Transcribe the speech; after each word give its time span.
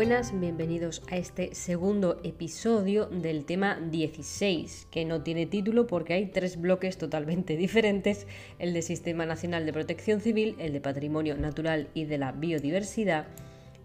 Buenas, 0.00 0.32
bienvenidos 0.40 1.02
a 1.10 1.18
este 1.18 1.54
segundo 1.54 2.22
episodio 2.24 3.04
del 3.04 3.44
tema 3.44 3.78
16, 3.78 4.88
que 4.90 5.04
no 5.04 5.22
tiene 5.22 5.44
título 5.44 5.86
porque 5.86 6.14
hay 6.14 6.24
tres 6.24 6.58
bloques 6.58 6.96
totalmente 6.96 7.54
diferentes, 7.58 8.26
el 8.58 8.72
de 8.72 8.80
Sistema 8.80 9.26
Nacional 9.26 9.66
de 9.66 9.74
Protección 9.74 10.22
Civil, 10.22 10.56
el 10.58 10.72
de 10.72 10.80
Patrimonio 10.80 11.36
Natural 11.36 11.88
y 11.92 12.06
de 12.06 12.16
la 12.16 12.32
Biodiversidad 12.32 13.26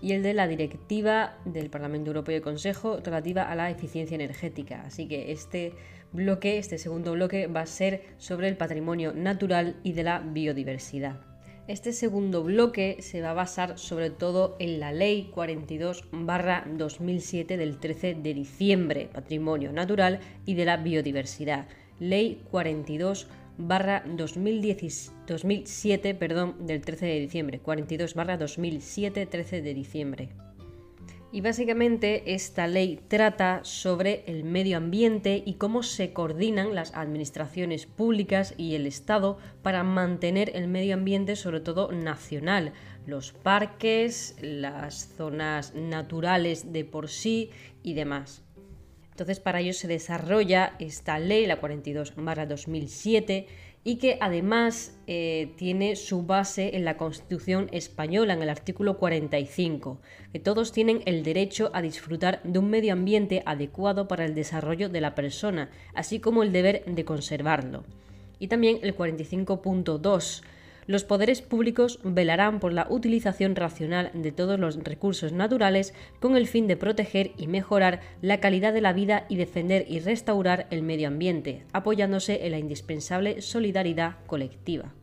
y 0.02 0.14
el 0.14 0.24
de 0.24 0.34
la 0.34 0.48
Directiva 0.48 1.38
del 1.44 1.70
Parlamento 1.70 2.12
Europeo 2.12 2.38
y 2.38 2.42
Consejo 2.42 3.02
relativa 3.04 3.52
a 3.52 3.56
la 3.56 3.70
eficiencia 3.70 4.16
energética. 4.16 4.84
Así 4.84 5.10
que 5.10 5.34
este 5.34 5.74
bloque, 6.14 6.60
este 6.60 6.78
segundo 6.78 7.12
bloque, 7.12 7.48
va 7.48 7.60
a 7.60 7.66
ser 7.66 8.06
sobre 8.20 8.48
el 8.48 8.56
patrimonio 8.56 9.12
natural 9.12 9.76
y 9.84 9.92
de 9.92 10.04
la 10.04 10.20
biodiversidad. 10.20 11.35
Este 11.68 11.94
segundo 11.94 12.44
bloque 12.44 12.98
se 13.00 13.22
va 13.22 13.32
a 13.32 13.34
basar 13.34 13.80
sobre 13.80 14.12
todo 14.12 14.56
en 14.60 14.80
la 14.80 14.92
Ley 14.92 15.32
42-2007 15.36 17.58
del 17.58 17.80
13 17.80 18.14
de 18.14 18.36
diciembre, 18.36 19.10
Patrimonio 19.12 19.72
Natural 19.72 20.20
y 20.46 20.54
de 20.54 20.66
la 20.66 20.78
Biodiversidad. 20.78 21.68
Ley 22.00 22.44
42 22.52 23.28
2007 23.58 26.14
perdón, 26.14 26.68
del 26.68 26.82
13 26.82 27.06
de 27.08 27.20
diciembre, 27.20 27.60
42 27.60 28.14
2007, 28.14 29.26
13 29.26 29.64
de 29.64 29.74
diciembre. 29.74 30.30
Y 31.36 31.42
básicamente 31.42 32.34
esta 32.34 32.66
ley 32.66 32.98
trata 33.10 33.60
sobre 33.64 34.24
el 34.26 34.46
medio 34.46 34.78
ambiente 34.78 35.44
y 35.46 35.56
cómo 35.56 35.84
se 35.84 36.14
coordinan 36.14 36.74
las 36.74 36.96
administraciones 36.96 37.88
públicas 37.88 38.54
y 38.56 38.76
el 38.76 38.88
Estado 38.88 39.38
para 39.62 39.84
mantener 39.84 40.54
el 40.56 40.70
medio 40.70 40.94
ambiente, 40.94 41.36
sobre 41.36 41.60
todo 41.60 41.92
nacional, 41.92 42.72
los 43.06 43.34
parques, 43.34 44.38
las 44.40 45.10
zonas 45.18 45.76
naturales 45.76 46.72
de 46.72 46.86
por 46.86 47.10
sí 47.10 47.50
y 47.84 47.96
demás. 47.96 48.42
Entonces 49.12 49.42
para 49.42 49.60
ello 49.60 49.74
se 49.74 49.90
desarrolla 49.90 50.78
esta 50.80 51.20
ley, 51.20 51.48
la 51.48 51.60
42-2007, 51.60 53.46
y 53.88 53.98
que 53.98 54.18
además 54.20 54.98
eh, 55.06 55.54
tiene 55.58 55.96
su 55.96 56.24
base 56.24 56.76
en 56.76 56.86
la 56.86 56.98
Constitución 56.98 57.70
española, 57.72 58.34
en 58.34 58.42
el 58.42 58.50
artículo 58.50 58.98
45, 58.98 60.00
que 60.34 60.40
todos 60.40 60.72
tienen 60.72 61.04
el 61.06 61.24
derecho 61.24 61.70
a 61.72 61.84
disfrutar 61.84 62.42
de 62.44 62.58
un 62.58 62.72
medio 62.72 62.94
ambiente 62.94 63.44
adecuado 63.46 64.08
para 64.08 64.26
el 64.26 64.34
desarrollo 64.34 64.90
de 64.90 65.02
la 65.02 65.14
persona, 65.14 65.70
así 65.94 66.20
como 66.20 66.42
el 66.42 66.52
deber 66.52 66.84
de 66.86 67.06
conservarlo. 67.06 67.84
Y 68.40 68.48
también 68.48 68.80
el 68.82 68.98
45.2, 68.98 70.42
los 70.88 71.04
poderes 71.04 71.42
públicos 71.42 72.00
velarán 72.04 72.60
por 72.60 72.74
la 72.74 72.88
utilización 72.90 73.56
racional 73.56 74.12
de 74.14 74.32
todos 74.32 74.60
los 74.60 74.78
recursos 74.84 75.32
naturales 75.32 75.94
con 76.20 76.36
el 76.36 76.48
fin 76.48 76.68
de 76.68 76.78
proteger 76.78 77.32
y 77.38 77.48
mejorar 77.48 78.02
la 78.22 78.40
calidad 78.40 78.74
de 78.74 78.82
la 78.82 78.94
vida 78.94 79.26
y 79.30 79.36
defender 79.36 79.86
y 79.88 80.00
restaurar 80.00 80.68
el 80.70 80.84
medio 80.84 81.08
ambiente, 81.08 81.66
apoyándose 81.74 82.46
en 82.46 82.52
la 82.52 82.60
indispensable 82.60 83.42
solidaridad 83.42 84.18
colectiva. 84.28 84.94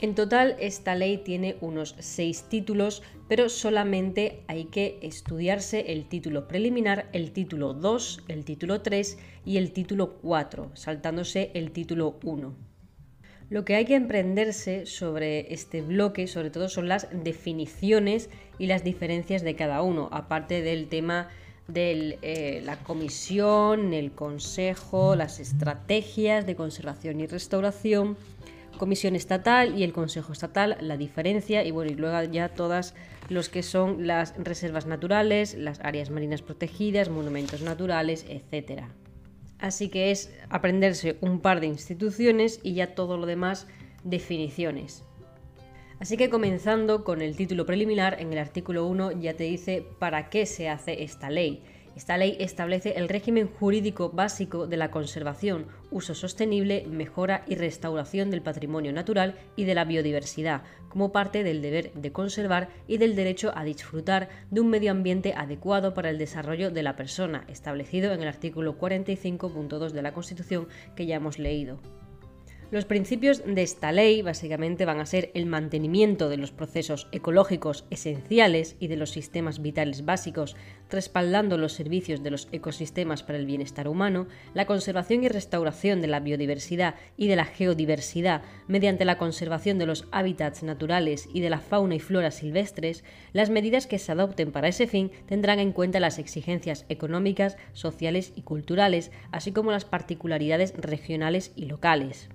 En 0.00 0.14
total, 0.14 0.54
esta 0.60 0.94
ley 0.94 1.18
tiene 1.18 1.56
unos 1.60 1.96
seis 1.98 2.44
títulos, 2.48 3.02
pero 3.28 3.48
solamente 3.48 4.44
hay 4.46 4.66
que 4.66 5.00
estudiarse 5.02 5.92
el 5.92 6.08
título 6.08 6.46
preliminar, 6.46 7.08
el 7.12 7.32
título 7.32 7.74
2, 7.74 8.24
el 8.28 8.44
título 8.44 8.80
3 8.80 9.18
y 9.44 9.56
el 9.56 9.72
título 9.72 10.18
4, 10.22 10.70
saltándose 10.74 11.50
el 11.54 11.72
título 11.72 12.16
1. 12.22 12.67
Lo 13.50 13.64
que 13.64 13.76
hay 13.76 13.86
que 13.86 13.94
emprenderse 13.94 14.84
sobre 14.84 15.54
este 15.54 15.80
bloque, 15.80 16.26
sobre 16.26 16.50
todo, 16.50 16.68
son 16.68 16.86
las 16.86 17.08
definiciones 17.10 18.28
y 18.58 18.66
las 18.66 18.84
diferencias 18.84 19.42
de 19.42 19.56
cada 19.56 19.80
uno, 19.80 20.10
aparte 20.12 20.60
del 20.60 20.88
tema 20.88 21.28
de 21.66 22.18
eh, 22.20 22.60
la 22.64 22.76
comisión, 22.76 23.94
el 23.94 24.12
consejo, 24.12 25.16
las 25.16 25.40
estrategias 25.40 26.44
de 26.44 26.56
conservación 26.56 27.20
y 27.20 27.26
restauración, 27.26 28.18
comisión 28.76 29.16
estatal 29.16 29.78
y 29.78 29.82
el 29.82 29.94
consejo 29.94 30.32
estatal, 30.32 30.76
la 30.80 30.98
diferencia 30.98 31.64
y 31.64 31.70
bueno, 31.70 31.90
y 31.90 31.94
luego 31.94 32.22
ya 32.30 32.50
todas 32.50 32.94
los 33.30 33.48
que 33.48 33.62
son 33.62 34.06
las 34.06 34.34
reservas 34.36 34.84
naturales, 34.84 35.54
las 35.54 35.80
áreas 35.80 36.10
marinas 36.10 36.42
protegidas, 36.42 37.08
monumentos 37.08 37.62
naturales, 37.62 38.26
etcétera. 38.28 38.90
Así 39.58 39.88
que 39.88 40.10
es 40.10 40.32
aprenderse 40.50 41.18
un 41.20 41.40
par 41.40 41.60
de 41.60 41.66
instituciones 41.66 42.60
y 42.62 42.74
ya 42.74 42.94
todo 42.94 43.16
lo 43.16 43.26
demás 43.26 43.66
definiciones. 44.04 45.04
Así 46.00 46.16
que 46.16 46.30
comenzando 46.30 47.02
con 47.02 47.22
el 47.22 47.34
título 47.34 47.66
preliminar, 47.66 48.20
en 48.20 48.32
el 48.32 48.38
artículo 48.38 48.86
1 48.86 49.20
ya 49.20 49.34
te 49.34 49.44
dice 49.44 49.84
para 49.98 50.30
qué 50.30 50.46
se 50.46 50.68
hace 50.68 51.02
esta 51.02 51.28
ley. 51.28 51.64
Esta 51.98 52.16
ley 52.16 52.36
establece 52.38 52.92
el 52.96 53.08
régimen 53.08 53.48
jurídico 53.48 54.10
básico 54.10 54.68
de 54.68 54.76
la 54.76 54.92
conservación, 54.92 55.66
uso 55.90 56.14
sostenible, 56.14 56.86
mejora 56.86 57.42
y 57.48 57.56
restauración 57.56 58.30
del 58.30 58.40
patrimonio 58.40 58.92
natural 58.92 59.34
y 59.56 59.64
de 59.64 59.74
la 59.74 59.84
biodiversidad, 59.84 60.62
como 60.90 61.10
parte 61.10 61.42
del 61.42 61.60
deber 61.60 61.92
de 61.94 62.12
conservar 62.12 62.68
y 62.86 62.98
del 62.98 63.16
derecho 63.16 63.50
a 63.52 63.64
disfrutar 63.64 64.28
de 64.52 64.60
un 64.60 64.70
medio 64.70 64.92
ambiente 64.92 65.34
adecuado 65.36 65.92
para 65.92 66.10
el 66.10 66.18
desarrollo 66.18 66.70
de 66.70 66.84
la 66.84 66.94
persona, 66.94 67.44
establecido 67.48 68.12
en 68.12 68.22
el 68.22 68.28
artículo 68.28 68.78
45.2 68.78 69.90
de 69.90 70.02
la 70.02 70.12
Constitución 70.12 70.68
que 70.94 71.04
ya 71.04 71.16
hemos 71.16 71.40
leído. 71.40 71.80
Los 72.70 72.84
principios 72.84 73.42
de 73.46 73.62
esta 73.62 73.92
ley 73.92 74.20
básicamente 74.20 74.84
van 74.84 75.00
a 75.00 75.06
ser 75.06 75.30
el 75.32 75.46
mantenimiento 75.46 76.28
de 76.28 76.36
los 76.36 76.50
procesos 76.50 77.08
ecológicos 77.12 77.86
esenciales 77.88 78.76
y 78.78 78.88
de 78.88 78.98
los 78.98 79.08
sistemas 79.08 79.62
vitales 79.62 80.04
básicos, 80.04 80.54
respaldando 80.90 81.56
los 81.56 81.72
servicios 81.72 82.22
de 82.22 82.30
los 82.30 82.46
ecosistemas 82.52 83.22
para 83.22 83.38
el 83.38 83.46
bienestar 83.46 83.88
humano, 83.88 84.28
la 84.52 84.66
conservación 84.66 85.24
y 85.24 85.28
restauración 85.28 86.02
de 86.02 86.08
la 86.08 86.20
biodiversidad 86.20 86.96
y 87.16 87.28
de 87.28 87.36
la 87.36 87.46
geodiversidad 87.46 88.42
mediante 88.66 89.06
la 89.06 89.16
conservación 89.16 89.78
de 89.78 89.86
los 89.86 90.06
hábitats 90.12 90.62
naturales 90.62 91.26
y 91.32 91.40
de 91.40 91.48
la 91.48 91.60
fauna 91.60 91.94
y 91.94 92.00
flora 92.00 92.30
silvestres, 92.30 93.02
las 93.32 93.48
medidas 93.48 93.86
que 93.86 93.98
se 93.98 94.12
adopten 94.12 94.52
para 94.52 94.68
ese 94.68 94.86
fin 94.86 95.10
tendrán 95.24 95.58
en 95.58 95.72
cuenta 95.72 96.00
las 96.00 96.18
exigencias 96.18 96.84
económicas, 96.90 97.56
sociales 97.72 98.34
y 98.36 98.42
culturales, 98.42 99.10
así 99.32 99.52
como 99.52 99.70
las 99.70 99.86
particularidades 99.86 100.74
regionales 100.76 101.52
y 101.56 101.64
locales. 101.64 102.28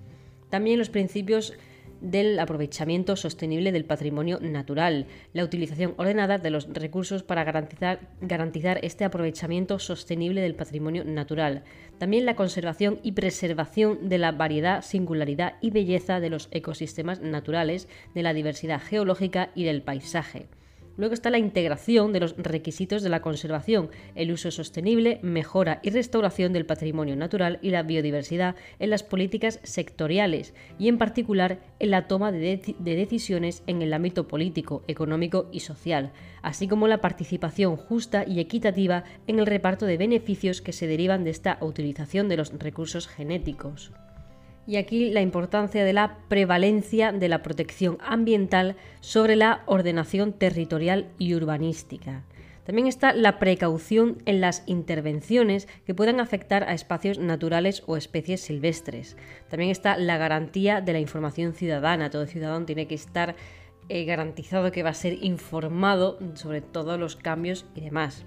También 0.54 0.78
los 0.78 0.88
principios 0.88 1.52
del 2.00 2.38
aprovechamiento 2.38 3.16
sostenible 3.16 3.72
del 3.72 3.86
patrimonio 3.86 4.38
natural, 4.38 5.08
la 5.32 5.42
utilización 5.42 5.94
ordenada 5.96 6.38
de 6.38 6.50
los 6.50 6.72
recursos 6.72 7.24
para 7.24 7.42
garantizar, 7.42 8.78
este 8.84 9.04
aprovechamiento 9.04 9.80
sostenible 9.80 10.42
del 10.42 10.54
patrimonio 10.54 11.02
natural, 11.02 11.64
también 11.98 12.24
la 12.24 12.36
conservación 12.36 13.00
y 13.02 13.10
preservación 13.10 14.08
de 14.08 14.18
la 14.18 14.30
variedad, 14.30 14.82
singularidad 14.82 15.54
y 15.60 15.70
belleza 15.70 16.20
de 16.20 16.30
los 16.30 16.46
ecosistemas 16.52 17.20
naturales, 17.20 17.88
de 18.14 18.22
la 18.22 18.32
diversidad 18.32 18.80
geológica 18.80 19.50
y 19.56 19.64
del 19.64 19.82
paisaje. 19.82 20.46
Luego 20.96 21.14
está 21.14 21.30
la 21.30 21.38
integración 21.38 22.12
de 22.12 22.20
los 22.20 22.36
requisitos 22.36 23.02
de 23.02 23.08
la 23.08 23.20
conservación, 23.20 23.90
el 24.14 24.30
uso 24.30 24.50
sostenible, 24.50 25.18
mejora 25.22 25.80
y 25.82 25.90
restauración 25.90 26.52
del 26.52 26.66
patrimonio 26.66 27.16
natural 27.16 27.58
y 27.62 27.70
la 27.70 27.82
biodiversidad 27.82 28.54
en 28.78 28.90
las 28.90 29.02
políticas 29.02 29.60
sectoriales 29.64 30.54
y 30.78 30.88
en 30.88 30.98
particular 30.98 31.58
en 31.80 31.90
la 31.90 32.06
toma 32.06 32.30
de, 32.30 32.76
decisiones 32.78 33.62
en 33.66 33.82
el 33.82 33.92
ámbito 33.92 34.28
político, 34.28 34.84
económico 34.86 35.48
y 35.52 35.60
social, 35.60 36.12
así 36.42 36.68
como 36.68 36.86
la 36.86 37.00
participación 37.00 37.76
justa 37.76 38.24
y 38.26 38.38
equitativa 38.38 39.04
en 39.26 39.38
el 39.40 39.46
reparto 39.46 39.86
de 39.86 39.96
beneficios 39.96 40.62
que 40.62 40.72
se 40.72 40.86
derivan 40.86 41.24
de 41.24 41.30
esta 41.30 41.58
utilización 41.60 42.28
de 42.28 42.36
los 42.36 42.52
recursos 42.58 43.08
genéticos 43.08 43.92
y 44.66 44.76
aquí 44.76 45.10
la 45.10 45.20
importancia 45.20 45.84
de 45.84 45.92
la 45.92 46.18
prevalencia 46.28 47.12
de 47.12 47.28
la 47.28 47.42
protección 47.42 47.98
ambiental 48.00 48.76
sobre 49.00 49.36
la 49.36 49.62
ordenación 49.66 50.32
territorial 50.32 51.08
y 51.18 51.34
urbanística. 51.34 52.24
También 52.64 52.86
está 52.86 53.12
la 53.12 53.38
precaución 53.38 54.22
en 54.24 54.40
las 54.40 54.62
intervenciones 54.66 55.68
que 55.84 55.94
puedan 55.94 56.18
afectar 56.18 56.64
a 56.64 56.72
espacios 56.72 57.18
naturales 57.18 57.82
o 57.86 57.98
especies 57.98 58.40
silvestres. 58.40 59.18
También 59.50 59.70
está 59.70 59.98
la 59.98 60.16
garantía 60.16 60.80
de 60.80 60.94
la 60.94 61.00
información 61.00 61.52
ciudadana. 61.52 62.08
Todo 62.08 62.26
ciudadano 62.26 62.64
tiene 62.64 62.86
que 62.86 62.94
estar 62.94 63.36
eh, 63.90 64.06
garantizado 64.06 64.72
que 64.72 64.82
va 64.82 64.90
a 64.90 64.94
ser 64.94 65.22
informado 65.22 66.18
sobre 66.34 66.62
todos 66.62 66.98
los 66.98 67.16
cambios 67.16 67.66
y 67.74 67.82
demás 67.82 68.24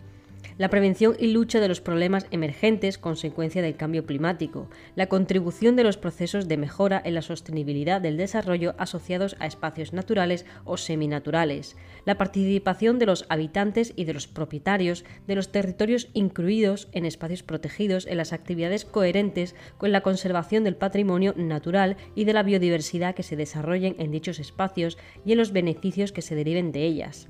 la 0.58 0.70
prevención 0.70 1.16
y 1.20 1.28
lucha 1.28 1.60
de 1.60 1.68
los 1.68 1.82
problemas 1.82 2.26
emergentes 2.32 2.98
consecuencia 2.98 3.62
del 3.62 3.76
cambio 3.76 4.06
climático, 4.06 4.70
la 4.96 5.08
contribución 5.08 5.76
de 5.76 5.84
los 5.84 5.98
procesos 5.98 6.48
de 6.48 6.58
mejora 6.58 7.02
en 7.04 7.14
la 7.14 7.22
sostenibilidad 7.22 8.02
del 8.02 8.18
desarrollo 8.18 8.74
asociados 8.78 9.36
a 9.40 9.46
espacios 9.46 9.94
naturales 9.94 10.46
o 10.66 10.78
seminaturales, 10.78 11.76
la 12.06 12.18
participación 12.18 12.98
de 13.00 13.06
los 13.06 13.26
habitantes 13.30 13.94
y 13.96 14.06
de 14.06 14.14
los 14.14 14.28
propietarios 14.28 15.06
de 15.28 15.36
los 15.36 15.52
territorios 15.52 16.10
incluidos 16.14 16.88
en 16.92 17.06
espacios 17.06 17.44
protegidos 17.44 18.08
en 18.08 18.18
las 18.18 18.34
actividades 18.34 18.86
coherentes 18.86 19.56
con 19.78 19.92
la 19.92 20.02
conservación 20.02 20.64
del 20.64 20.76
patrimonio 20.76 21.34
natural 21.38 21.98
y 22.16 22.26
de 22.26 22.34
la 22.34 22.44
biodiversidad 22.44 23.16
que 23.16 23.24
se 23.24 23.36
desarrollen 23.36 23.96
en 24.00 24.12
dichos 24.12 24.40
espacios 24.40 24.98
y 25.26 25.34
en 25.34 25.38
los 25.38 25.52
beneficios 25.52 26.12
que 26.12 26.22
se 26.22 26.36
deriven 26.36 26.72
de 26.72 26.84
ellas 26.84 27.28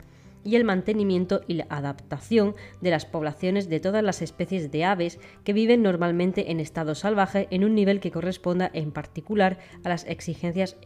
y 0.48 0.56
el 0.56 0.64
mantenimiento 0.64 1.42
y 1.46 1.56
la 1.56 1.68
adaptación 1.70 2.56
de 2.80 2.90
las 2.90 3.06
poblaciones 3.06 3.68
de 3.68 3.82
todas 3.82 4.02
las 4.02 4.22
especies 4.22 4.72
de 4.72 4.86
aves 4.86 5.20
que 5.44 5.52
viven 5.52 5.84
normalmente 5.84 6.52
en 6.52 6.62
estado 6.62 6.96
salvaje 6.96 7.50
en 7.52 7.66
un 7.66 7.76
nivel 7.76 8.00
que 8.00 8.12
corresponda 8.12 8.72
en 8.74 8.94
particular 8.94 9.60
a 9.84 9.90
las 9.90 10.06
exigencias 10.06 10.78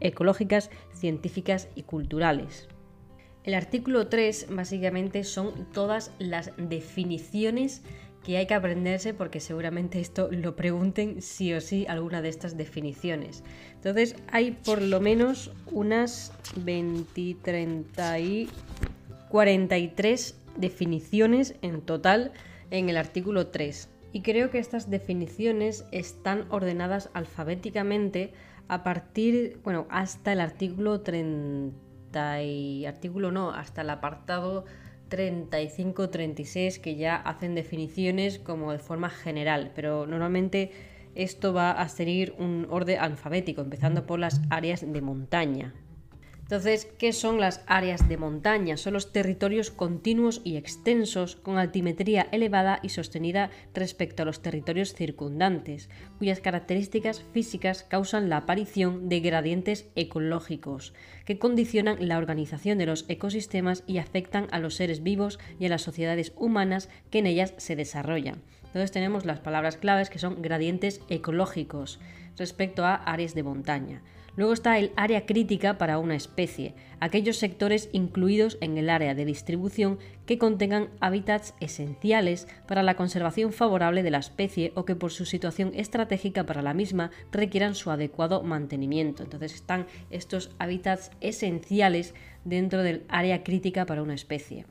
ecológicas, 0.00 0.70
científicas 0.94 1.68
y 1.74 1.82
culturales. 1.82 2.68
El 3.44 3.52
artículo 3.52 4.08
3 4.08 4.46
básicamente 4.50 5.24
son 5.24 5.70
todas 5.72 6.12
las 6.18 6.52
definiciones 6.56 7.82
que 8.24 8.38
hay 8.38 8.46
que 8.46 8.54
aprenderse 8.54 9.12
porque 9.12 9.40
seguramente 9.40 10.00
esto 10.00 10.28
lo 10.30 10.56
pregunten 10.56 11.20
sí 11.20 11.52
o 11.52 11.60
sí 11.60 11.84
alguna 11.86 12.22
de 12.22 12.30
estas 12.30 12.56
definiciones. 12.56 13.42
Entonces 13.74 14.16
hay 14.30 14.52
por 14.52 14.80
lo 14.80 15.00
menos 15.00 15.52
unas 15.70 16.32
20, 16.56 17.36
30 17.42 18.18
y 18.20 18.48
43 19.32 20.38
definiciones 20.58 21.54
en 21.62 21.80
total 21.80 22.32
en 22.70 22.90
el 22.90 22.98
artículo 22.98 23.46
3. 23.46 23.88
Y 24.12 24.20
creo 24.20 24.50
que 24.50 24.58
estas 24.58 24.90
definiciones 24.90 25.86
están 25.90 26.44
ordenadas 26.50 27.08
alfabéticamente 27.14 28.34
a 28.68 28.82
partir, 28.82 29.58
bueno, 29.64 29.86
hasta 29.88 30.34
el 30.34 30.40
artículo 30.42 31.00
30 31.00 32.42
y 32.42 32.84
artículo 32.84 33.32
no, 33.32 33.52
hasta 33.52 33.80
el 33.80 33.88
apartado 33.88 34.66
35-36 35.08 36.78
que 36.82 36.96
ya 36.96 37.16
hacen 37.16 37.54
definiciones 37.54 38.38
como 38.38 38.70
de 38.70 38.80
forma 38.80 39.08
general, 39.08 39.72
pero 39.74 40.06
normalmente 40.06 40.72
esto 41.14 41.54
va 41.54 41.70
a 41.70 41.88
seguir 41.88 42.34
un 42.38 42.66
orden 42.68 43.00
alfabético, 43.00 43.62
empezando 43.62 44.04
por 44.04 44.18
las 44.18 44.42
áreas 44.50 44.84
de 44.86 45.00
montaña. 45.00 45.72
Entonces, 46.52 46.86
¿qué 46.98 47.14
son 47.14 47.40
las 47.40 47.62
áreas 47.66 48.10
de 48.10 48.18
montaña? 48.18 48.76
Son 48.76 48.92
los 48.92 49.10
territorios 49.10 49.70
continuos 49.70 50.42
y 50.44 50.58
extensos 50.58 51.34
con 51.34 51.56
altimetría 51.56 52.28
elevada 52.30 52.78
y 52.82 52.90
sostenida 52.90 53.48
respecto 53.72 54.22
a 54.22 54.26
los 54.26 54.42
territorios 54.42 54.92
circundantes, 54.92 55.88
cuyas 56.18 56.40
características 56.40 57.24
físicas 57.32 57.84
causan 57.84 58.28
la 58.28 58.36
aparición 58.36 59.08
de 59.08 59.20
gradientes 59.20 59.86
ecológicos, 59.96 60.92
que 61.24 61.38
condicionan 61.38 62.06
la 62.06 62.18
organización 62.18 62.76
de 62.76 62.84
los 62.84 63.06
ecosistemas 63.08 63.82
y 63.86 63.96
afectan 63.96 64.48
a 64.50 64.58
los 64.58 64.74
seres 64.74 65.02
vivos 65.02 65.38
y 65.58 65.64
a 65.64 65.70
las 65.70 65.80
sociedades 65.80 66.34
humanas 66.36 66.90
que 67.10 67.20
en 67.20 67.28
ellas 67.28 67.54
se 67.56 67.76
desarrollan. 67.76 68.42
Entonces 68.66 68.92
tenemos 68.92 69.24
las 69.24 69.40
palabras 69.40 69.78
claves 69.78 70.10
que 70.10 70.18
son 70.18 70.42
gradientes 70.42 71.00
ecológicos 71.08 71.98
respecto 72.36 72.84
a 72.84 72.96
áreas 72.96 73.34
de 73.34 73.42
montaña. 73.42 74.02
Luego 74.34 74.54
está 74.54 74.78
el 74.78 74.92
área 74.96 75.26
crítica 75.26 75.76
para 75.76 75.98
una 75.98 76.14
especie, 76.14 76.74
aquellos 77.00 77.36
sectores 77.36 77.90
incluidos 77.92 78.56
en 78.62 78.78
el 78.78 78.88
área 78.88 79.14
de 79.14 79.26
distribución 79.26 79.98
que 80.24 80.38
contengan 80.38 80.88
hábitats 81.00 81.54
esenciales 81.60 82.48
para 82.66 82.82
la 82.82 82.96
conservación 82.96 83.52
favorable 83.52 84.02
de 84.02 84.10
la 84.10 84.18
especie 84.18 84.72
o 84.74 84.86
que 84.86 84.96
por 84.96 85.12
su 85.12 85.26
situación 85.26 85.72
estratégica 85.74 86.46
para 86.46 86.62
la 86.62 86.72
misma 86.72 87.10
requieran 87.30 87.74
su 87.74 87.90
adecuado 87.90 88.42
mantenimiento. 88.42 89.22
Entonces 89.22 89.54
están 89.54 89.86
estos 90.10 90.50
hábitats 90.58 91.10
esenciales 91.20 92.14
dentro 92.44 92.82
del 92.82 93.04
área 93.08 93.44
crítica 93.44 93.84
para 93.84 94.02
una 94.02 94.14
especie. 94.14 94.64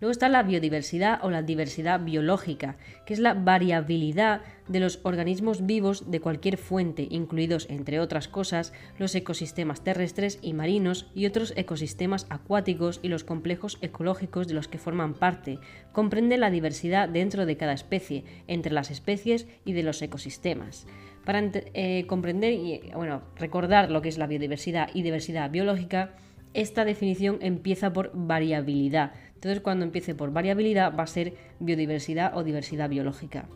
Luego 0.00 0.12
está 0.12 0.28
la 0.28 0.44
biodiversidad 0.44 1.18
o 1.24 1.30
la 1.30 1.42
diversidad 1.42 2.00
biológica, 2.00 2.76
que 3.04 3.14
es 3.14 3.18
la 3.18 3.34
variabilidad 3.34 4.42
de 4.68 4.78
los 4.78 5.00
organismos 5.02 5.66
vivos 5.66 6.10
de 6.10 6.20
cualquier 6.20 6.56
fuente, 6.56 7.08
incluidos, 7.10 7.66
entre 7.68 7.98
otras 7.98 8.28
cosas, 8.28 8.72
los 8.98 9.14
ecosistemas 9.14 9.82
terrestres 9.82 10.38
y 10.40 10.52
marinos 10.52 11.10
y 11.14 11.26
otros 11.26 11.52
ecosistemas 11.56 12.26
acuáticos 12.30 13.00
y 13.02 13.08
los 13.08 13.24
complejos 13.24 13.78
ecológicos 13.80 14.46
de 14.46 14.54
los 14.54 14.68
que 14.68 14.78
forman 14.78 15.14
parte. 15.14 15.58
Comprende 15.92 16.38
la 16.38 16.50
diversidad 16.50 17.08
dentro 17.08 17.44
de 17.44 17.56
cada 17.56 17.72
especie, 17.72 18.24
entre 18.46 18.72
las 18.72 18.92
especies 18.92 19.48
y 19.64 19.72
de 19.72 19.82
los 19.82 20.00
ecosistemas. 20.00 20.86
Para 21.24 21.42
eh, 21.52 22.06
comprender 22.06 22.52
y 22.52 22.80
bueno, 22.94 23.22
recordar 23.36 23.90
lo 23.90 24.00
que 24.00 24.08
es 24.08 24.16
la 24.16 24.28
biodiversidad 24.28 24.90
y 24.94 25.02
diversidad 25.02 25.50
biológica, 25.50 26.14
esta 26.54 26.84
definición 26.84 27.38
empieza 27.40 27.92
por 27.92 28.10
variabilidad. 28.14 29.12
Entonces, 29.38 29.60
cuando 29.60 29.84
empiece 29.84 30.16
por 30.16 30.32
variabilidad, 30.32 30.92
va 30.98 31.04
a 31.04 31.06
ser 31.06 31.34
biodiversidad 31.60 32.36
o 32.36 32.42
diversidad 32.42 32.90
biológica. 32.90 33.46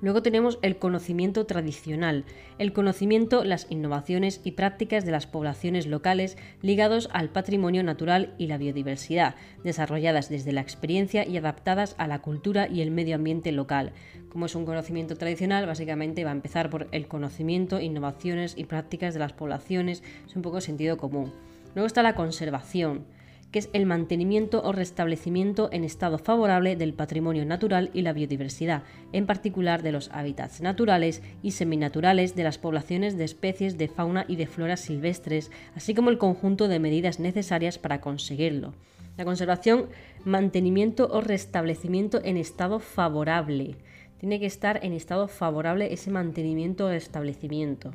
Luego 0.00 0.22
tenemos 0.22 0.60
el 0.62 0.78
conocimiento 0.78 1.44
tradicional, 1.44 2.24
el 2.58 2.72
conocimiento, 2.72 3.42
las 3.42 3.66
innovaciones 3.68 4.40
y 4.44 4.52
prácticas 4.52 5.04
de 5.04 5.10
las 5.10 5.26
poblaciones 5.26 5.88
locales 5.88 6.38
ligados 6.60 7.08
al 7.12 7.30
patrimonio 7.30 7.82
natural 7.82 8.34
y 8.38 8.46
la 8.46 8.58
biodiversidad, 8.58 9.34
desarrolladas 9.64 10.28
desde 10.28 10.52
la 10.52 10.60
experiencia 10.60 11.26
y 11.26 11.36
adaptadas 11.36 11.96
a 11.98 12.06
la 12.06 12.20
cultura 12.20 12.68
y 12.68 12.80
el 12.80 12.92
medio 12.92 13.16
ambiente 13.16 13.50
local. 13.50 13.92
Como 14.28 14.46
es 14.46 14.54
un 14.54 14.66
conocimiento 14.66 15.16
tradicional, 15.16 15.66
básicamente 15.66 16.22
va 16.22 16.30
a 16.30 16.34
empezar 16.34 16.70
por 16.70 16.86
el 16.92 17.08
conocimiento, 17.08 17.80
innovaciones 17.80 18.54
y 18.56 18.64
prácticas 18.66 19.14
de 19.14 19.20
las 19.20 19.32
poblaciones, 19.32 20.04
es 20.28 20.36
un 20.36 20.42
poco 20.42 20.60
sentido 20.60 20.96
común. 20.96 21.32
Luego 21.74 21.86
está 21.86 22.04
la 22.04 22.14
conservación, 22.14 23.04
que 23.52 23.58
es 23.58 23.68
el 23.74 23.86
mantenimiento 23.86 24.62
o 24.64 24.72
restablecimiento 24.72 25.68
en 25.72 25.84
estado 25.84 26.18
favorable 26.18 26.74
del 26.74 26.94
patrimonio 26.94 27.44
natural 27.44 27.90
y 27.92 28.00
la 28.00 28.14
biodiversidad, 28.14 28.82
en 29.12 29.26
particular 29.26 29.82
de 29.82 29.92
los 29.92 30.10
hábitats 30.12 30.62
naturales 30.62 31.22
y 31.42 31.52
seminaturales 31.52 32.34
de 32.34 32.44
las 32.44 32.56
poblaciones 32.58 33.18
de 33.18 33.24
especies 33.24 33.76
de 33.76 33.88
fauna 33.88 34.24
y 34.26 34.36
de 34.36 34.46
flora 34.46 34.78
silvestres, 34.78 35.50
así 35.76 35.94
como 35.94 36.08
el 36.08 36.18
conjunto 36.18 36.66
de 36.66 36.78
medidas 36.78 37.20
necesarias 37.20 37.78
para 37.78 38.00
conseguirlo. 38.00 38.72
La 39.18 39.26
conservación, 39.26 39.88
mantenimiento 40.24 41.08
o 41.12 41.20
restablecimiento 41.20 42.22
en 42.24 42.38
estado 42.38 42.78
favorable. 42.80 43.76
Tiene 44.18 44.40
que 44.40 44.46
estar 44.46 44.80
en 44.82 44.94
estado 44.94 45.28
favorable 45.28 45.92
ese 45.92 46.10
mantenimiento 46.10 46.86
o 46.86 46.88
restablecimiento. 46.88 47.92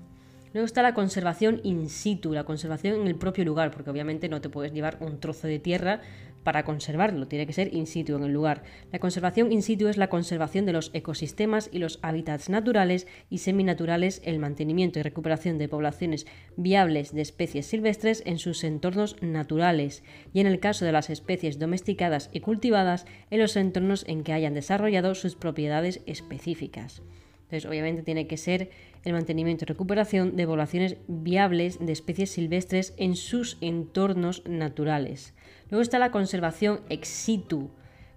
Luego 0.58 0.66
está 0.66 0.82
la 0.82 0.96
conservación 0.96 1.62
in 1.64 1.88
situ, 1.88 2.34
la 2.34 2.44
conservación 2.44 3.02
en 3.02 3.08
el 3.08 3.14
propio 3.14 3.46
lugar, 3.46 3.70
porque 3.70 3.92
obviamente 3.92 4.28
no 4.28 4.42
te 4.42 4.50
puedes 4.50 4.74
llevar 4.74 4.98
un 5.02 5.20
trozo 5.20 5.46
de 5.46 5.60
tierra 5.60 6.02
para 6.44 6.66
conservarlo, 6.66 7.28
tiene 7.28 7.46
que 7.46 7.54
ser 7.54 7.76
in 7.76 7.86
situ 7.86 8.16
en 8.16 8.24
el 8.24 8.34
lugar. 8.34 8.64
La 8.92 8.98
conservación 8.98 9.52
in 9.52 9.62
situ 9.62 9.88
es 9.88 9.98
la 9.98 10.10
conservación 10.10 10.66
de 10.66 10.74
los 10.74 10.90
ecosistemas 10.96 11.70
y 11.72 11.78
los 11.78 12.00
hábitats 12.02 12.50
naturales 12.50 13.06
y 13.30 13.38
seminaturales, 13.38 14.20
el 14.26 14.40
mantenimiento 14.40 14.98
y 14.98 15.04
recuperación 15.04 15.60
de 15.60 15.70
poblaciones 15.70 16.26
viables 16.56 17.14
de 17.14 17.22
especies 17.22 17.68
silvestres 17.68 18.24
en 18.26 18.40
sus 18.40 18.64
entornos 18.64 19.16
naturales 19.22 20.02
y 20.34 20.40
en 20.40 20.48
el 20.48 20.60
caso 20.60 20.86
de 20.86 20.92
las 20.92 21.12
especies 21.12 21.60
domesticadas 21.60 22.32
y 22.34 22.40
cultivadas 22.40 23.06
en 23.30 23.42
los 23.42 23.56
entornos 23.58 24.06
en 24.08 24.24
que 24.24 24.34
hayan 24.34 24.56
desarrollado 24.56 25.14
sus 25.14 25.36
propiedades 25.36 26.02
específicas. 26.08 27.04
Entonces, 27.48 27.70
obviamente 27.70 28.04
tiene 28.04 28.28
que 28.28 28.36
ser 28.36 28.72
el 29.08 29.14
mantenimiento 29.14 29.64
y 29.64 29.68
recuperación 29.68 30.36
de 30.36 30.46
poblaciones 30.46 30.98
viables 31.08 31.80
de 31.80 31.94
especies 31.94 32.30
silvestres 32.30 32.94
en 32.98 33.16
sus 33.16 33.58
entornos 33.62 34.44
naturales. 34.46 35.34
Luego 35.70 35.82
está 35.82 35.98
la 35.98 36.12
conservación 36.12 36.82
ex 36.90 37.08
situ, 37.08 37.70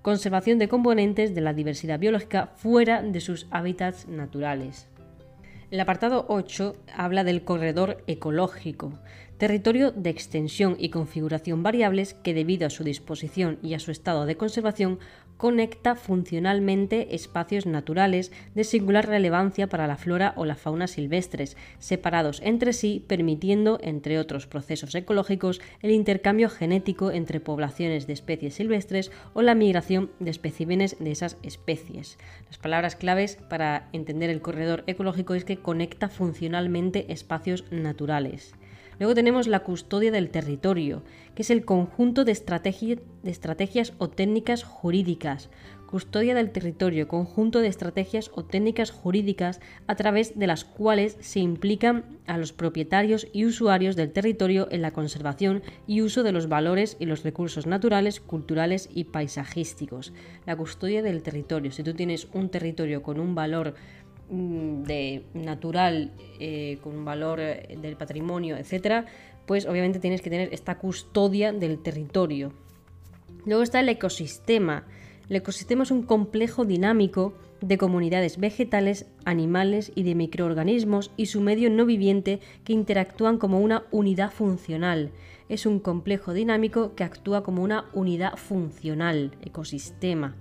conservación 0.02 0.59
de 0.59 0.68
componentes 0.68 1.32
de 1.32 1.42
la 1.42 1.54
diversidad 1.54 2.00
biológica 2.00 2.49
fuera 2.56 3.02
de 3.02 3.20
sus 3.20 3.47
hábitats 3.52 4.09
naturales. 4.09 4.88
El 5.70 5.78
apartado 5.78 6.26
8 6.28 6.75
habla 6.97 7.23
del 7.23 7.44
corredor 7.44 8.02
ecológico, 8.09 8.99
territorio 9.38 9.92
de 9.92 10.11
extensión 10.11 10.75
y 10.76 10.88
configuración 10.88 11.62
variables 11.62 12.14
que 12.14 12.35
debido 12.35 12.66
a 12.66 12.70
su 12.70 12.82
disposición 12.82 13.61
y 13.62 13.75
a 13.75 13.78
su 13.78 13.92
estado 13.92 14.26
de 14.26 14.37
conservación 14.37 14.99
conecta 15.40 15.97
funcionalmente 15.97 17.14
espacios 17.14 17.64
naturales 17.64 18.30
de 18.54 18.62
singular 18.62 19.09
relevancia 19.09 19.70
para 19.70 19.87
la 19.87 19.97
flora 19.97 20.35
o 20.37 20.44
la 20.44 20.54
fauna 20.54 20.87
silvestres, 20.87 21.56
separados 21.78 22.42
entre 22.44 22.75
sí, 22.75 23.02
permitiendo, 23.09 23.78
entre 23.82 24.18
otros 24.18 24.47
procesos 24.47 24.94
ecológicos, 24.94 25.62
el 25.80 25.92
intercambio 25.92 26.50
genético 26.50 27.11
entre 27.11 27.40
poblaciones 27.40 28.06
de 28.06 28.12
especies 28.12 28.52
silvestres 28.52 29.11
o 29.32 29.40
la 29.40 29.54
migración 29.54 30.11
de 30.18 30.30
especímenes 30.30 30.99
de 31.00 31.11
esas 31.11 31.38
especies. 31.42 32.18
Las 32.49 32.59
palabras 32.59 32.94
claves 32.94 33.37
para 33.49 33.88
entender 33.94 34.28
el 34.28 34.42
corredor 34.42 34.85
ecológico 34.88 35.35
es 35.35 35.47
que 35.47 35.56
conecta 35.56 36.11
funcionalmente 36.11 37.11
espacios 37.14 37.64
naturales. 37.70 38.52
Luego 39.00 39.14
tenemos 39.14 39.49
la 39.49 39.61
custodia 39.61 40.11
del 40.11 40.28
territorio, 40.28 41.02
que 41.35 41.40
es 41.40 41.49
el 41.49 41.64
conjunto 41.64 42.26
de, 42.26 42.35
de, 42.35 43.30
estrategias 43.30 43.95
o 43.97 44.11
técnicas 44.11 44.62
jurídicas. 44.62 45.49
Custodia 45.87 46.35
del 46.35 46.50
territorio, 46.50 47.09
conjunto 47.09 47.61
de 47.61 47.69
estrategias 47.69 48.30
o 48.35 48.45
técnicas 48.45 48.90
jurídicas 48.90 49.59
a 49.87 49.97
través 49.97 50.38
de 50.38 50.47
las 50.47 50.64
cuales 50.64 51.16
se 51.21 51.40
implican 51.40 52.04
a 52.26 52.37
los 52.37 52.52
propietarios 52.52 53.26
y 53.33 53.47
usuarios 53.47 53.97
del 53.97 54.12
territorio 54.12 54.69
en 54.71 54.83
la 54.83 54.92
conservación 54.92 55.62
y 55.87 56.02
uso 56.02 56.23
de 56.23 56.33
los 56.33 56.49
valores 56.49 56.99
y 57.00 57.07
los 57.07 57.25
recursos 57.25 57.66
naturales, 57.66 58.21
culturales 58.21 58.90
y 58.95 59.04
paisajísticos. 59.04 60.12
La 60.45 60.57
custodia 60.57 61.02
del 61.02 61.23
territorio. 61.23 61.73
Si 61.73 61.83
tú 61.83 61.95
tienes 61.95 62.28
un 62.35 62.50
territorio 62.50 63.02
con 63.02 63.19
un 63.19 63.35
valor 63.35 63.75
de 64.30 65.25
natural 65.34 66.12
eh, 66.38 66.78
con 66.82 67.04
valor 67.04 67.40
eh, 67.40 67.76
del 67.80 67.96
patrimonio, 67.96 68.56
etcétera, 68.56 69.06
pues 69.46 69.66
obviamente 69.66 69.99
tienes 69.99 70.22
que 70.22 70.30
tener 70.30 70.54
esta 70.54 70.78
custodia 70.78 71.52
del 71.52 71.82
territorio. 71.82 72.52
Luego 73.44 73.62
está 73.62 73.80
el 73.80 73.88
ecosistema. 73.88 74.84
El 75.28 75.37
ecosistema 75.37 75.82
es 75.82 75.90
un 75.90 76.02
complejo 76.02 76.64
dinámico 76.64 77.34
de 77.60 77.78
comunidades 77.78 78.38
vegetales, 78.38 79.06
animales 79.25 79.92
y 79.94 80.04
de 80.04 80.14
microorganismos 80.14 81.10
y 81.16 81.26
su 81.26 81.40
medio 81.40 81.70
no 81.70 81.84
viviente 81.84 82.40
que 82.64 82.72
interactúan 82.72 83.38
como 83.38 83.60
una 83.60 83.84
unidad 83.90 84.30
funcional. 84.30 85.10
Es 85.49 85.66
un 85.66 85.80
complejo 85.80 86.32
dinámico 86.32 86.94
que 86.94 87.04
actúa 87.04 87.42
como 87.42 87.62
una 87.62 87.87
unidad 87.92 88.37
funcional, 88.37 89.32
ecosistema. 89.42 90.37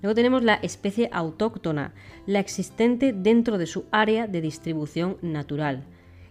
Luego 0.00 0.14
tenemos 0.14 0.44
la 0.44 0.54
especie 0.54 1.08
autóctona, 1.12 1.92
la 2.26 2.38
existente 2.38 3.12
dentro 3.12 3.58
de 3.58 3.66
su 3.66 3.86
área 3.90 4.26
de 4.26 4.40
distribución 4.40 5.18
natural. 5.22 5.84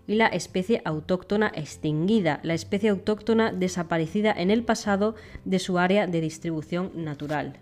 Y 0.08 0.16
la 0.16 0.28
especie 0.28 0.82
autóctona 0.86 1.52
extinguida, 1.54 2.40
la 2.44 2.54
especie 2.54 2.90
autóctona 2.90 3.52
desaparecida 3.52 4.32
en 4.32 4.52
el 4.52 4.64
pasado 4.64 5.16
de 5.44 5.60
su 5.60 5.80
área 5.80 6.08
de 6.08 6.22
distribución 6.22 6.92
natural. 6.96 7.60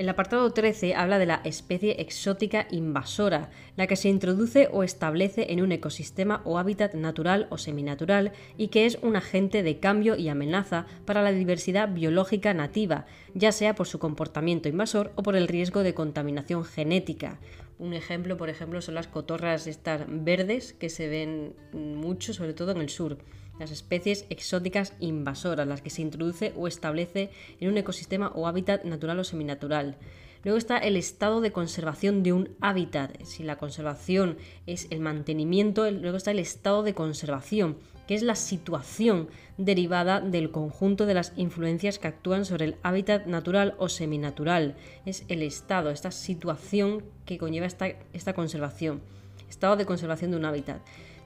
El 0.00 0.08
apartado 0.08 0.50
13 0.50 0.94
habla 0.94 1.18
de 1.18 1.26
la 1.26 1.42
especie 1.44 2.00
exótica 2.00 2.66
invasora, 2.70 3.50
la 3.76 3.86
que 3.86 3.96
se 3.96 4.08
introduce 4.08 4.66
o 4.72 4.82
establece 4.82 5.52
en 5.52 5.60
un 5.60 5.72
ecosistema 5.72 6.40
o 6.46 6.58
hábitat 6.58 6.94
natural 6.94 7.48
o 7.50 7.58
seminatural 7.58 8.32
y 8.56 8.68
que 8.68 8.86
es 8.86 8.96
un 9.02 9.14
agente 9.16 9.62
de 9.62 9.78
cambio 9.78 10.16
y 10.16 10.30
amenaza 10.30 10.86
para 11.04 11.20
la 11.20 11.32
diversidad 11.32 11.90
biológica 11.90 12.54
nativa, 12.54 13.04
ya 13.34 13.52
sea 13.52 13.74
por 13.74 13.86
su 13.86 13.98
comportamiento 13.98 14.70
invasor 14.70 15.12
o 15.16 15.22
por 15.22 15.36
el 15.36 15.48
riesgo 15.48 15.82
de 15.82 15.92
contaminación 15.92 16.64
genética. 16.64 17.38
Un 17.78 17.92
ejemplo, 17.92 18.38
por 18.38 18.48
ejemplo, 18.48 18.80
son 18.80 18.94
las 18.94 19.06
cotorras 19.06 19.66
estas 19.66 20.06
verdes 20.08 20.72
que 20.72 20.88
se 20.88 21.08
ven 21.08 21.52
mucho, 21.74 22.32
sobre 22.32 22.54
todo 22.54 22.70
en 22.72 22.78
el 22.78 22.88
sur 22.88 23.18
las 23.60 23.70
especies 23.70 24.24
exóticas 24.30 24.94
invasoras, 24.98 25.68
las 25.68 25.82
que 25.82 25.90
se 25.90 26.02
introduce 26.02 26.52
o 26.56 26.66
establece 26.66 27.30
en 27.60 27.68
un 27.68 27.76
ecosistema 27.76 28.32
o 28.34 28.48
hábitat 28.48 28.84
natural 28.84 29.20
o 29.20 29.24
seminatural. 29.24 29.96
Luego 30.42 30.56
está 30.56 30.78
el 30.78 30.96
estado 30.96 31.42
de 31.42 31.52
conservación 31.52 32.22
de 32.22 32.32
un 32.32 32.56
hábitat. 32.62 33.22
Si 33.24 33.42
la 33.42 33.56
conservación 33.56 34.38
es 34.66 34.86
el 34.90 35.00
mantenimiento, 35.00 35.88
luego 35.90 36.16
está 36.16 36.30
el 36.30 36.38
estado 36.38 36.82
de 36.82 36.94
conservación, 36.94 37.76
que 38.08 38.14
es 38.14 38.22
la 38.22 38.34
situación 38.34 39.28
derivada 39.58 40.22
del 40.22 40.50
conjunto 40.50 41.04
de 41.04 41.12
las 41.12 41.34
influencias 41.36 41.98
que 41.98 42.08
actúan 42.08 42.46
sobre 42.46 42.64
el 42.64 42.76
hábitat 42.82 43.26
natural 43.26 43.74
o 43.76 43.90
seminatural. 43.90 44.76
Es 45.04 45.24
el 45.28 45.42
estado, 45.42 45.90
esta 45.90 46.10
situación 46.10 47.04
que 47.26 47.36
conlleva 47.36 47.66
esta, 47.66 47.88
esta 48.14 48.32
conservación. 48.32 49.02
Estado 49.50 49.76
de 49.76 49.84
conservación 49.84 50.30
de 50.30 50.38
un 50.38 50.46
hábitat 50.46 50.80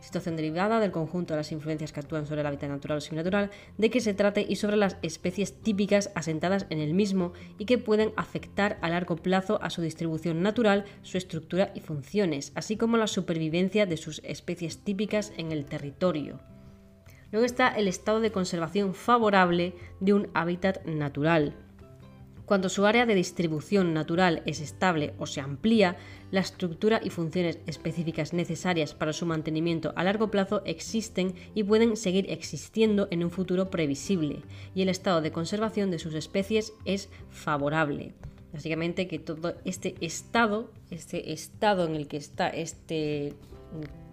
situación 0.05 0.37
derivada 0.37 0.81
del 0.81 0.93
conjunto 0.93 1.35
de 1.35 1.39
las 1.39 1.53
influencias 1.53 1.93
que 1.93 2.01
actúan 2.01 2.27
sobre 2.27 2.43
el 2.43 2.47
hábitat 2.47 2.71
natural 2.71 2.99
o 2.99 3.01
seminatural, 3.01 3.51
de 3.79 3.91
que 3.91 4.01
se 4.01 4.15
trate 4.15 4.45
y 4.49 4.57
sobre 4.57 4.77
las 4.77 4.97
especies 5.03 5.61
típicas 5.63 6.11
asentadas 6.15 6.67
en 6.71 6.79
el 6.79 6.95
mismo 6.95 7.33
y 7.59 7.65
que 7.65 7.79
pueden 7.79 8.13
afectar 8.17 8.79
a 8.83 8.89
largo 8.89 9.17
plazo 9.17 9.59
a 9.63 9.71
su 9.71 9.83
distribución 9.83 10.43
natural, 10.43 10.85
su 11.03 11.19
estructura 11.19 11.73
y 11.75 11.81
funciones, 11.81 12.53
así 12.55 12.77
como 12.77 12.97
la 12.97 13.07
supervivencia 13.07 13.87
de 13.87 13.97
sus 13.97 14.21
especies 14.25 14.79
típicas 14.79 15.33
en 15.37 15.53
el 15.53 15.65
territorio. 15.65 16.41
Luego 17.33 17.47
está 17.47 17.69
el 17.69 17.89
estado 17.89 18.21
de 18.21 18.31
conservación 18.31 18.95
favorable 18.95 19.75
de 19.99 20.13
un 20.13 20.29
hábitat 20.35 20.85
natural. 20.85 21.64
Cuando 22.47 22.69
su 22.69 22.85
área 22.85 23.07
de 23.07 23.15
distribución 23.15 23.95
natural 23.95 24.43
es 24.45 24.61
estable 24.61 25.15
o 25.19 25.27
se 25.27 25.41
amplía, 25.41 25.97
la 26.31 26.41
estructura 26.41 27.01
y 27.03 27.09
funciones 27.09 27.59
específicas 27.67 28.35
necesarias 28.35 28.93
para 28.95 29.15
su 29.15 29.25
mantenimiento 29.25 29.95
a 29.97 30.05
largo 30.05 30.31
plazo 30.31 30.63
existen 30.67 31.35
y 31.55 31.65
pueden 31.65 31.97
seguir 31.97 32.31
existiendo 32.31 33.09
en 33.11 33.25
un 33.25 33.31
futuro 33.31 33.71
previsible, 33.71 34.43
y 34.75 34.83
el 34.83 34.91
estado 34.91 35.23
de 35.23 35.33
conservación 35.33 35.91
de 35.91 35.99
sus 35.99 36.15
especies 36.15 36.75
es 36.85 37.09
favorable. 37.31 38.13
Básicamente 38.53 39.09
que 39.09 39.19
todo 39.19 39.55
este 39.65 39.95
estado, 40.01 40.71
este 40.91 41.33
estado 41.33 41.87
en 41.87 41.97
el 41.97 42.09
que 42.09 42.19
está 42.19 42.49
este 42.49 43.33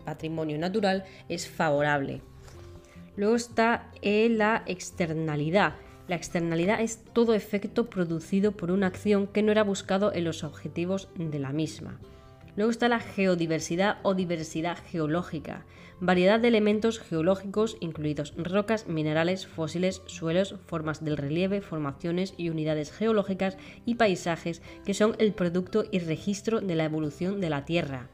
patrimonio 0.05 0.57
natural 0.57 1.03
es 1.27 1.47
favorable. 1.49 2.21
Luego 3.17 3.35
está 3.35 3.91
la 4.01 4.63
externalidad, 4.65 5.75
la 6.11 6.17
externalidad 6.17 6.81
es 6.81 7.05
todo 7.13 7.33
efecto 7.33 7.89
producido 7.89 8.51
por 8.51 8.69
una 8.69 8.87
acción 8.87 9.27
que 9.27 9.41
no 9.43 9.53
era 9.53 9.63
buscado 9.63 10.11
en 10.13 10.25
los 10.25 10.43
objetivos 10.43 11.07
de 11.15 11.39
la 11.39 11.53
misma. 11.53 12.01
Luego 12.57 12.69
está 12.69 12.89
la 12.89 12.99
geodiversidad 12.99 13.99
o 14.03 14.13
diversidad 14.13 14.77
geológica, 14.91 15.63
variedad 16.01 16.41
de 16.41 16.49
elementos 16.49 16.99
geológicos 16.99 17.77
incluidos 17.79 18.33
rocas, 18.35 18.87
minerales, 18.87 19.47
fósiles, 19.47 20.01
suelos, 20.05 20.55
formas 20.67 21.01
del 21.01 21.15
relieve, 21.15 21.61
formaciones 21.61 22.33
y 22.35 22.49
unidades 22.49 22.91
geológicas 22.91 23.55
y 23.85 23.95
paisajes 23.95 24.61
que 24.83 24.93
son 24.93 25.15
el 25.17 25.31
producto 25.31 25.85
y 25.93 25.99
registro 25.99 26.59
de 26.59 26.75
la 26.75 26.83
evolución 26.83 27.39
de 27.39 27.49
la 27.49 27.63
Tierra. 27.63 28.09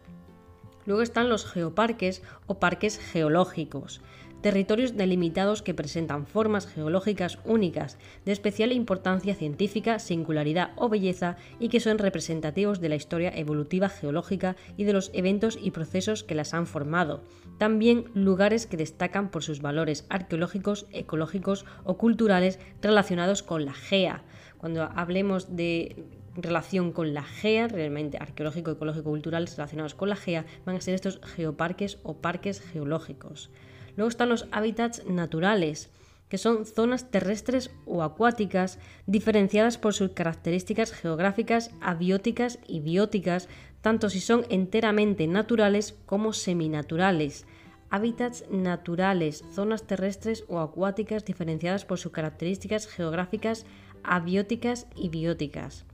Luego 0.86 1.01
están 1.01 1.30
los 1.30 1.48
geoparques 1.48 2.22
o 2.46 2.60
parques 2.60 3.00
geológicos, 3.00 4.01
territorios 4.48 4.96
delimitados 4.96 5.62
que 5.62 5.74
presentan 5.74 6.25
formas 6.25 6.68
geológicas 6.68 7.38
únicas, 7.44 7.98
de 8.24 8.32
especial 8.32 8.72
importancia 8.72 9.36
científica, 9.36 10.00
singularidad 10.00 10.72
o 10.77 10.88
belleza 10.88 11.36
y 11.60 11.68
que 11.68 11.82
son 11.82 11.98
representativos 11.98 12.80
de 12.80 12.88
la 12.88 12.96
historia 12.96 13.30
evolutiva 13.36 13.89
geológica 13.89 14.56
y 14.77 14.86
de 14.86 14.94
los 14.94 15.12
eventos 15.13 15.60
y 15.62 15.72
procesos 15.72 16.24
que 16.24 16.34
las 16.34 16.54
han 16.54 16.66
formado. 16.66 17.25
También 17.58 18.06
lugares 18.13 18.68
que 18.68 18.77
destacan 18.77 19.32
por 19.32 19.44
sus 19.44 19.62
valores 19.62 20.06
arqueológicos, 20.08 20.88
ecológicos 20.94 21.66
o 21.84 21.98
culturales 21.98 22.58
relacionados 22.82 23.44
con 23.44 23.66
la 23.66 23.74
GEA. 23.74 24.24
Cuando 24.60 24.84
hablemos 24.96 25.58
de 25.58 26.06
relación 26.38 26.94
con 26.94 27.13
la 27.13 27.24
GEA, 27.24 27.68
realmente 27.68 28.18
arqueológico, 28.18 28.72
ecológico, 28.72 29.10
culturales 29.10 29.58
relacionados 29.58 29.94
con 29.94 30.08
la 30.08 30.16
GEA, 30.16 30.46
van 30.66 30.77
a 30.77 30.82
ser 30.82 30.94
estos 30.94 31.20
geoparques 31.36 32.00
o 32.04 32.16
parques 32.16 32.62
geológicos. 32.62 33.50
Luego 33.98 34.10
están 34.10 34.30
los 34.30 34.48
hábitats 34.51 35.06
naturales, 35.06 35.89
que 36.30 36.38
son 36.38 36.66
zonas 36.66 37.10
terrestres 37.10 37.72
o 37.86 38.04
acuáticas 38.04 38.80
diferenciadas 39.06 39.77
por 39.77 39.94
sus 39.94 40.12
características 40.12 40.92
geográficas, 40.92 41.72
abióticas 41.82 42.60
y 42.68 42.80
bióticas, 42.80 43.50
tanto 43.82 44.10
si 44.10 44.20
son 44.20 44.46
enteramente 44.50 45.27
naturales 45.27 45.96
como 46.06 46.34
seminaturales. 46.34 47.46
Hábitats 47.89 48.44
naturales, 48.51 49.44
zonas 49.51 49.84
terrestres 49.84 50.44
o 50.48 50.60
acuáticas 50.60 51.25
diferenciadas 51.25 51.86
por 51.86 51.98
sus 51.98 52.12
características 52.12 52.88
geográficas, 52.88 53.66
abióticas 54.04 54.88
y 54.96 55.10
bióticas. 55.10 55.86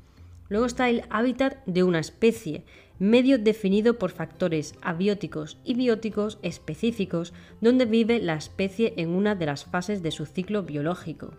Luego 0.49 0.65
está 0.65 0.89
el 0.89 1.03
hábitat 1.09 1.63
de 1.65 1.83
una 1.83 1.99
especie, 1.99 2.65
medio 3.03 3.37
definido 3.37 3.99
por 3.99 4.11
factores 4.11 4.75
abióticos 4.81 5.57
y 5.65 5.73
bióticos 5.73 6.39
específicos 6.41 7.33
donde 7.59 7.85
vive 7.85 8.19
la 8.19 8.35
especie 8.35 8.93
en 8.95 9.09
una 9.09 9.35
de 9.35 9.45
las 9.45 9.65
fases 9.65 10.01
de 10.01 10.11
su 10.11 10.25
ciclo 10.25 10.63
biológico. 10.63 11.31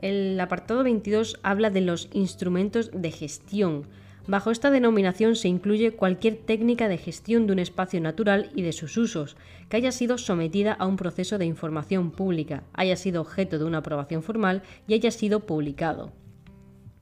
El 0.00 0.38
apartado 0.40 0.82
22 0.82 1.38
habla 1.44 1.70
de 1.70 1.82
los 1.82 2.08
instrumentos 2.12 2.90
de 2.92 3.12
gestión. 3.12 3.86
Bajo 4.26 4.50
esta 4.50 4.72
denominación 4.72 5.36
se 5.36 5.46
incluye 5.46 5.92
cualquier 5.92 6.36
técnica 6.36 6.88
de 6.88 6.98
gestión 6.98 7.46
de 7.46 7.52
un 7.52 7.60
espacio 7.60 8.00
natural 8.00 8.50
y 8.56 8.62
de 8.62 8.72
sus 8.72 8.96
usos, 8.96 9.36
que 9.68 9.76
haya 9.76 9.92
sido 9.92 10.18
sometida 10.18 10.72
a 10.72 10.86
un 10.86 10.96
proceso 10.96 11.38
de 11.38 11.46
información 11.46 12.10
pública, 12.10 12.64
haya 12.72 12.96
sido 12.96 13.20
objeto 13.20 13.60
de 13.60 13.64
una 13.64 13.78
aprobación 13.78 14.24
formal 14.24 14.62
y 14.88 14.94
haya 14.94 15.12
sido 15.12 15.46
publicado. 15.46 16.12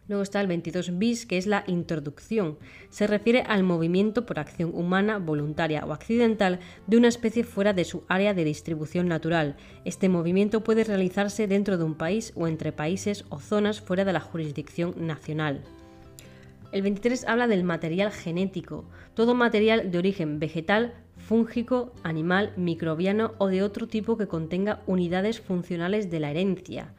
Luego 0.09 0.23
está 0.23 0.41
el 0.41 0.47
22 0.47 0.99
bis, 0.99 1.27
que 1.27 1.37
es 1.37 1.47
la 1.47 1.65
introducción. 1.67 2.57
Se 2.89 3.07
refiere 3.07 3.43
al 3.43 3.63
movimiento 3.63 4.25
por 4.25 4.39
acción 4.39 4.71
humana, 4.75 5.19
voluntaria 5.19 5.85
o 5.85 5.93
accidental 5.93 6.61
de 6.87 6.97
una 6.97 7.09
especie 7.09 7.45
fuera 7.45 7.75
de 7.75 7.85
su 7.85 8.05
área 8.09 8.33
de 8.33 8.45
distribución 8.45 9.07
natural. 9.07 9.57
Este 9.85 10.09
movimiento 10.09 10.65
puede 10.65 10.85
realizarse 10.85 11.47
dentro 11.47 11.77
de 11.77 11.85
un 11.85 11.95
país 11.95 12.33
o 12.37 12.49
entre 12.49 12.73
países 12.73 13.27
o 13.29 13.39
zonas 13.39 13.83
fuera 13.83 14.07
de 14.07 14.15
la 14.15 14.21
jurisdicción 14.21 14.95
nacional. 14.97 15.63
El 16.73 16.83
23 16.83 17.27
habla 17.27 17.47
del 17.47 17.65
material 17.65 18.11
genético, 18.11 18.87
todo 19.13 19.35
material 19.35 19.91
de 19.91 19.99
origen 19.99 20.39
vegetal, 20.39 20.95
fúngico, 21.19 21.93
animal, 22.03 22.55
microbiano 22.57 23.33
o 23.37 23.49
de 23.49 23.63
otro 23.63 23.89
tipo 23.89 24.17
que 24.17 24.27
contenga 24.27 24.83
unidades 24.87 25.41
funcionales 25.41 26.11
de 26.11 26.21
la 26.21 26.31
herencia 26.31 26.95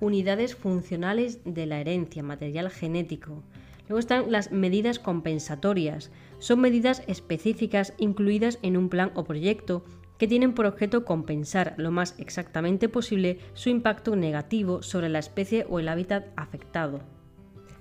unidades 0.00 0.54
funcionales 0.54 1.40
de 1.44 1.66
la 1.66 1.80
herencia, 1.80 2.22
material 2.22 2.70
genético. 2.70 3.42
Luego 3.88 3.98
están 3.98 4.30
las 4.30 4.52
medidas 4.52 4.98
compensatorias. 4.98 6.10
Son 6.38 6.60
medidas 6.60 7.02
específicas 7.06 7.92
incluidas 7.98 8.58
en 8.62 8.76
un 8.76 8.88
plan 8.88 9.12
o 9.14 9.24
proyecto 9.24 9.84
que 10.16 10.28
tienen 10.28 10.54
por 10.54 10.66
objeto 10.66 11.04
compensar 11.04 11.74
lo 11.76 11.90
más 11.90 12.14
exactamente 12.18 12.88
posible 12.88 13.38
su 13.54 13.70
impacto 13.70 14.16
negativo 14.16 14.82
sobre 14.82 15.08
la 15.08 15.18
especie 15.18 15.66
o 15.68 15.78
el 15.78 15.88
hábitat 15.88 16.26
afectado. 16.36 17.00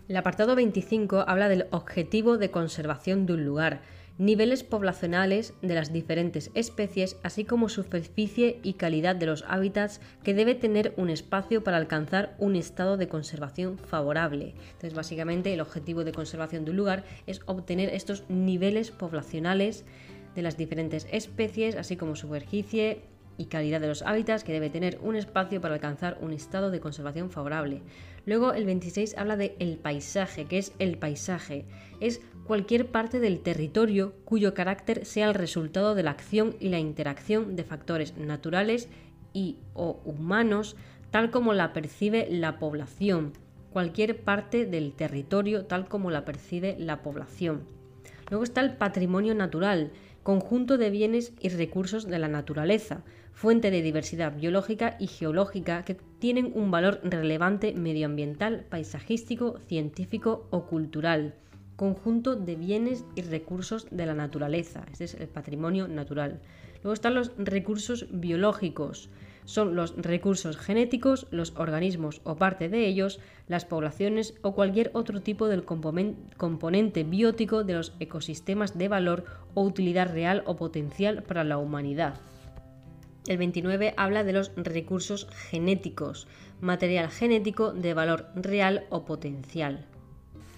El 0.07 0.17
apartado 0.17 0.55
25 0.55 1.25
habla 1.27 1.49
del 1.49 1.67
objetivo 1.69 2.37
de 2.37 2.49
conservación 2.49 3.27
de 3.27 3.33
un 3.33 3.45
lugar, 3.45 3.81
niveles 4.19 4.63
poblacionales 4.63 5.53
de 5.61 5.73
las 5.73 5.91
diferentes 5.91 6.51
especies, 6.53 7.17
así 7.23 7.45
como 7.45 7.69
superficie 7.69 8.59
y 8.63 8.73
calidad 8.73 9.15
de 9.15 9.25
los 9.25 9.45
hábitats 9.47 10.01
que 10.23 10.33
debe 10.33 10.55
tener 10.55 10.93
un 10.97 11.09
espacio 11.09 11.63
para 11.63 11.77
alcanzar 11.77 12.35
un 12.37 12.57
estado 12.57 12.97
de 12.97 13.07
conservación 13.07 13.77
favorable. 13.77 14.53
Entonces, 14.73 14.93
básicamente, 14.93 15.53
el 15.53 15.61
objetivo 15.61 16.03
de 16.03 16.11
conservación 16.11 16.65
de 16.65 16.71
un 16.71 16.77
lugar 16.77 17.05
es 17.27 17.41
obtener 17.45 17.89
estos 17.89 18.29
niveles 18.29 18.91
poblacionales 18.91 19.85
de 20.35 20.41
las 20.41 20.57
diferentes 20.57 21.07
especies, 21.11 21.77
así 21.77 21.95
como 21.95 22.17
superficie 22.17 23.01
y 23.37 23.45
calidad 23.45 23.79
de 23.79 23.87
los 23.87 24.01
hábitats 24.01 24.43
que 24.43 24.51
debe 24.51 24.69
tener 24.69 24.99
un 25.01 25.15
espacio 25.15 25.61
para 25.61 25.75
alcanzar 25.75 26.17
un 26.19 26.33
estado 26.33 26.71
de 26.71 26.81
conservación 26.81 27.31
favorable. 27.31 27.81
Luego 28.25 28.51
el 28.51 28.65
26 28.65 29.17
habla 29.17 29.37
de 29.37 29.55
el 29.59 29.77
paisaje, 29.77 30.43
que 30.43 30.57
es 30.57 30.73
el 30.77 30.97
paisaje. 30.97 31.65
Es 32.01 32.19
cualquier 32.49 32.87
parte 32.87 33.19
del 33.19 33.41
territorio 33.41 34.15
cuyo 34.25 34.55
carácter 34.55 35.05
sea 35.05 35.27
el 35.27 35.35
resultado 35.35 35.93
de 35.93 36.01
la 36.01 36.09
acción 36.09 36.55
y 36.59 36.69
la 36.69 36.79
interacción 36.79 37.55
de 37.55 37.63
factores 37.63 38.17
naturales 38.17 38.89
y 39.33 39.57
o 39.75 40.01
humanos, 40.03 40.75
tal 41.11 41.29
como 41.29 41.53
la 41.53 41.73
percibe 41.73 42.27
la 42.27 42.57
población. 42.57 43.33
Cualquier 43.71 44.23
parte 44.23 44.65
del 44.65 44.93
territorio 44.93 45.65
tal 45.65 45.87
como 45.87 46.09
la 46.09 46.25
percibe 46.25 46.75
la 46.79 47.03
población. 47.03 47.67
Luego 48.31 48.43
está 48.43 48.61
el 48.61 48.77
patrimonio 48.77 49.35
natural, 49.35 49.91
conjunto 50.23 50.79
de 50.79 50.89
bienes 50.89 51.33
y 51.39 51.49
recursos 51.49 52.07
de 52.07 52.17
la 52.17 52.29
naturaleza, 52.29 53.03
fuente 53.31 53.69
de 53.69 53.83
diversidad 53.83 54.35
biológica 54.35 54.97
y 54.99 55.05
geológica 55.05 55.85
que 55.85 55.97
tienen 56.17 56.51
un 56.55 56.71
valor 56.71 56.99
relevante 57.03 57.75
medioambiental, 57.75 58.65
paisajístico, 58.71 59.59
científico 59.67 60.47
o 60.49 60.65
cultural 60.65 61.35
conjunto 61.79 62.35
de 62.35 62.57
bienes 62.57 63.05
y 63.15 63.21
recursos 63.21 63.87
de 63.89 64.05
la 64.05 64.13
naturaleza. 64.13 64.83
Este 64.91 65.05
es 65.05 65.13
el 65.13 65.29
patrimonio 65.29 65.87
natural. 65.87 66.41
Luego 66.83 66.91
están 66.91 67.15
los 67.15 67.31
recursos 67.37 68.07
biológicos. 68.11 69.09
Son 69.45 69.77
los 69.77 69.95
recursos 69.95 70.57
genéticos, 70.57 71.25
los 71.31 71.53
organismos 71.55 72.19
o 72.25 72.35
parte 72.35 72.67
de 72.67 72.85
ellos, 72.85 73.21
las 73.47 73.63
poblaciones 73.63 74.33
o 74.41 74.55
cualquier 74.55 74.91
otro 74.93 75.21
tipo 75.21 75.47
del 75.47 75.63
componente 75.63 77.05
biótico 77.05 77.63
de 77.63 77.75
los 77.75 77.93
ecosistemas 78.01 78.77
de 78.77 78.89
valor 78.89 79.23
o 79.53 79.63
utilidad 79.63 80.11
real 80.11 80.43
o 80.47 80.57
potencial 80.57 81.23
para 81.23 81.45
la 81.45 81.57
humanidad. 81.59 82.15
El 83.25 83.37
29 83.37 83.93
habla 83.95 84.25
de 84.25 84.33
los 84.33 84.51
recursos 84.57 85.29
genéticos, 85.31 86.27
material 86.59 87.07
genético 87.07 87.71
de 87.71 87.93
valor 87.93 88.25
real 88.35 88.83
o 88.89 89.05
potencial 89.05 89.85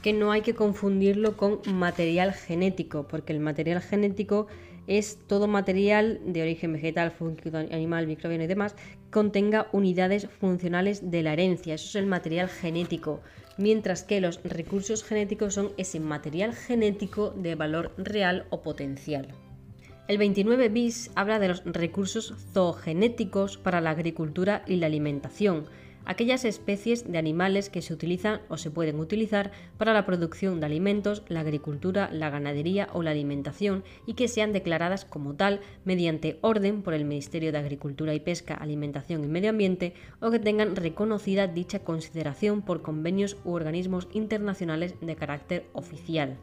que 0.02 0.14
no 0.14 0.32
hay 0.32 0.42
que 0.42 0.56
confundirlo 0.56 1.38
con 1.38 1.60
material 1.74 2.34
genético, 2.34 3.08
porque 3.08 3.34
el 3.34 3.40
material 3.40 3.82
genético 3.82 4.48
es 4.88 5.20
todo 5.28 5.48
material 5.48 6.20
de 6.26 6.42
origen 6.42 6.74
vegetal, 6.74 7.14
animal, 7.72 8.08
microbiano 8.08 8.44
y 8.44 8.48
demás, 8.48 8.74
que 8.74 9.12
contenga 9.12 9.68
unidades 9.72 10.28
funcionales 10.40 11.12
de 11.12 11.22
la 11.22 11.34
herencia. 11.34 11.76
Eso 11.76 11.88
es 11.90 11.96
el 11.96 12.08
material 12.08 12.50
genético. 12.50 13.22
Mientras 13.58 14.04
que 14.04 14.22
los 14.22 14.42
recursos 14.44 15.04
genéticos 15.04 15.54
son 15.54 15.72
ese 15.78 16.00
material 16.00 16.54
genético 16.54 17.30
de 17.32 17.56
valor 17.56 17.92
real 17.98 18.46
o 18.50 18.62
potencial. 18.62 19.28
El 20.08 20.18
29 20.18 20.70
bis 20.70 21.12
habla 21.16 21.40
de 21.40 21.50
los 21.50 21.64
recursos 21.64 22.34
zoogenéticos 22.54 23.58
para 23.58 23.82
la 23.82 23.92
agricultura 23.92 24.64
y 24.68 24.78
la 24.78 24.88
alimentación, 24.88 25.66
aquellas 26.06 26.46
especies 26.46 27.12
de 27.12 27.18
animales 27.18 27.70
que 27.70 27.82
se 27.82 27.94
utilizan 27.94 28.42
o 28.50 28.58
se 28.58 28.72
pueden 28.72 29.00
utilizar 29.00 29.52
para 29.78 29.94
la 29.94 30.06
producción 30.06 30.60
de 30.60 30.66
alimentos, 30.66 31.24
la 31.28 31.42
agricultura, 31.42 32.10
la 32.12 32.30
ganadería 32.30 32.90
o 32.94 33.04
la 33.04 33.12
alimentación 33.12 33.84
y 34.06 34.14
que 34.14 34.28
sean 34.28 34.54
declaradas 34.54 35.06
como 35.06 35.36
tal 35.36 35.62
mediante 35.86 36.38
orden 36.42 36.82
por 36.82 36.94
el 36.94 37.06
Ministerio 37.06 37.52
de 37.52 37.58
Agricultura 37.58 38.14
y 38.14 38.20
Pesca, 38.20 38.56
Alimentación 38.56 39.24
y 39.24 39.28
Medio 39.28 39.50
Ambiente 39.52 39.94
o 40.20 40.32
que 40.32 40.40
tengan 40.40 40.76
reconocida 40.76 41.48
dicha 41.48 41.80
consideración 41.80 42.62
por 42.62 42.82
convenios 42.82 43.38
u 43.44 43.52
organismos 43.52 44.08
internacionales 44.14 44.96
de 45.02 45.16
carácter 45.16 45.66
oficial. 45.74 46.38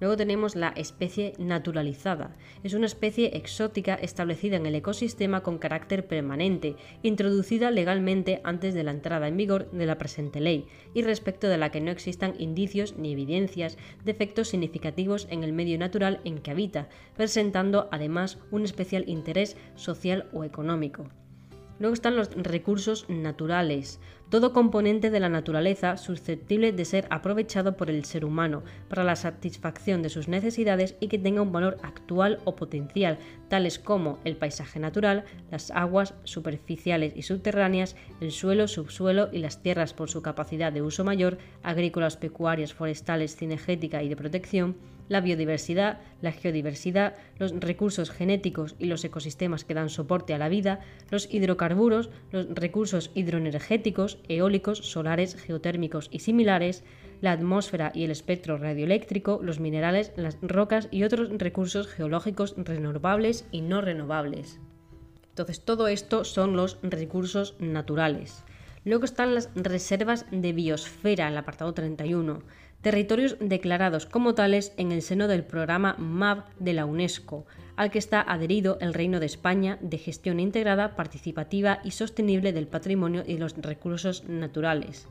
Luego 0.00 0.16
tenemos 0.16 0.56
la 0.56 0.68
especie 0.70 1.32
naturalizada. 1.38 2.36
Es 2.62 2.74
una 2.74 2.86
especie 2.86 3.36
exótica 3.36 3.94
establecida 3.94 4.56
en 4.56 4.66
el 4.66 4.74
ecosistema 4.74 5.42
con 5.42 5.58
carácter 5.58 6.06
permanente, 6.06 6.76
introducida 7.02 7.70
legalmente 7.70 8.40
antes 8.44 8.74
de 8.74 8.82
la 8.82 8.90
entrada 8.90 9.28
en 9.28 9.36
vigor 9.36 9.70
de 9.70 9.86
la 9.86 9.98
presente 9.98 10.40
ley, 10.40 10.66
y 10.94 11.02
respecto 11.02 11.48
de 11.48 11.58
la 11.58 11.70
que 11.70 11.80
no 11.80 11.90
existan 11.90 12.34
indicios 12.38 12.96
ni 12.96 13.12
evidencias 13.12 13.78
de 14.04 14.12
efectos 14.12 14.48
significativos 14.48 15.26
en 15.30 15.44
el 15.44 15.52
medio 15.52 15.78
natural 15.78 16.20
en 16.24 16.38
que 16.38 16.50
habita, 16.50 16.88
presentando 17.16 17.88
además 17.90 18.38
un 18.50 18.64
especial 18.64 19.08
interés 19.08 19.56
social 19.76 20.28
o 20.32 20.44
económico. 20.44 21.08
Luego 21.78 21.92
están 21.92 22.16
los 22.16 22.30
recursos 22.34 23.06
naturales, 23.08 24.00
todo 24.30 24.52
componente 24.52 25.10
de 25.10 25.20
la 25.20 25.28
naturaleza 25.28 25.96
susceptible 25.96 26.72
de 26.72 26.84
ser 26.84 27.06
aprovechado 27.10 27.76
por 27.76 27.90
el 27.90 28.04
ser 28.04 28.24
humano 28.24 28.62
para 28.88 29.04
la 29.04 29.16
satisfacción 29.16 30.02
de 30.02 30.08
sus 30.08 30.28
necesidades 30.28 30.96
y 31.00 31.08
que 31.08 31.18
tenga 31.18 31.42
un 31.42 31.52
valor 31.52 31.78
actual 31.82 32.40
o 32.44 32.56
potencial, 32.56 33.18
tales 33.48 33.78
como 33.78 34.18
el 34.24 34.36
paisaje 34.36 34.80
natural, 34.80 35.24
las 35.50 35.70
aguas 35.70 36.14
superficiales 36.24 37.12
y 37.16 37.22
subterráneas, 37.22 37.96
el 38.20 38.32
suelo, 38.32 38.68
subsuelo 38.68 39.28
y 39.32 39.38
las 39.38 39.62
tierras 39.62 39.94
por 39.94 40.10
su 40.10 40.22
capacidad 40.22 40.72
de 40.72 40.82
uso 40.82 41.04
mayor, 41.04 41.38
agrícolas, 41.62 42.16
pecuarias, 42.16 42.74
forestales, 42.74 43.36
cinegética 43.36 44.02
y 44.02 44.08
de 44.08 44.16
protección, 44.16 44.76
la 45.08 45.20
biodiversidad, 45.20 46.00
la 46.20 46.32
geodiversidad, 46.32 47.14
los 47.38 47.52
recursos 47.52 48.10
genéticos 48.10 48.74
y 48.78 48.86
los 48.86 49.04
ecosistemas 49.04 49.64
que 49.64 49.74
dan 49.74 49.88
soporte 49.88 50.34
a 50.34 50.38
la 50.38 50.48
vida, 50.48 50.80
los 51.10 51.32
hidrocarburos, 51.32 52.10
los 52.32 52.46
recursos 52.48 53.10
hidroenergéticos, 53.14 54.18
eólicos, 54.28 54.78
solares, 54.78 55.36
geotérmicos 55.36 56.08
y 56.10 56.20
similares, 56.20 56.84
la 57.20 57.32
atmósfera 57.32 57.92
y 57.94 58.04
el 58.04 58.10
espectro 58.10 58.58
radioeléctrico, 58.58 59.40
los 59.42 59.60
minerales, 59.60 60.12
las 60.16 60.38
rocas 60.42 60.88
y 60.90 61.04
otros 61.04 61.30
recursos 61.38 61.88
geológicos 61.88 62.54
renovables 62.56 63.46
y 63.50 63.62
no 63.62 63.80
renovables. 63.80 64.60
Entonces, 65.30 65.60
todo 65.60 65.88
esto 65.88 66.24
son 66.24 66.56
los 66.56 66.78
recursos 66.82 67.56
naturales. 67.58 68.44
Luego 68.84 69.04
están 69.04 69.34
las 69.34 69.50
reservas 69.54 70.26
de 70.30 70.52
biosfera, 70.52 71.28
el 71.28 71.36
apartado 71.36 71.74
31 71.74 72.42
territorios 72.80 73.36
declarados 73.40 74.06
como 74.06 74.34
tales 74.34 74.72
en 74.76 74.92
el 74.92 75.02
seno 75.02 75.28
del 75.28 75.44
programa 75.44 75.96
MAP 75.98 76.48
de 76.58 76.72
la 76.72 76.86
UNESCO, 76.86 77.46
al 77.76 77.90
que 77.90 77.98
está 77.98 78.20
adherido 78.20 78.78
el 78.80 78.94
Reino 78.94 79.20
de 79.20 79.26
España 79.26 79.78
de 79.80 79.98
gestión 79.98 80.40
integrada, 80.40 80.96
participativa 80.96 81.80
y 81.84 81.90
sostenible 81.90 82.52
del 82.52 82.68
patrimonio 82.68 83.22
y 83.26 83.38
los 83.38 83.56
recursos 83.56 84.24
naturales. 84.28 85.06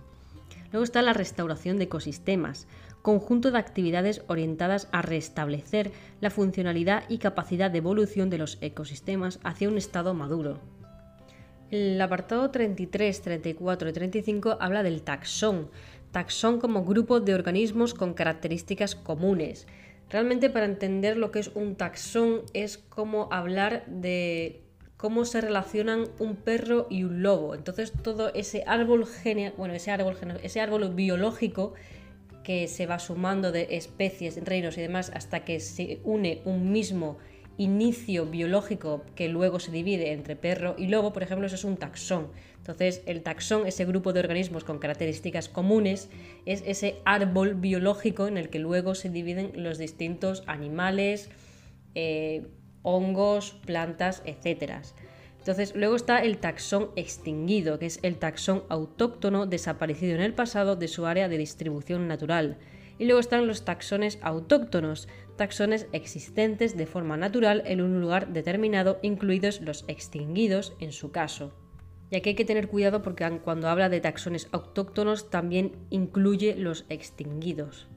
Luego 0.71 0.84
está 0.84 1.01
la 1.01 1.13
restauración 1.13 1.78
de 1.78 1.86
ecosistemas, 1.86 2.67
conjunto 3.01 3.51
de 3.51 3.60
actividades 3.60 4.23
orientadas 4.28 4.88
a 4.91 5.04
restablecer 5.04 5.91
la 6.21 6.32
funcionalidad 6.32 7.04
y 7.08 7.19
capacidad 7.19 7.69
de 7.69 7.78
evolución 7.78 8.32
de 8.32 8.39
los 8.39 8.58
ecosistemas 8.62 9.39
hacia 9.43 9.69
un 9.69 9.78
estado 9.78 10.13
maduro. 10.15 10.60
El 11.69 12.01
apartado 12.01 12.51
33, 12.51 13.21
34 13.21 13.89
y 13.89 13.93
35 13.93 14.58
habla 14.60 14.82
del 14.82 15.01
taxón, 15.01 15.69
taxón 16.15 16.62
como 16.62 16.86
grupo 16.86 17.19
de 17.19 17.34
organismos 17.34 17.93
con 17.93 18.13
características 18.13 18.95
comunes. 18.95 19.67
Realmente 20.10 20.49
para 20.49 20.65
entender 20.65 21.17
lo 21.17 21.30
que 21.30 21.39
es 21.39 21.51
un 21.56 21.75
taxón 21.75 22.43
es 22.54 22.78
como 22.78 23.28
hablar 23.34 23.86
de 23.88 24.62
cómo 24.95 25.25
se 25.25 25.41
relacionan 25.41 26.06
un 26.17 26.38
perro 26.38 26.88
y 26.89 27.04
un 27.04 27.21
lobo. 27.21 27.54
Entonces 27.54 27.91
todo 28.01 28.34
ese 28.34 28.63
árbol 28.65 29.06
bueno, 29.58 29.73
ese 29.73 29.91
árbol, 29.91 30.15
ese 30.41 30.62
árbol 30.62 30.93
biológico 30.95 31.73
que 32.45 32.69
se 32.69 32.86
va 32.86 32.97
sumando 32.97 33.51
de 33.51 33.67
especies, 33.71 34.41
reinos 34.41 34.78
y 34.78 34.82
demás 34.82 35.12
hasta 35.13 35.43
que 35.43 35.60
se 35.60 35.99
une 36.06 36.41
un 36.45 36.71
mismo 36.71 37.17
inicio 37.58 38.25
biológico 38.25 39.04
que 39.15 39.28
luego 39.28 39.60
se 39.60 39.71
divide 39.73 40.13
entre 40.13 40.38
perro 40.38 40.75
y 40.78 40.88
lobo, 40.88 41.12
por 41.12 41.23
ejemplo, 41.23 41.45
eso 41.45 41.56
es 41.56 41.65
un 41.65 41.75
taxón. 41.75 42.30
Entonces, 42.65 43.04
el 43.06 43.21
taxón, 43.21 43.67
ese 43.67 43.86
grupo 43.86 44.12
de 44.12 44.21
organismos 44.21 44.63
con 44.63 44.80
características 44.80 45.49
comunes, 45.49 46.10
es 46.47 46.63
ese 46.65 46.95
árbol 47.06 47.54
biológico 47.54 48.25
en 48.25 48.38
el 48.38 48.49
que 48.49 48.58
luego 48.58 48.95
se 48.95 49.12
dividen 49.12 49.51
los 49.54 49.78
distintos 49.78 50.41
animales, 50.47 51.30
eh, 51.93 52.47
hongos, 52.82 53.51
plantas, 53.67 54.23
etc. 54.25 54.82
Entonces, 55.38 55.75
luego 55.75 55.95
está 55.95 56.23
el 56.23 56.39
taxón 56.39 56.89
extinguido, 56.95 57.78
que 57.78 57.86
es 57.86 57.99
el 58.01 58.17
taxón 58.17 58.63
autóctono 58.69 59.45
desaparecido 59.45 60.15
en 60.15 60.21
el 60.21 60.34
pasado 60.34 60.75
de 60.75 60.88
su 60.88 61.06
área 61.06 61.30
de 61.30 61.38
distribución 61.38 62.08
natural. 62.08 62.58
Y 62.97 63.06
luego 63.06 63.19
están 63.19 63.45
los 63.45 63.63
taxones 63.63 64.17
autóctonos, 64.23 65.08
taxones 65.36 65.86
existentes 65.91 66.75
de 66.75 66.88
forma 66.88 67.15
natural 67.15 67.62
en 67.67 67.82
un 67.82 68.01
lugar 68.01 68.34
determinado, 68.34 68.97
incluidos 69.04 69.62
los 69.62 69.86
extinguidos 69.88 70.73
en 70.80 70.93
su 70.93 71.12
caso. 71.12 71.54
Y 72.11 72.15
aquí 72.15 72.29
hay 72.29 72.35
que 72.35 72.45
tener 72.45 72.67
cuidado 72.67 73.01
porque 73.01 73.39
cuando 73.43 73.67
habla 73.67 73.89
de 73.89 74.01
taxones 74.01 74.47
autóctonos 74.51 75.29
también 75.29 75.73
incluye 75.89 76.55
los 76.55 76.85
extinguidos. 76.89 77.87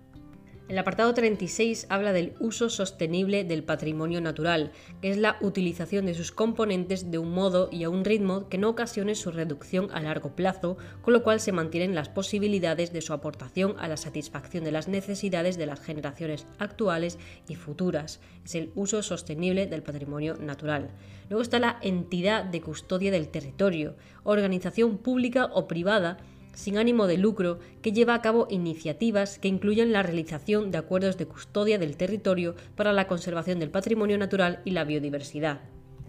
El 0.69 0.77
apartado 0.77 1.15
36 1.15 1.87
habla 1.89 2.13
del 2.13 2.35
uso 2.41 2.69
sostenible 2.69 3.43
del 3.43 3.65
patrimonio 3.65 4.21
natural, 4.21 4.71
que 5.01 5.09
es 5.09 5.17
la 5.17 5.39
utilización 5.41 6.05
de 6.05 6.13
sus 6.13 6.31
componentes 6.31 7.11
de 7.11 7.17
un 7.17 7.33
modo 7.33 7.71
y 7.73 7.85
a 7.85 7.89
un 7.89 8.05
ritmo 8.05 8.51
que 8.51 8.59
no 8.59 8.69
ocasione 8.69 9.15
su 9.15 9.31
reducción 9.31 9.89
a 9.95 10.03
largo 10.03 10.37
plazo, 10.37 10.77
con 11.01 11.15
lo 11.15 11.23
cual 11.23 11.41
se 11.41 11.53
mantienen 11.53 11.95
las 11.95 12.11
posibilidades 12.11 12.93
de 12.93 13.01
su 13.01 13.15
aportación 13.15 13.77
a 13.79 13.89
la 13.89 13.97
satisfacción 13.97 14.63
de 14.63 14.73
las 14.73 14.89
necesidades 14.89 15.57
de 15.57 15.65
las 15.65 15.81
generaciones 15.81 16.47
actuales 16.59 17.19
y 17.49 17.55
futuras. 17.55 18.21
Es 18.45 18.55
el 18.55 18.71
uso 18.75 19.03
sostenible 19.03 19.69
del 19.69 19.83
patrimonio 19.83 20.37
natural. 20.37 20.91
Luego 21.31 21.41
está 21.41 21.61
la 21.61 21.79
entidad 21.81 22.45
de 22.45 22.61
custodia 22.61 23.11
del 23.11 23.29
territorio, 23.29 23.97
organización 24.23 24.99
pública 24.99 25.47
o 25.47 25.67
privada 25.67 26.19
sin 26.59 26.77
ánimo 26.77 27.07
de 27.07 27.19
lucro 27.19 27.61
que 27.83 27.93
lleva 27.93 28.15
a 28.15 28.21
cabo 28.21 28.49
iniciativas 28.51 29.39
que 29.39 29.47
incluyen 29.47 29.93
la 29.93 30.03
realización 30.03 30.73
de 30.73 30.79
acuerdos 30.79 31.17
de 31.17 31.27
custodia 31.27 31.79
del 31.79 31.97
territorio 31.97 32.57
para 32.75 32.93
la 32.93 33.07
conservación 33.07 33.61
del 33.61 33.71
patrimonio 33.71 34.19
natural 34.19 34.61
y 34.65 34.73
la 34.73 34.83
biodiversidad. 34.83 35.61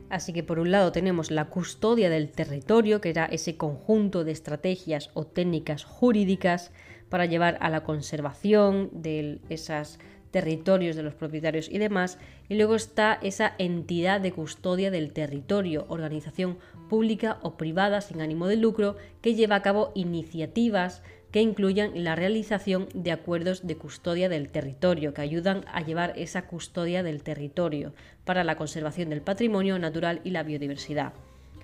Así 0.09 0.33
que 0.33 0.41
por 0.41 0.57
un 0.57 0.71
lado 0.71 0.91
tenemos 0.91 1.29
la 1.29 1.49
custodia 1.49 2.09
del 2.09 2.31
territorio, 2.31 2.99
que 2.99 3.12
era 3.12 3.25
ese 3.25 3.57
conjunto 3.57 4.23
de 4.23 4.31
estrategias 4.31 5.12
o 5.13 5.27
técnicas 5.27 5.83
jurídicas 5.83 6.71
para 7.09 7.27
llevar 7.27 7.59
a 7.62 7.69
la 7.69 7.83
conservación 7.83 8.89
de 8.91 9.41
esas 9.49 9.99
territorios 10.31 10.95
de 10.95 11.03
los 11.03 11.13
propietarios 11.13 11.69
y 11.69 11.77
demás, 11.77 12.17
y 12.47 12.55
luego 12.55 12.73
está 12.73 13.19
esa 13.21 13.53
entidad 13.59 14.19
de 14.19 14.31
custodia 14.31 14.89
del 14.89 15.13
territorio, 15.13 15.85
organización 15.89 16.57
pública 16.89 17.38
o 17.41 17.56
privada 17.56 18.02
sin 18.02 18.19
ánimo 18.19 18.47
de 18.47 18.58
lucro, 18.58 18.97
que 19.21 19.36
lleva 19.36 19.56
a 19.56 19.62
cabo 19.62 19.93
iniciativas 19.95 21.02
que 21.32 21.41
incluyan 21.41 22.04
la 22.04 22.15
realización 22.15 22.89
de 22.93 23.12
acuerdos 23.12 23.65
de 23.65 23.78
custodia 23.78 24.30
del 24.30 24.49
territorio, 24.49 25.13
que 25.13 25.21
ayudan 25.21 25.63
a 25.71 25.82
llevar 25.82 26.13
esa 26.17 26.47
custodia 26.47 27.04
del 27.04 27.23
territorio 27.23 27.93
para 28.25 28.43
la 28.43 28.58
conservación 28.58 29.10
del 29.10 29.21
patrimonio 29.21 29.78
natural 29.80 30.21
y 30.23 30.32
la 30.32 30.43
biodiversidad. 30.43 31.13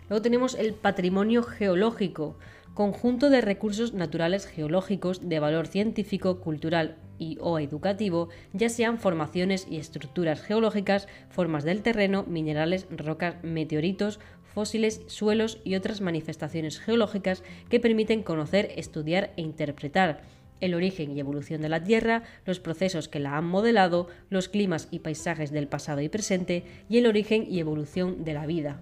Luego 0.07 0.21
tenemos 0.21 0.53
el 0.55 0.73
patrimonio 0.73 1.41
geológico, 1.41 2.37
conjunto 2.75 3.29
de 3.29 3.41
recursos 3.41 3.93
naturales 3.93 4.45
geológicos 4.45 5.27
de 5.27 5.39
valor 5.39 5.65
científico, 5.65 6.41
cultural 6.41 6.97
y 7.17 7.37
o 7.39 7.57
educativo, 7.57 8.29
ya 8.53 8.69
sean 8.69 8.99
formaciones 8.99 9.65
y 9.69 9.77
estructuras 9.77 10.41
geológicas, 10.41 11.07
formas 11.29 11.63
del 11.63 11.81
terreno, 11.81 12.23
minerales, 12.27 12.85
rocas, 12.91 13.41
meteoritos, 13.43 14.19
fósiles, 14.55 15.01
suelos 15.05 15.59
y 15.63 15.75
otras 15.75 16.01
manifestaciones 16.01 16.79
geológicas 16.79 17.43
que 17.69 17.79
permiten 17.79 18.23
conocer, 18.23 18.71
estudiar 18.77 19.33
e 19.35 19.41
interpretar 19.41 20.23
el 20.61 20.73
origen 20.73 21.11
y 21.11 21.19
evolución 21.19 21.61
de 21.61 21.69
la 21.69 21.83
Tierra, 21.83 22.23
los 22.45 22.61
procesos 22.61 23.09
que 23.09 23.19
la 23.19 23.37
han 23.37 23.45
modelado, 23.45 24.07
los 24.29 24.47
climas 24.47 24.87
y 24.89 24.99
paisajes 24.99 25.51
del 25.51 25.67
pasado 25.67 25.99
y 25.99 26.07
presente 26.07 26.63
y 26.89 26.97
el 26.97 27.05
origen 27.05 27.45
y 27.47 27.59
evolución 27.59 28.23
de 28.23 28.33
la 28.33 28.45
vida 28.45 28.79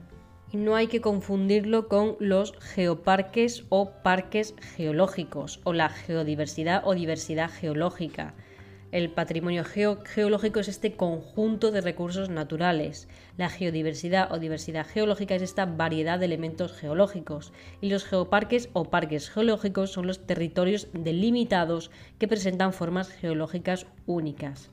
no 0.53 0.75
hay 0.75 0.87
que 0.87 1.01
confundirlo 1.01 1.87
con 1.87 2.15
los 2.19 2.53
geoparques 2.59 3.63
o 3.69 3.91
parques 4.03 4.53
geológicos 4.75 5.59
o 5.63 5.73
la 5.73 5.89
geodiversidad 5.89 6.83
o 6.85 6.93
diversidad 6.93 7.49
geológica. 7.49 8.35
El 8.93 9.09
patrimonio 9.09 9.63
geológico 9.63 10.59
es 10.59 10.67
este 10.67 10.93
conjunto 10.93 11.71
de 11.71 11.81
recursos 11.81 12.29
naturales. 12.29 13.07
La 13.37 13.49
geodiversidad 13.49 14.31
o 14.31 14.37
diversidad 14.37 14.85
geológica 14.85 15.33
es 15.33 15.41
esta 15.41 15.65
variedad 15.65 16.19
de 16.19 16.25
elementos 16.25 16.73
geológicos. 16.73 17.53
Y 17.81 17.89
los 17.89 18.05
geoparques 18.05 18.69
o 18.73 18.91
parques 18.91 19.31
geológicos 19.31 19.91
son 19.91 20.05
los 20.05 20.27
territorios 20.27 20.89
delimitados 20.93 21.89
que 22.19 22.27
presentan 22.27 22.71
formas 22.71 23.09
geológicas 23.09 23.87
únicas. 24.05 24.69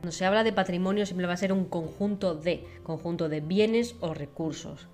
Cuando 0.00 0.10
se 0.10 0.24
habla 0.24 0.42
de 0.42 0.52
patrimonio 0.52 1.06
siempre 1.06 1.28
va 1.28 1.34
a 1.34 1.36
ser 1.36 1.52
un 1.52 1.66
conjunto 1.66 2.34
de, 2.34 2.64
conjunto 2.82 3.28
de 3.28 3.42
bienes 3.42 3.94
o 4.00 4.12
recursos. 4.12 4.88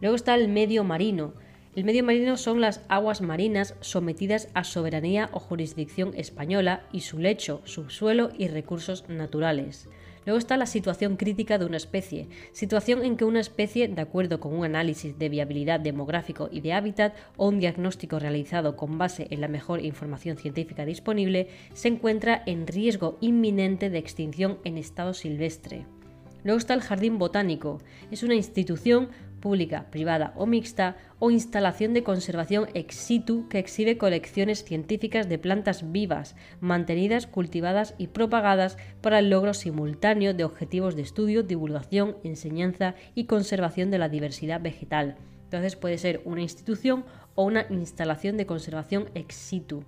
Luego 0.00 0.14
está 0.14 0.36
el 0.36 0.46
medio 0.46 0.84
marino. 0.84 1.34
El 1.74 1.84
medio 1.84 2.04
marino 2.04 2.36
son 2.36 2.60
las 2.60 2.82
aguas 2.88 3.22
marinas 3.22 3.74
sometidas 3.80 4.48
a 4.52 4.62
soberanía 4.62 5.30
o 5.32 5.40
jurisdicción 5.40 6.12
española 6.14 6.82
y 6.92 7.00
su 7.00 7.18
lecho, 7.18 7.62
subsuelo 7.64 8.30
y 8.36 8.48
recursos 8.48 9.08
naturales. 9.08 9.88
Luego 10.26 10.38
está 10.38 10.58
la 10.58 10.66
situación 10.66 11.16
crítica 11.16 11.56
de 11.56 11.64
una 11.64 11.78
especie, 11.78 12.28
situación 12.52 13.02
en 13.02 13.16
que 13.16 13.24
una 13.24 13.40
especie, 13.40 13.88
de 13.88 14.02
acuerdo 14.02 14.38
con 14.38 14.52
un 14.52 14.66
análisis 14.66 15.18
de 15.18 15.30
viabilidad 15.30 15.80
demográfico 15.80 16.50
y 16.52 16.60
de 16.60 16.74
hábitat 16.74 17.14
o 17.38 17.48
un 17.48 17.58
diagnóstico 17.58 18.18
realizado 18.18 18.76
con 18.76 18.98
base 18.98 19.26
en 19.30 19.40
la 19.40 19.48
mejor 19.48 19.82
información 19.82 20.36
científica 20.36 20.84
disponible, 20.84 21.48
se 21.72 21.88
encuentra 21.88 22.42
en 22.44 22.66
riesgo 22.66 23.16
inminente 23.22 23.88
de 23.88 23.98
extinción 23.98 24.58
en 24.64 24.76
estado 24.76 25.14
silvestre. 25.14 25.86
Luego 26.44 26.58
está 26.58 26.74
el 26.74 26.82
Jardín 26.82 27.18
Botánico. 27.18 27.80
Es 28.10 28.22
una 28.22 28.34
institución 28.34 29.08
pública, 29.42 29.90
privada 29.90 30.32
o 30.36 30.46
mixta, 30.46 30.96
o 31.18 31.30
instalación 31.30 31.92
de 31.92 32.02
conservación 32.02 32.68
ex 32.72 32.94
situ 32.94 33.48
que 33.50 33.58
exhibe 33.58 33.98
colecciones 33.98 34.64
científicas 34.64 35.28
de 35.28 35.36
plantas 35.36 35.92
vivas, 35.92 36.34
mantenidas, 36.60 37.26
cultivadas 37.26 37.94
y 37.98 38.06
propagadas 38.06 38.78
para 39.02 39.18
el 39.18 39.28
logro 39.28 39.52
simultáneo 39.52 40.32
de 40.32 40.44
objetivos 40.44 40.96
de 40.96 41.02
estudio, 41.02 41.42
divulgación, 41.42 42.16
enseñanza 42.24 42.94
y 43.14 43.24
conservación 43.24 43.90
de 43.90 43.98
la 43.98 44.08
diversidad 44.08 44.62
vegetal. 44.62 45.16
Entonces 45.44 45.76
puede 45.76 45.98
ser 45.98 46.22
una 46.24 46.40
institución 46.40 47.04
o 47.34 47.44
una 47.44 47.66
instalación 47.68 48.38
de 48.38 48.46
conservación 48.46 49.10
ex 49.14 49.34
situ. 49.34 49.84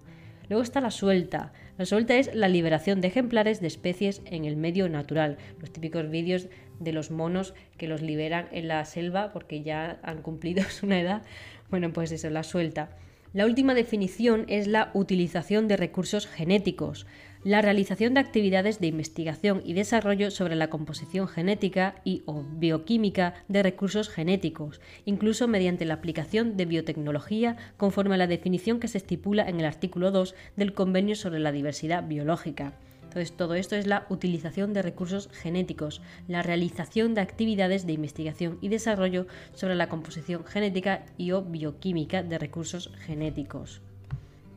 Luego 0.49 0.63
está 0.63 0.81
la 0.81 0.91
suelta. 0.91 1.53
La 1.77 1.87
suelta 1.87 2.15
es 2.17 2.33
la 2.33 2.47
liberación 2.47 3.01
de 3.01 3.09
ejemplares 3.09 3.61
de 3.61 3.67
especies 3.67 4.23
en 4.27 4.45
el 4.45 4.57
medio 4.57 4.89
natural. 4.89 5.39
Los 5.59 5.73
típicos 5.73 6.09
vídeos 6.09 6.49
de 6.79 6.93
los 6.93 7.11
monos 7.11 7.53
que 7.77 7.89
los 7.89 8.01
liberan 8.01 8.47
en 8.53 8.69
la 8.69 8.85
selva 8.85 9.33
porque 9.33 9.63
ya 9.63 9.99
han 10.05 10.23
cumplido 10.23 10.63
una 10.85 11.01
edad. 11.01 11.23
Bueno, 11.71 11.93
pues 11.93 12.13
eso, 12.13 12.31
la 12.31 12.45
suelta. 12.45 12.97
La 13.33 13.45
última 13.45 13.75
definición 13.75 14.45
es 14.47 14.69
la 14.69 14.93
utilización 14.95 15.67
de 15.67 15.77
recursos 15.77 16.29
genéticos, 16.29 17.09
la 17.45 17.61
realización 17.61 18.15
de 18.15 18.21
actividades 18.21 18.81
de 18.81 18.87
investigación 18.87 19.61
y 19.65 19.75
desarrollo 19.75 20.31
sobre 20.31 20.57
la 20.57 20.71
composición 20.71 21.29
genética 21.29 21.97
y 22.03 22.23
o 22.25 22.43
bioquímica 22.43 23.35
de 23.49 23.63
recursos 23.63 24.09
genéticos, 24.09 24.81
incluso 25.05 25.47
mediante 25.47 25.85
la 25.85 25.95
aplicación 25.95 26.57
de 26.57 26.65
biotecnología 26.65 27.57
conforme 27.77 28.15
a 28.15 28.19
la 28.19 28.27
definición 28.27 28.81
que 28.81 28.89
se 28.89 28.99
estipula 28.99 29.47
en 29.47 29.61
el 29.61 29.67
artículo 29.67 30.11
2 30.11 30.35
del 30.57 30.73
Convenio 30.73 31.17
sobre 31.17 31.39
la 31.39 31.53
Diversidad 31.53 32.09
Biológica. 32.09 32.73
Entonces, 33.03 33.37
todo 33.37 33.55
esto 33.55 33.77
es 33.77 33.87
la 33.87 34.07
utilización 34.09 34.73
de 34.73 34.83
recursos 34.83 35.29
genéticos, 35.31 36.01
la 36.27 36.43
realización 36.43 37.15
de 37.15 37.21
actividades 37.21 37.87
de 37.87 37.93
investigación 37.93 38.59
y 38.61 38.69
desarrollo 38.69 39.27
sobre 39.53 39.77
la 39.77 39.89
composición 39.89 40.45
genética 40.45 41.05
y 41.17 41.31
o 41.31 41.43
bioquímica 41.43 42.25
de 42.25 42.39
recursos 42.39 42.91
genéticos. 43.07 43.83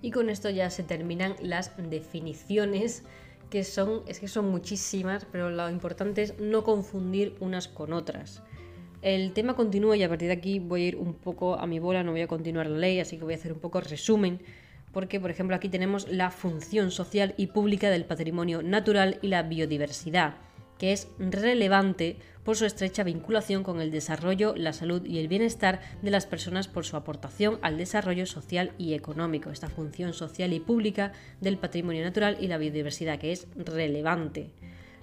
Y 0.02 0.12
con 0.12 0.30
esto 0.30 0.50
ya 0.50 0.70
se 0.70 0.84
terminan 0.84 1.36
las 1.42 1.72
definiciones 1.90 3.04
que 3.50 3.64
son, 3.64 4.04
es 4.08 4.20
que 4.20 4.28
son 4.28 4.50
muchísimas, 4.50 5.26
pero 5.32 5.50
lo 5.50 5.70
importante 5.70 6.22
es 6.22 6.40
no 6.40 6.64
confundir 6.64 7.36
unas 7.40 7.68
con 7.68 7.94
otras. 7.94 8.44
El 9.02 9.32
tema 9.34 9.56
continúa 9.56 9.96
y 9.96 10.04
a 10.04 10.10
partir 10.10 10.28
de 10.28 10.34
aquí 10.34 10.60
voy 10.60 10.84
a 10.84 10.88
ir 10.88 10.96
un 10.98 11.14
poco 11.14 11.56
a 11.56 11.68
mi 11.68 11.80
bola, 11.80 12.04
no 12.04 12.12
voy 12.12 12.22
a 12.22 12.28
continuar 12.28 12.68
la 12.68 12.78
ley, 12.78 13.00
así 13.00 13.18
que 13.18 13.24
voy 13.24 13.34
a 13.34 13.38
hacer 13.38 13.54
un 13.54 13.60
poco 13.60 13.80
resumen 13.80 14.42
porque, 14.92 15.20
por 15.20 15.30
ejemplo, 15.30 15.56
aquí 15.56 15.70
tenemos 15.70 16.08
la 16.10 16.32
función 16.32 16.92
social 16.92 17.36
y 17.38 17.48
pública 17.48 17.90
del 17.90 18.06
patrimonio 18.06 18.64
natural 18.64 19.20
y 19.22 19.28
la 19.28 19.44
biodiversidad, 19.44 20.38
que 20.80 20.92
es 20.92 21.08
relevante 21.20 22.18
por 22.48 22.56
su 22.56 22.64
estrecha 22.64 23.04
vinculación 23.04 23.62
con 23.62 23.82
el 23.82 23.92
desarrollo, 23.92 24.54
la 24.56 24.72
salud 24.72 25.06
y 25.06 25.20
el 25.20 25.28
bienestar 25.28 25.82
de 26.02 26.12
las 26.12 26.26
personas 26.26 26.70
por 26.70 26.86
su 26.86 26.96
aportación 26.96 27.60
al 27.62 27.78
desarrollo 27.78 28.26
social 28.26 28.72
y 28.78 28.94
económico. 28.94 29.50
Esta 29.50 29.68
función 29.68 30.14
social 30.14 30.54
y 30.54 30.62
pública 30.62 31.12
del 31.42 31.58
patrimonio 31.58 32.06
natural 32.06 32.38
y 32.40 32.48
la 32.48 32.58
biodiversidad, 32.58 33.20
que 33.20 33.34
es 33.34 33.50
relevante. 33.58 34.52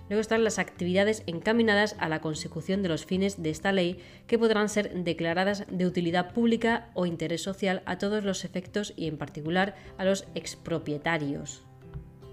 Luego 0.09 0.23
están 0.23 0.43
las 0.43 0.59
actividades 0.59 1.23
encaminadas 1.27 1.97
a 1.99 2.09
la 2.09 2.23
consecución 2.23 2.83
de 2.83 2.89
los 2.89 3.05
fines 3.05 3.43
de 3.43 3.51
esta 3.51 3.73
ley 3.73 3.99
que 4.27 4.39
podrán 4.39 4.71
ser 4.71 5.05
declaradas 5.05 5.67
de 5.71 5.85
utilidad 5.85 6.33
pública 6.33 6.89
o 6.95 7.05
interés 7.05 7.43
social 7.43 7.83
a 7.85 7.99
todos 7.99 8.25
los 8.25 8.47
efectos 8.47 8.95
y 8.97 9.07
en 9.07 9.19
particular 9.19 9.75
a 9.99 10.07
los 10.07 10.27
expropietarios. 10.35 11.63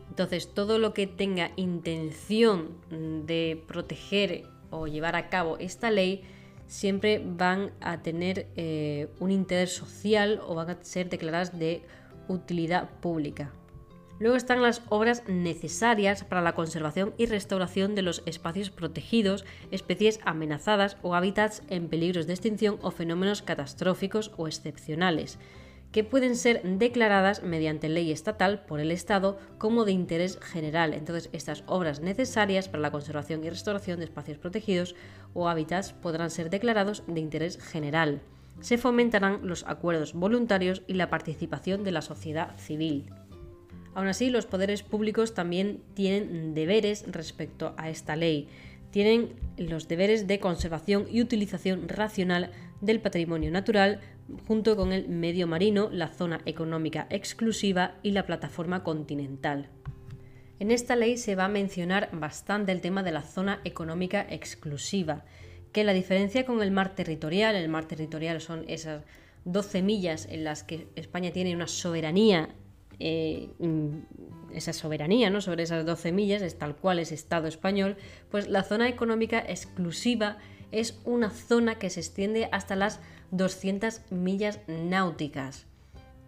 Entonces, 0.08 0.54
todo 0.54 0.78
lo 0.78 0.94
que 0.94 1.08
tenga 1.08 1.52
intención 1.58 2.78
de 3.26 3.62
proteger 3.68 4.46
o 4.72 4.88
llevar 4.88 5.16
a 5.16 5.30
cabo 5.30 5.58
esta 5.60 5.92
ley 5.92 6.24
siempre 6.68 7.22
van 7.24 7.72
a 7.82 8.02
tener 8.02 8.48
eh, 8.56 9.10
un 9.20 9.30
interés 9.30 9.74
social 9.74 10.42
o 10.48 10.56
van 10.56 10.70
a 10.70 10.84
ser 10.84 11.10
declaradas 11.10 11.60
de 11.60 11.84
utilidad 12.28 12.90
pública. 13.02 13.52
Luego 14.22 14.38
están 14.38 14.62
las 14.62 14.84
obras 14.90 15.24
necesarias 15.28 16.24
para 16.24 16.44
la 16.44 16.54
conservación 16.54 17.16
y 17.18 17.26
restauración 17.26 17.96
de 17.96 18.04
los 18.04 18.22
espacios 18.28 18.70
protegidos, 18.70 19.46
especies 19.72 20.20
amenazadas 20.24 20.98
o 21.02 21.16
hábitats 21.16 21.64
en 21.70 21.88
peligros 21.88 22.28
de 22.28 22.34
extinción 22.34 22.78
o 22.84 22.92
fenómenos 22.92 23.42
catastróficos 23.42 24.32
o 24.38 24.48
excepcionales, 24.48 25.40
que 25.92 26.04
pueden 26.04 26.36
ser 26.36 26.62
declaradas 26.64 27.44
mediante 27.44 27.90
ley 27.90 28.12
estatal 28.12 28.64
por 28.66 28.80
el 28.80 28.92
Estado 28.92 29.38
como 29.58 29.84
de 29.84 29.92
interés 29.92 30.40
general. 30.42 30.94
Entonces, 30.94 31.30
estas 31.34 31.64
obras 31.68 32.00
necesarias 32.00 32.70
para 32.70 32.82
la 32.82 32.92
conservación 32.92 33.44
y 33.44 33.50
restauración 33.50 34.00
de 34.00 34.06
espacios 34.06 34.38
protegidos 34.38 34.96
o 35.34 35.50
hábitats 35.50 35.94
podrán 35.94 36.32
ser 36.32 36.50
declarados 36.50 37.04
de 37.08 37.20
interés 37.20 37.58
general. 37.62 38.22
Se 38.62 38.78
fomentarán 38.78 39.40
los 39.44 39.66
acuerdos 39.68 40.14
voluntarios 40.14 40.84
y 40.88 40.94
la 40.94 41.10
participación 41.10 41.84
de 41.84 41.92
la 41.92 42.02
sociedad 42.02 42.56
civil. 42.58 43.12
Aún 43.94 44.08
así, 44.08 44.30
los 44.30 44.46
poderes 44.46 44.84
públicos 44.84 45.34
también 45.34 45.82
tienen 45.94 46.54
deberes 46.54 47.04
respecto 47.12 47.74
a 47.78 47.90
esta 47.90 48.16
ley. 48.16 48.48
Tienen 48.92 49.34
los 49.58 49.88
deberes 49.88 50.28
de 50.28 50.40
conservación 50.40 51.06
y 51.10 51.22
utilización 51.22 51.90
racional 51.90 52.52
del 52.82 53.00
patrimonio 53.00 53.52
natural, 53.52 54.00
junto 54.48 54.76
con 54.76 54.94
el 54.94 55.10
medio 55.10 55.48
marino, 55.48 55.90
la 55.92 56.08
zona 56.08 56.42
económica 56.46 57.08
exclusiva 57.10 57.96
y 58.04 58.12
la 58.12 58.26
plataforma 58.26 58.84
continental. 58.84 59.70
En 60.60 60.72
esta 60.72 60.96
ley 60.96 61.18
se 61.18 61.36
va 61.36 61.46
a 61.46 61.50
mencionar 61.50 62.10
bastante 62.14 62.72
el 62.72 62.82
tema 62.82 63.02
de 63.02 63.12
la 63.12 63.24
zona 63.24 63.62
económica 63.64 64.26
exclusiva, 64.30 65.26
que 65.72 65.84
la 65.84 65.94
diferencia 65.94 66.46
con 66.46 66.62
el 66.62 66.72
mar 66.72 66.94
territorial, 66.96 67.56
el 67.56 67.70
mar 67.70 67.86
territorial 67.86 68.42
son 68.42 68.66
esas 68.68 69.04
12 69.46 69.82
millas 69.82 70.28
en 70.30 70.44
las 70.44 70.64
que 70.64 70.88
España 70.96 71.32
tiene 71.32 71.56
una 71.56 71.68
soberanía, 71.68 72.50
eh, 73.00 73.50
mm, 73.58 74.54
esa 74.54 74.74
soberanía 74.74 75.30
¿no? 75.30 75.42
sobre 75.42 75.64
esas 75.64 75.86
12 75.86 76.12
millas, 76.12 76.42
es 76.42 76.58
tal 76.58 76.76
cual 76.76 77.00
es 77.00 77.12
Estado 77.12 77.48
español, 77.48 77.98
pues 78.30 78.48
la 78.48 78.64
zona 78.64 78.88
económica 78.88 79.40
exclusiva 79.40 80.38
es 80.72 81.00
una 81.06 81.32
zona 81.32 81.76
que 81.76 81.90
se 81.90 82.02
extiende 82.02 82.50
hasta 82.52 82.76
las 82.76 83.00
200 83.32 84.02
millas 84.12 84.60
náuticas. 84.68 85.66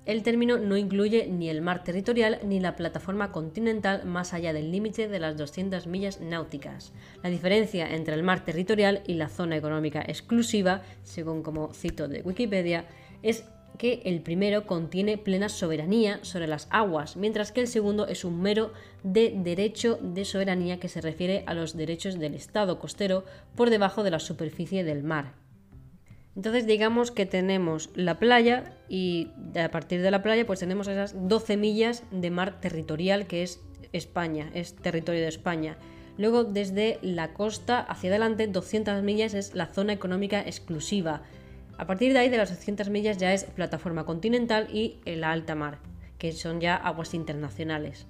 El 0.05 0.21
término 0.21 0.57
no 0.57 0.75
incluye 0.75 1.27
ni 1.27 1.49
el 1.49 1.61
mar 1.61 1.85
territorial 1.85 2.39
ni 2.43 2.59
la 2.59 2.75
plataforma 2.75 3.31
continental 3.31 4.03
más 4.05 4.33
allá 4.33 4.51
del 4.51 4.69
límite 4.69 5.07
de 5.07 5.19
las 5.19 5.37
200 5.37 5.87
millas 5.87 6.19
náuticas. 6.19 6.91
La 7.23 7.29
diferencia 7.29 7.93
entre 7.93 8.15
el 8.15 8.23
mar 8.23 8.43
territorial 8.43 9.01
y 9.07 9.13
la 9.13 9.29
zona 9.29 9.55
económica 9.55 10.01
exclusiva, 10.01 10.81
según 11.03 11.41
como 11.41 11.73
cito 11.73 12.09
de 12.09 12.21
Wikipedia, 12.21 12.85
es 13.21 13.45
que 13.77 14.01
el 14.05 14.21
primero 14.21 14.67
contiene 14.67 15.17
plena 15.17 15.49
soberanía 15.49 16.19
sobre 16.23 16.47
las 16.47 16.67
aguas, 16.69 17.15
mientras 17.15 17.51
que 17.51 17.61
el 17.61 17.67
segundo 17.67 18.07
es 18.07 18.25
un 18.25 18.41
mero 18.41 18.73
de 19.03 19.33
derecho 19.35 19.97
de 20.01 20.25
soberanía 20.25 20.79
que 20.79 20.89
se 20.89 21.01
refiere 21.01 21.43
a 21.47 21.53
los 21.53 21.75
derechos 21.75 22.19
del 22.19 22.35
Estado 22.35 22.77
costero 22.77 23.23
por 23.55 23.69
debajo 23.69 24.03
de 24.03 24.11
la 24.11 24.19
superficie 24.19 24.83
del 24.83 25.03
mar. 25.03 25.42
Entonces 26.35 26.65
digamos 26.65 27.11
que 27.11 27.25
tenemos 27.25 27.89
la 27.95 28.17
playa 28.17 28.75
y 28.89 29.29
a 29.61 29.69
partir 29.69 30.01
de 30.01 30.11
la 30.11 30.23
playa 30.23 30.45
pues 30.45 30.59
tenemos 30.59 30.87
esas 30.87 31.15
12 31.27 31.57
millas 31.57 32.03
de 32.11 32.31
mar 32.31 32.59
territorial 32.59 33.27
que 33.27 33.43
es 33.43 33.61
España, 33.91 34.49
es 34.53 34.75
territorio 34.75 35.21
de 35.21 35.27
España. 35.27 35.77
Luego 36.17 36.43
desde 36.43 36.99
la 37.01 37.33
costa 37.33 37.79
hacia 37.79 38.09
adelante 38.09 38.47
200 38.47 39.03
millas 39.03 39.33
es 39.33 39.53
la 39.53 39.67
zona 39.67 39.93
económica 39.93 40.41
exclusiva 40.41 41.23
a 41.77 41.87
partir 41.87 42.13
de 42.13 42.19
ahí, 42.19 42.29
de 42.29 42.37
las 42.37 42.49
200 42.49 42.89
millas 42.89 43.17
ya 43.17 43.33
es 43.33 43.45
plataforma 43.45 44.05
continental 44.05 44.67
y 44.71 44.99
la 45.05 45.31
alta 45.31 45.55
mar, 45.55 45.79
que 46.17 46.31
son 46.31 46.61
ya 46.61 46.75
aguas 46.75 47.13
internacionales. 47.13 48.05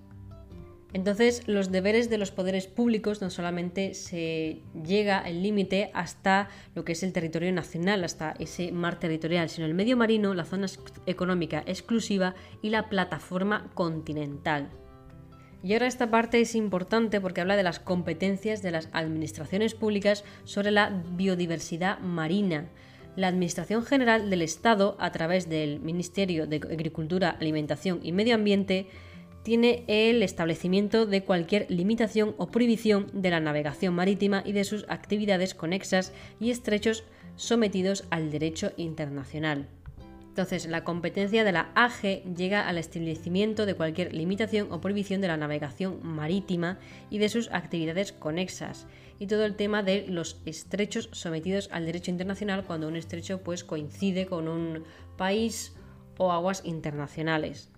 Entonces, 0.93 1.47
los 1.47 1.71
deberes 1.71 2.09
de 2.11 2.19
los 2.19 2.31
poderes 2.31 2.67
públicos 2.67 3.21
no 3.21 3.31
solamente 3.31 3.95
se 3.95 4.61
llega 4.85 5.27
el 5.27 5.41
límite 5.41 5.89
hasta 5.93 6.49
lo 6.75 6.85
que 6.85 6.91
es 6.91 7.01
el 7.01 7.13
territorio 7.13 7.51
nacional, 7.51 8.03
hasta 8.03 8.35
ese 8.37 8.71
mar 8.71 8.99
territorial, 8.99 9.49
sino 9.49 9.65
el 9.65 9.73
medio 9.73 9.97
marino, 9.97 10.35
la 10.35 10.45
zona 10.45 10.67
económica 11.07 11.63
exclusiva 11.65 12.35
y 12.61 12.69
la 12.69 12.89
plataforma 12.89 13.71
continental. 13.73 14.69
Y 15.63 15.73
ahora 15.73 15.87
esta 15.87 16.11
parte 16.11 16.41
es 16.41 16.53
importante 16.53 17.19
porque 17.19 17.41
habla 17.41 17.55
de 17.55 17.63
las 17.63 17.79
competencias 17.79 18.61
de 18.61 18.71
las 18.71 18.89
administraciones 18.91 19.73
públicas 19.73 20.23
sobre 20.43 20.71
la 20.71 21.03
biodiversidad 21.15 21.99
marina 21.99 22.69
la 23.15 23.27
Administración 23.27 23.85
General 23.85 24.29
del 24.29 24.41
Estado, 24.41 24.95
a 24.99 25.11
través 25.11 25.49
del 25.49 25.79
Ministerio 25.79 26.47
de 26.47 26.57
Agricultura, 26.57 27.29
Alimentación 27.39 27.99
y 28.01 28.11
Medio 28.11 28.35
Ambiente, 28.35 28.87
tiene 29.43 29.83
el 29.87 30.23
establecimiento 30.23 31.05
de 31.05 31.23
cualquier 31.23 31.69
limitación 31.69 32.33
o 32.37 32.47
prohibición 32.47 33.07
de 33.13 33.29
la 33.29 33.39
navegación 33.39 33.93
marítima 33.93 34.41
y 34.45 34.53
de 34.53 34.63
sus 34.63 34.85
actividades 34.87 35.53
conexas 35.53 36.13
y 36.39 36.49
estrechos 36.49 37.03
sometidos 37.35 38.05
al 38.09 38.31
derecho 38.31 38.71
internacional. 38.77 39.67
Entonces, 40.33 40.65
la 40.65 40.83
competencia 40.83 41.43
de 41.43 41.51
la 41.51 41.69
AGE 41.75 42.23
llega 42.35 42.67
al 42.67 42.79
establecimiento 42.79 43.67
de 43.67 43.75
cualquier 43.75 44.15
limitación 44.15 44.67
o 44.71 44.81
prohibición 44.81 45.21
de 45.21 45.27
la 45.27 45.37
navegación 45.37 45.99
marítima 46.01 46.79
y 47.11 47.19
de 47.19 47.29
sus 47.29 47.51
actividades 47.51 48.13
conexas 48.13 48.87
y 49.19 49.27
todo 49.27 49.45
el 49.45 49.55
tema 49.55 49.83
de 49.83 50.07
los 50.07 50.41
estrechos 50.45 51.09
sometidos 51.11 51.69
al 51.71 51.85
derecho 51.85 52.09
internacional 52.09 52.63
cuando 52.65 52.87
un 52.87 52.95
estrecho 52.95 53.43
pues 53.43 53.63
coincide 53.63 54.25
con 54.25 54.47
un 54.47 54.85
país 55.17 55.75
o 56.17 56.31
aguas 56.31 56.63
internacionales. 56.65 57.72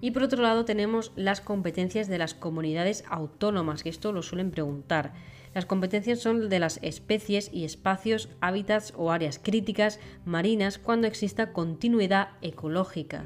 Y 0.00 0.10
por 0.10 0.22
otro 0.22 0.42
lado 0.42 0.64
tenemos 0.64 1.12
las 1.16 1.40
competencias 1.40 2.08
de 2.08 2.18
las 2.18 2.34
comunidades 2.34 3.04
autónomas, 3.08 3.82
que 3.82 3.88
esto 3.88 4.12
lo 4.12 4.22
suelen 4.22 4.50
preguntar. 4.50 5.12
Las 5.54 5.64
competencias 5.64 6.20
son 6.20 6.50
de 6.50 6.58
las 6.58 6.78
especies 6.82 7.50
y 7.50 7.64
espacios, 7.64 8.28
hábitats 8.40 8.92
o 8.96 9.10
áreas 9.10 9.38
críticas 9.42 9.98
marinas 10.26 10.78
cuando 10.78 11.06
exista 11.06 11.52
continuidad 11.54 12.28
ecológica. 12.42 13.24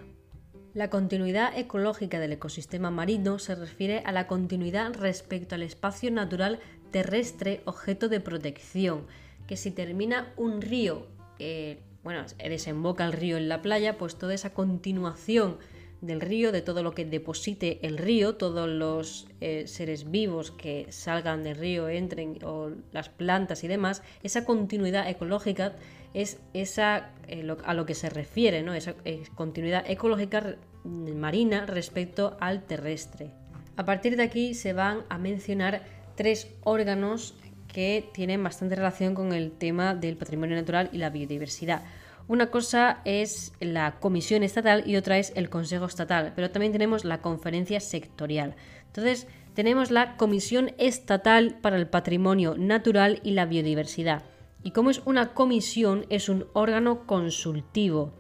La 0.72 0.88
continuidad 0.88 1.58
ecológica 1.58 2.20
del 2.20 2.30
ecosistema 2.30 2.92
marino 2.92 3.40
se 3.40 3.56
refiere 3.56 4.04
a 4.06 4.12
la 4.12 4.28
continuidad 4.28 4.94
respecto 4.94 5.56
al 5.56 5.64
espacio 5.64 6.12
natural 6.12 6.60
terrestre 6.92 7.62
objeto 7.64 8.08
de 8.08 8.20
protección, 8.20 9.06
que 9.48 9.56
si 9.56 9.72
termina 9.72 10.32
un 10.36 10.62
río, 10.62 11.08
eh, 11.40 11.80
bueno, 12.04 12.24
desemboca 12.38 13.04
el 13.04 13.12
río 13.12 13.36
en 13.36 13.48
la 13.48 13.62
playa, 13.62 13.98
pues 13.98 14.14
toda 14.14 14.34
esa 14.34 14.54
continuación 14.54 15.58
del 16.00 16.20
río, 16.20 16.52
de 16.52 16.62
todo 16.62 16.82
lo 16.82 16.94
que 16.94 17.04
deposite 17.04 17.78
el 17.86 17.98
río, 17.98 18.36
todos 18.36 18.68
los 18.68 19.28
eh, 19.40 19.66
seres 19.66 20.10
vivos 20.10 20.50
que 20.50 20.86
salgan 20.90 21.42
del 21.42 21.56
río, 21.56 21.88
entren, 21.88 22.38
o 22.44 22.70
las 22.92 23.08
plantas 23.08 23.64
y 23.64 23.68
demás, 23.68 24.02
esa 24.22 24.44
continuidad 24.44 25.08
ecológica 25.08 25.74
es 26.14 26.38
esa 26.54 27.10
eh, 27.28 27.46
a 27.64 27.74
lo 27.74 27.86
que 27.86 27.94
se 27.94 28.08
refiere, 28.10 28.62
¿no? 28.62 28.74
esa 28.74 28.94
continuidad 29.34 29.84
ecológica 29.88 30.56
marina 30.84 31.66
respecto 31.66 32.36
al 32.40 32.64
terrestre. 32.64 33.30
A 33.76 33.84
partir 33.84 34.16
de 34.16 34.22
aquí 34.22 34.54
se 34.54 34.72
van 34.72 35.04
a 35.08 35.18
mencionar 35.18 35.82
tres 36.16 36.48
órganos 36.64 37.34
que 37.72 38.08
tienen 38.12 38.42
bastante 38.42 38.74
relación 38.74 39.14
con 39.14 39.32
el 39.32 39.52
tema 39.52 39.94
del 39.94 40.16
patrimonio 40.16 40.56
natural 40.56 40.90
y 40.92 40.98
la 40.98 41.10
biodiversidad. 41.10 41.82
Una 42.30 42.46
cosa 42.46 43.00
es 43.04 43.54
la 43.58 43.98
Comisión 43.98 44.44
Estatal 44.44 44.84
y 44.86 44.94
otra 44.94 45.18
es 45.18 45.32
el 45.34 45.50
Consejo 45.50 45.86
Estatal, 45.86 46.32
pero 46.36 46.52
también 46.52 46.70
tenemos 46.70 47.04
la 47.04 47.20
Conferencia 47.22 47.80
Sectorial. 47.80 48.54
Entonces, 48.86 49.26
tenemos 49.54 49.90
la 49.90 50.16
Comisión 50.16 50.70
Estatal 50.78 51.58
para 51.60 51.74
el 51.74 51.88
Patrimonio 51.88 52.54
Natural 52.56 53.18
y 53.24 53.32
la 53.32 53.46
Biodiversidad. 53.46 54.22
Y 54.62 54.70
como 54.70 54.90
es 54.90 55.02
una 55.06 55.34
comisión, 55.34 56.06
es 56.08 56.28
un 56.28 56.46
órgano 56.52 57.04
consultivo. 57.04 58.12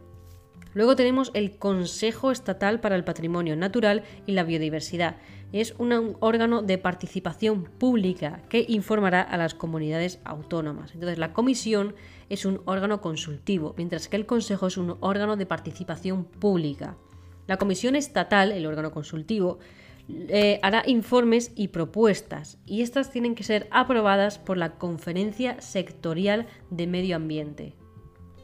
Luego 0.74 0.96
tenemos 0.96 1.30
el 1.34 1.56
Consejo 1.56 2.32
Estatal 2.32 2.80
para 2.80 2.96
el 2.96 3.04
Patrimonio 3.04 3.54
Natural 3.54 4.02
y 4.26 4.32
la 4.32 4.42
Biodiversidad 4.42 5.18
es 5.52 5.74
un 5.78 6.16
órgano 6.20 6.62
de 6.62 6.78
participación 6.78 7.64
pública 7.64 8.42
que 8.48 8.64
informará 8.68 9.20
a 9.20 9.36
las 9.36 9.54
comunidades 9.54 10.20
autónomas. 10.24 10.94
Entonces, 10.94 11.18
la 11.18 11.32
comisión 11.32 11.94
es 12.30 12.46
un 12.46 12.62
órgano 12.64 13.02
consultivo, 13.02 13.74
mientras 13.76 14.08
que 14.08 14.16
el 14.16 14.24
Consejo 14.24 14.68
es 14.68 14.78
un 14.78 14.96
órgano 15.00 15.36
de 15.36 15.44
participación 15.44 16.24
pública. 16.24 16.96
La 17.46 17.58
comisión 17.58 17.96
estatal, 17.96 18.52
el 18.52 18.64
órgano 18.64 18.92
consultivo, 18.92 19.58
eh, 20.28 20.58
hará 20.62 20.82
informes 20.86 21.52
y 21.54 21.68
propuestas, 21.68 22.58
y 22.64 22.82
estas 22.82 23.10
tienen 23.10 23.34
que 23.34 23.44
ser 23.44 23.68
aprobadas 23.70 24.38
por 24.38 24.56
la 24.56 24.78
Conferencia 24.78 25.60
Sectorial 25.60 26.46
de 26.70 26.86
Medio 26.86 27.16
Ambiente. 27.16 27.74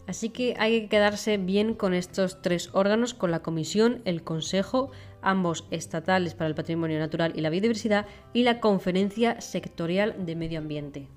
Así 0.06 0.30
que 0.30 0.54
hay 0.58 0.82
que 0.82 0.88
quedarse 0.88 1.36
bien 1.36 1.74
con 1.74 1.94
estos 1.94 2.40
tres 2.42 2.70
órganos, 2.72 3.14
con 3.14 3.30
la 3.30 3.42
Comisión, 3.42 4.02
el 4.04 4.22
Consejo, 4.22 4.90
ambos 5.22 5.66
estatales 5.70 6.34
para 6.34 6.48
el 6.48 6.54
patrimonio 6.54 6.98
natural 6.98 7.32
y 7.34 7.40
la 7.40 7.50
biodiversidad, 7.50 8.06
y 8.32 8.44
la 8.44 8.60
Conferencia 8.60 9.40
Sectorial 9.40 10.24
de 10.24 10.36
Medio 10.36 10.58
Ambiente. 10.58 11.08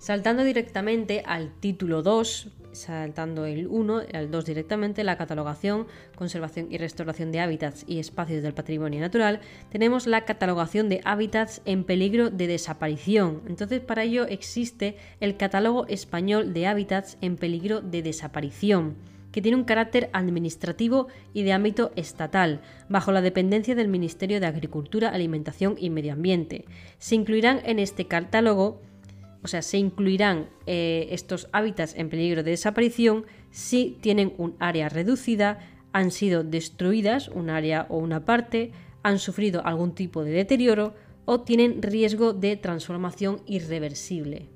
Saltando 0.00 0.44
directamente 0.44 1.22
al 1.26 1.52
título 1.60 2.02
2, 2.02 2.48
saltando 2.72 3.44
el 3.44 3.66
1 3.66 4.00
al 4.14 4.30
2 4.30 4.46
directamente, 4.46 5.04
la 5.04 5.18
catalogación, 5.18 5.86
conservación 6.16 6.68
y 6.70 6.78
restauración 6.78 7.30
de 7.32 7.40
hábitats 7.40 7.84
y 7.86 7.98
espacios 7.98 8.42
del 8.42 8.54
patrimonio 8.54 8.98
natural, 8.98 9.40
tenemos 9.68 10.06
la 10.06 10.24
catalogación 10.24 10.88
de 10.88 11.02
hábitats 11.04 11.60
en 11.66 11.84
peligro 11.84 12.30
de 12.30 12.46
desaparición. 12.46 13.42
Entonces, 13.46 13.80
para 13.80 14.02
ello 14.02 14.26
existe 14.26 14.96
el 15.20 15.36
Catálogo 15.36 15.86
Español 15.86 16.54
de 16.54 16.66
Hábitats 16.66 17.18
en 17.20 17.36
Peligro 17.36 17.82
de 17.82 18.00
Desaparición 18.00 18.96
que 19.32 19.42
tiene 19.42 19.56
un 19.56 19.64
carácter 19.64 20.10
administrativo 20.12 21.08
y 21.32 21.42
de 21.44 21.52
ámbito 21.52 21.92
estatal, 21.94 22.62
bajo 22.88 23.12
la 23.12 23.20
dependencia 23.20 23.74
del 23.74 23.86
Ministerio 23.86 24.40
de 24.40 24.46
Agricultura, 24.46 25.10
Alimentación 25.10 25.76
y 25.78 25.90
Medio 25.90 26.14
Ambiente. 26.14 26.64
Se 26.98 27.14
incluirán 27.14 27.60
en 27.64 27.78
este 27.78 28.06
catálogo, 28.06 28.80
o 29.42 29.48
sea, 29.48 29.62
se 29.62 29.78
incluirán 29.78 30.48
eh, 30.66 31.08
estos 31.10 31.48
hábitats 31.52 31.94
en 31.96 32.10
peligro 32.10 32.42
de 32.42 32.50
desaparición 32.50 33.24
si 33.50 33.98
tienen 34.00 34.34
un 34.38 34.54
área 34.58 34.88
reducida, 34.88 35.58
han 35.92 36.10
sido 36.10 36.44
destruidas 36.44 37.28
un 37.28 37.50
área 37.50 37.86
o 37.88 37.98
una 37.98 38.24
parte, 38.24 38.72
han 39.02 39.18
sufrido 39.18 39.64
algún 39.64 39.94
tipo 39.94 40.24
de 40.24 40.30
deterioro 40.30 40.94
o 41.24 41.40
tienen 41.40 41.82
riesgo 41.82 42.32
de 42.32 42.56
transformación 42.56 43.42
irreversible. 43.46 44.48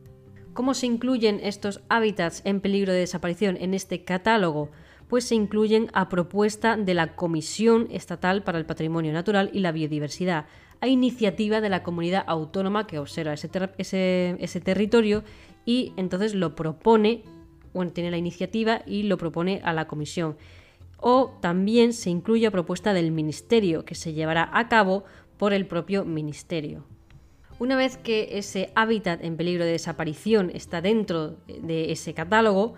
¿Cómo 0.52 0.74
se 0.74 0.86
incluyen 0.86 1.40
estos 1.42 1.80
hábitats 1.88 2.42
en 2.44 2.60
peligro 2.60 2.92
de 2.92 3.00
desaparición 3.00 3.56
en 3.60 3.74
este 3.74 4.04
catálogo? 4.04 4.70
Pues 5.08 5.24
se 5.24 5.34
incluyen 5.34 5.88
a 5.92 6.08
propuesta 6.08 6.76
de 6.76 6.94
la 6.94 7.16
Comisión 7.16 7.88
Estatal 7.90 8.42
para 8.44 8.58
el 8.58 8.66
Patrimonio 8.66 9.12
Natural 9.12 9.50
y 9.52 9.60
la 9.60 9.72
Biodiversidad, 9.72 10.46
a 10.80 10.88
iniciativa 10.88 11.60
de 11.60 11.68
la 11.68 11.82
comunidad 11.82 12.24
autónoma 12.26 12.87
que 12.87 12.98
observa 12.98 13.34
ese, 13.34 14.37
ese 14.38 14.60
territorio 14.60 15.24
y 15.64 15.92
entonces 15.96 16.34
lo 16.34 16.54
propone, 16.54 17.22
bueno, 17.72 17.92
tiene 17.92 18.10
la 18.10 18.16
iniciativa 18.16 18.82
y 18.87 19.04
lo 19.04 19.16
propone 19.16 19.60
a 19.64 19.72
la 19.72 19.87
Comisión 19.87 20.37
o 21.06 21.37
también 21.42 21.92
se 21.92 22.08
incluye 22.08 22.46
a 22.46 22.50
propuesta 22.50 22.94
del 22.94 23.10
Ministerio, 23.10 23.84
que 23.84 23.94
se 23.94 24.14
llevará 24.14 24.48
a 24.54 24.68
cabo 24.70 25.04
por 25.37 25.52
el 25.52 25.66
propio 25.66 26.06
Ministerio. 26.06 26.87
Una 27.58 27.76
vez 27.76 27.98
que 27.98 28.38
ese 28.38 28.70
hábitat 28.74 29.22
en 29.22 29.37
peligro 29.37 29.66
de 29.66 29.72
desaparición 29.72 30.50
está 30.54 30.80
dentro 30.80 31.37
de 31.46 31.92
ese 31.92 32.14
catálogo, 32.14 32.74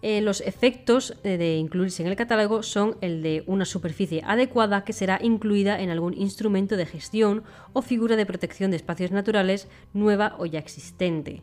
eh, 0.00 0.20
los 0.20 0.40
efectos 0.40 1.14
de 1.22 1.56
incluirse 1.56 2.02
en 2.02 2.08
el 2.08 2.16
catálogo 2.16 2.62
son 2.62 2.96
el 3.00 3.22
de 3.22 3.42
una 3.46 3.64
superficie 3.64 4.22
adecuada 4.24 4.84
que 4.84 4.92
será 4.92 5.18
incluida 5.22 5.80
en 5.80 5.90
algún 5.90 6.14
instrumento 6.14 6.76
de 6.76 6.86
gestión 6.86 7.42
o 7.72 7.82
figura 7.82 8.14
de 8.14 8.26
protección 8.26 8.70
de 8.70 8.76
espacios 8.76 9.10
naturales 9.10 9.68
nueva 9.92 10.36
o 10.38 10.46
ya 10.46 10.60
existente. 10.60 11.42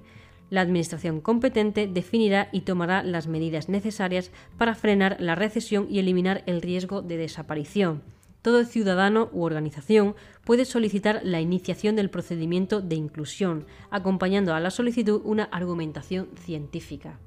La 0.50 0.62
Administración 0.62 1.22
competente 1.22 1.88
definirá 1.88 2.50
y 2.52 2.62
tomará 2.62 3.04
las 3.04 3.28
medidas 3.28 3.68
necesarias 3.68 4.32
para 4.58 4.76
frenar 4.76 5.18
la 5.20 5.36
recesión 5.36 5.88
y 5.89 6.00
eliminar 6.00 6.44
el 6.46 6.62
riesgo 6.62 7.02
de 7.02 7.18
desaparición. 7.18 8.04
Todo 8.44 8.63
ciudadano 8.63 9.30
u 9.34 9.44
organización 9.44 10.15
puede 10.44 10.65
solicitar 10.65 11.22
la 11.24 11.41
iniciación 11.41 11.96
del 11.96 12.12
procedimiento 12.12 12.80
de 12.80 12.96
inclusión, 12.96 13.65
acompañando 13.89 14.54
a 14.54 14.60
la 14.60 14.70
solicitud 14.70 15.20
una 15.26 15.46
argumentación 15.46 16.30
científica. 16.36 17.20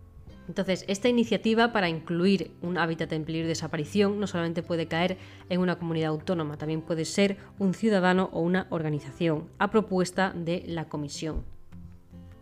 Entonces, 0.49 0.85
esta 0.89 1.09
iniciativa 1.09 1.73
para 1.73 1.91
incluir 1.91 2.51
un 2.63 2.79
hábitat 2.79 3.13
en 3.13 3.25
peligro 3.25 3.45
de 3.45 3.51
desaparición 3.51 4.19
no 4.19 4.27
solamente 4.27 4.63
puede 4.63 4.89
caer 4.89 5.19
en 5.51 5.61
una 5.61 5.79
comunidad 5.79 6.09
autónoma, 6.09 6.57
también 6.57 6.81
puede 6.81 7.05
ser 7.05 7.37
un 7.59 7.75
ciudadano 7.75 8.31
o 8.33 8.41
una 8.41 8.67
organización, 8.71 9.49
a 9.59 9.71
propuesta 9.71 10.33
de 10.35 10.65
la 10.67 10.89
Comisión. 10.89 11.45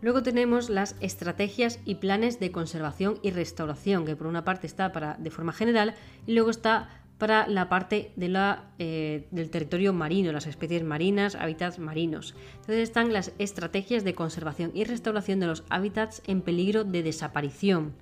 Luego 0.01 0.23
tenemos 0.23 0.69
las 0.69 0.95
estrategias 1.01 1.79
y 1.83 1.95
planes 1.95 2.39
de 2.39 2.51
conservación 2.51 3.19
y 3.23 3.31
restauración, 3.31 4.05
que 4.05 4.15
por 4.15 4.27
una 4.27 4.45
parte 4.45 4.67
está 4.67 4.91
para 4.91 5.15
de 5.15 5.31
forma 5.31 5.53
general 5.53 5.95
y 6.25 6.33
luego 6.33 6.49
está 6.49 6.89
para 7.17 7.47
la 7.47 7.69
parte 7.69 8.11
eh, 8.17 9.27
del 9.31 9.49
territorio 9.49 9.93
marino, 9.93 10.31
las 10.31 10.47
especies 10.47 10.83
marinas, 10.83 11.35
hábitats 11.35 11.79
marinos. 11.79 12.35
Entonces 12.55 12.79
están 12.79 13.13
las 13.13 13.33
estrategias 13.39 14.03
de 14.03 14.13
conservación 14.15 14.71
y 14.73 14.83
restauración 14.83 15.39
de 15.39 15.47
los 15.47 15.63
hábitats 15.69 16.21
en 16.27 16.41
peligro 16.41 16.83
de 16.83 17.03
desaparición. 17.03 17.93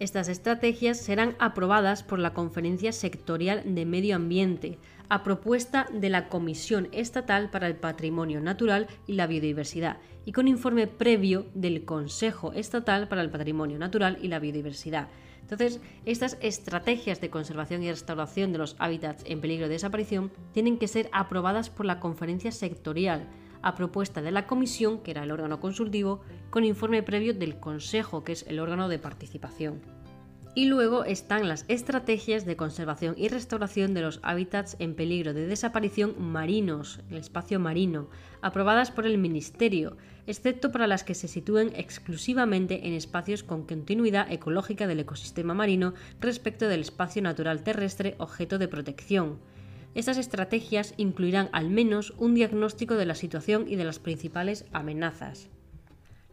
Estas 0.00 0.28
estrategias 0.28 0.98
serán 0.98 1.36
aprobadas 1.38 2.02
por 2.02 2.18
la 2.18 2.34
Conferencia 2.34 2.90
Sectorial 2.90 3.62
de 3.76 3.86
Medio 3.86 4.16
Ambiente, 4.16 4.78
a 5.08 5.22
propuesta 5.22 5.86
de 5.92 6.10
la 6.10 6.28
Comisión 6.28 6.88
Estatal 6.90 7.48
para 7.50 7.68
el 7.68 7.76
Patrimonio 7.76 8.40
Natural 8.40 8.88
y 9.06 9.12
la 9.12 9.28
Biodiversidad, 9.28 9.98
y 10.24 10.32
con 10.32 10.48
informe 10.48 10.88
previo 10.88 11.46
del 11.54 11.84
Consejo 11.84 12.52
Estatal 12.54 13.06
para 13.06 13.22
el 13.22 13.30
Patrimonio 13.30 13.78
Natural 13.78 14.18
y 14.20 14.28
la 14.28 14.40
Biodiversidad. 14.40 15.08
Entonces, 15.44 15.78
estas 16.06 16.38
estrategias 16.40 17.20
de 17.20 17.28
conservación 17.28 17.82
y 17.82 17.90
restauración 17.90 18.50
de 18.52 18.58
los 18.58 18.76
hábitats 18.78 19.24
en 19.26 19.42
peligro 19.42 19.66
de 19.66 19.74
desaparición 19.74 20.32
tienen 20.52 20.78
que 20.78 20.88
ser 20.88 21.10
aprobadas 21.12 21.68
por 21.68 21.84
la 21.84 22.00
conferencia 22.00 22.50
sectorial, 22.50 23.28
a 23.60 23.74
propuesta 23.74 24.22
de 24.22 24.30
la 24.30 24.46
comisión, 24.46 25.02
que 25.02 25.10
era 25.10 25.22
el 25.22 25.30
órgano 25.30 25.60
consultivo, 25.60 26.22
con 26.48 26.64
informe 26.64 27.02
previo 27.02 27.34
del 27.34 27.60
Consejo, 27.60 28.24
que 28.24 28.32
es 28.32 28.46
el 28.48 28.58
órgano 28.58 28.88
de 28.88 28.98
participación. 28.98 29.82
Y 30.54 30.66
luego 30.66 31.04
están 31.04 31.46
las 31.46 31.66
estrategias 31.68 32.46
de 32.46 32.56
conservación 32.56 33.14
y 33.18 33.28
restauración 33.28 33.92
de 33.92 34.00
los 34.00 34.20
hábitats 34.22 34.76
en 34.78 34.94
peligro 34.94 35.34
de 35.34 35.46
desaparición 35.46 36.14
marinos, 36.18 37.00
el 37.10 37.18
espacio 37.18 37.60
marino, 37.60 38.08
aprobadas 38.40 38.90
por 38.90 39.04
el 39.04 39.18
Ministerio, 39.18 39.98
excepto 40.26 40.72
para 40.72 40.86
las 40.86 41.04
que 41.04 41.14
se 41.14 41.28
sitúen 41.28 41.72
exclusivamente 41.76 42.86
en 42.86 42.92
espacios 42.92 43.42
con 43.42 43.66
continuidad 43.66 44.30
ecológica 44.30 44.86
del 44.86 45.00
ecosistema 45.00 45.54
marino 45.54 45.94
respecto 46.20 46.68
del 46.68 46.80
espacio 46.80 47.22
natural 47.22 47.62
terrestre 47.62 48.14
objeto 48.18 48.58
de 48.58 48.68
protección. 48.68 49.38
Estas 49.94 50.18
estrategias 50.18 50.94
incluirán 50.96 51.48
al 51.52 51.70
menos 51.70 52.14
un 52.18 52.34
diagnóstico 52.34 52.96
de 52.96 53.06
la 53.06 53.14
situación 53.14 53.66
y 53.68 53.76
de 53.76 53.84
las 53.84 53.98
principales 54.00 54.64
amenazas. 54.72 55.48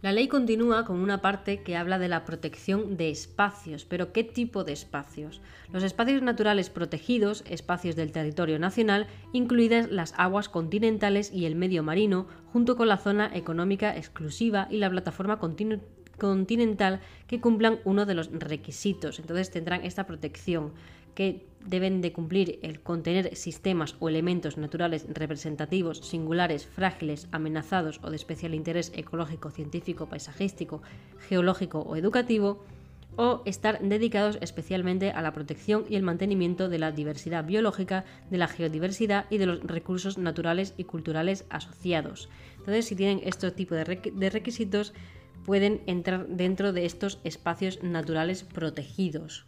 La 0.02 0.12
ley 0.12 0.28
continúa 0.28 0.84
con 0.84 1.00
una 1.00 1.22
parte 1.22 1.62
que 1.62 1.78
habla 1.78 2.00
de 2.00 2.08
la 2.08 2.26
protección 2.26 2.98
de 2.98 3.12
espacios, 3.12 3.86
pero 3.86 4.12
¿qué 4.12 4.24
tipo 4.24 4.64
de 4.64 4.74
espacios? 4.74 5.42
Los 5.72 5.84
espacios 5.84 6.24
naturales 6.24 6.72
protegidos, 6.72 7.44
espacios 7.48 7.96
del 7.96 8.12
territorio 8.12 8.58
nacional, 8.58 9.06
incluidas 9.32 9.92
las 9.92 10.16
aguas 10.18 10.50
continentales 10.50 11.32
y 11.32 11.46
el 11.46 11.54
medio 11.56 11.84
marino, 11.84 12.26
junto 12.52 12.78
con 12.78 12.88
la 12.88 12.98
zona 12.98 13.30
económica 13.36 13.96
exclusiva 13.96 14.68
y 14.72 14.78
la 14.78 14.90
plataforma 14.90 15.38
continental 15.38 17.00
que 17.28 17.40
cumplan 17.40 17.80
uno 17.86 18.08
de 18.08 18.16
los 18.16 18.32
requisitos. 18.32 19.20
Entonces 19.20 19.52
tendrán 19.52 19.86
esta 19.86 20.08
protección 20.08 20.72
que 21.14 21.46
deben 21.66 22.02
de 22.02 22.12
cumplir 22.12 22.60
el 22.64 22.80
contener 22.82 23.36
sistemas 23.36 23.96
o 24.00 24.10
elementos 24.10 24.58
naturales 24.58 25.06
representativos, 25.10 26.00
singulares, 26.00 26.66
frágiles, 26.66 27.28
amenazados 27.32 28.00
o 28.04 28.10
de 28.10 28.16
especial 28.16 28.56
interés 28.56 28.92
ecológico, 28.96 29.52
científico, 29.52 30.08
paisajístico, 30.08 30.82
geológico 31.28 31.80
o 31.80 31.96
educativo, 31.96 32.64
o 33.18 33.42
estar 33.46 33.82
dedicados 33.82 34.38
especialmente 34.40 35.12
a 35.12 35.22
la 35.22 35.34
protección 35.34 35.84
y 35.90 35.98
el 35.98 36.04
mantenimiento 36.04 36.70
de 36.70 36.80
la 36.80 36.94
diversidad 36.94 37.44
biológica, 37.44 38.06
de 38.30 38.38
la 38.38 38.48
geodiversidad 38.48 39.26
y 39.30 39.38
de 39.38 39.48
los 39.48 39.62
recursos 39.64 40.18
naturales 40.18 40.74
y 40.78 40.86
culturales 40.86 41.44
asociados. 41.50 42.30
Entonces, 42.60 42.86
si 42.86 42.96
tienen 42.96 43.22
este 43.26 43.52
tipo 43.52 43.76
de 43.76 44.30
requisitos, 44.30 44.94
pueden 45.46 45.82
entrar 45.88 46.26
dentro 46.28 46.72
de 46.72 46.86
estos 46.86 47.20
espacios 47.26 47.84
naturales 47.84 48.44
protegidos 48.44 49.46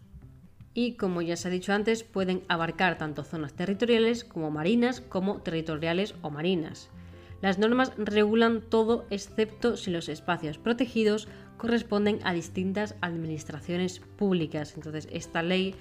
y, 0.73 0.93
como 0.93 1.21
ya 1.21 1.35
se 1.35 1.47
ha 1.47 1.51
dicho 1.51 1.73
antes, 1.73 2.03
pueden 2.03 2.43
abarcar 2.47 2.97
tanto 2.97 3.23
zonas 3.23 3.53
territoriales 3.53 4.23
como 4.23 4.51
marinas, 4.51 5.01
como 5.01 5.41
territoriales 5.41 6.15
o 6.21 6.29
marinas. 6.29 6.89
Las 7.41 7.59
normas 7.59 7.91
regulan 7.97 8.61
todo 8.61 9.05
excepto 9.09 9.77
si 9.77 9.91
los 9.91 10.09
espacios 10.09 10.57
protegidos 10.57 11.27
corresponden 11.57 12.19
a 12.23 12.33
distintas 12.33 12.95
administraciones 13.01 13.99
públicas. 13.99 14.73
Entonces, 14.75 15.07
esta 15.11 15.43
ley 15.43 15.75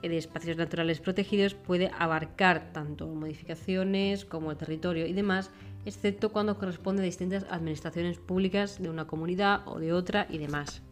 de 0.00 0.16
espacios 0.16 0.56
naturales 0.56 1.00
protegidos 1.00 1.54
puede 1.54 1.90
abarcar 1.96 2.72
tanto 2.72 3.06
modificaciones 3.06 4.24
como 4.24 4.50
el 4.50 4.56
territorio 4.56 5.06
y 5.06 5.12
demás, 5.12 5.50
excepto 5.84 6.32
cuando 6.32 6.58
corresponde 6.58 7.02
a 7.02 7.04
distintas 7.04 7.46
administraciones 7.50 8.18
públicas 8.18 8.82
de 8.82 8.90
una 8.90 9.06
comunidad 9.06 9.60
o 9.66 9.78
de 9.78 9.92
otra 9.92 10.26
y 10.28 10.38
demás 10.38 10.82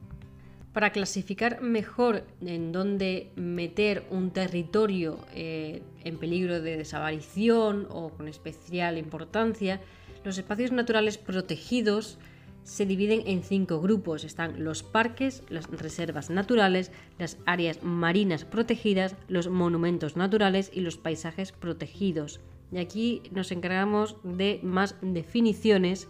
para 0.73 0.93
clasificar 0.93 1.61
mejor 1.63 2.25
en 2.41 2.71
dónde 2.73 3.31
meter 3.35 4.05
un 4.11 4.31
territorio 4.31 5.19
eh, 5.35 5.83
en 6.05 6.19
peligro 6.19 6.61
de 6.61 6.77
desaparición 6.77 7.89
o 7.91 8.11
con 8.11 8.29
especial 8.29 8.97
importancia, 8.97 9.81
los 10.25 10.39
espacios 10.39 10.71
naturales 10.71 11.19
protegidos 11.19 12.19
se 12.63 12.87
dividen 12.87 13.23
en 13.27 13.43
cinco 13.43 13.81
grupos. 13.81 14.23
Están 14.23 14.63
los 14.63 14.83
parques, 14.83 15.43
las 15.49 15.69
reservas 15.71 16.31
naturales, 16.31 16.93
las 17.19 17.39
áreas 17.47 17.83
marinas 17.83 18.45
protegidas, 18.45 19.17
los 19.29 19.49
monumentos 19.49 20.17
naturales 20.17 20.71
y 20.73 20.81
los 20.81 20.97
paisajes 20.97 21.53
protegidos. 21.53 22.41
Y 22.71 22.79
aquí 22.79 23.23
nos 23.33 23.51
encargamos 23.51 24.17
de 24.23 24.61
más 24.63 24.95
definiciones 25.03 26.07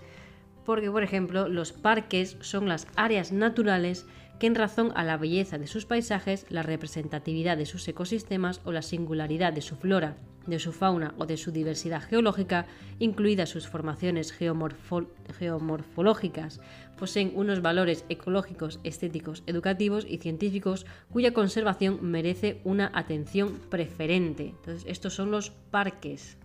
porque, 0.66 0.90
por 0.90 1.02
ejemplo, 1.02 1.48
los 1.48 1.72
parques 1.72 2.36
son 2.40 2.68
las 2.68 2.86
áreas 2.96 3.32
naturales 3.32 4.06
que 4.40 4.46
en 4.46 4.56
razón 4.56 4.92
a 4.96 5.04
la 5.04 5.18
belleza 5.18 5.58
de 5.58 5.66
sus 5.66 5.84
paisajes, 5.84 6.46
la 6.48 6.62
representatividad 6.62 7.58
de 7.58 7.66
sus 7.66 7.86
ecosistemas 7.86 8.62
o 8.64 8.72
la 8.72 8.80
singularidad 8.82 9.52
de 9.52 9.60
su 9.60 9.76
flora, 9.76 10.16
de 10.46 10.58
su 10.58 10.72
fauna 10.72 11.12
o 11.18 11.26
de 11.26 11.36
su 11.36 11.52
diversidad 11.52 12.02
geológica, 12.02 12.64
incluidas 12.98 13.50
sus 13.50 13.68
formaciones 13.68 14.32
geomorfológicas, 14.32 16.60
poseen 16.98 17.32
unos 17.34 17.60
valores 17.60 18.06
ecológicos, 18.08 18.80
estéticos, 18.82 19.42
educativos 19.46 20.06
y 20.08 20.16
científicos 20.16 20.86
cuya 21.12 21.34
conservación 21.34 21.98
merece 22.02 22.62
una 22.64 22.90
atención 22.94 23.60
preferente. 23.68 24.54
Entonces, 24.56 24.84
estos 24.88 25.14
son 25.14 25.30
los 25.30 25.50
parques. 25.50 26.38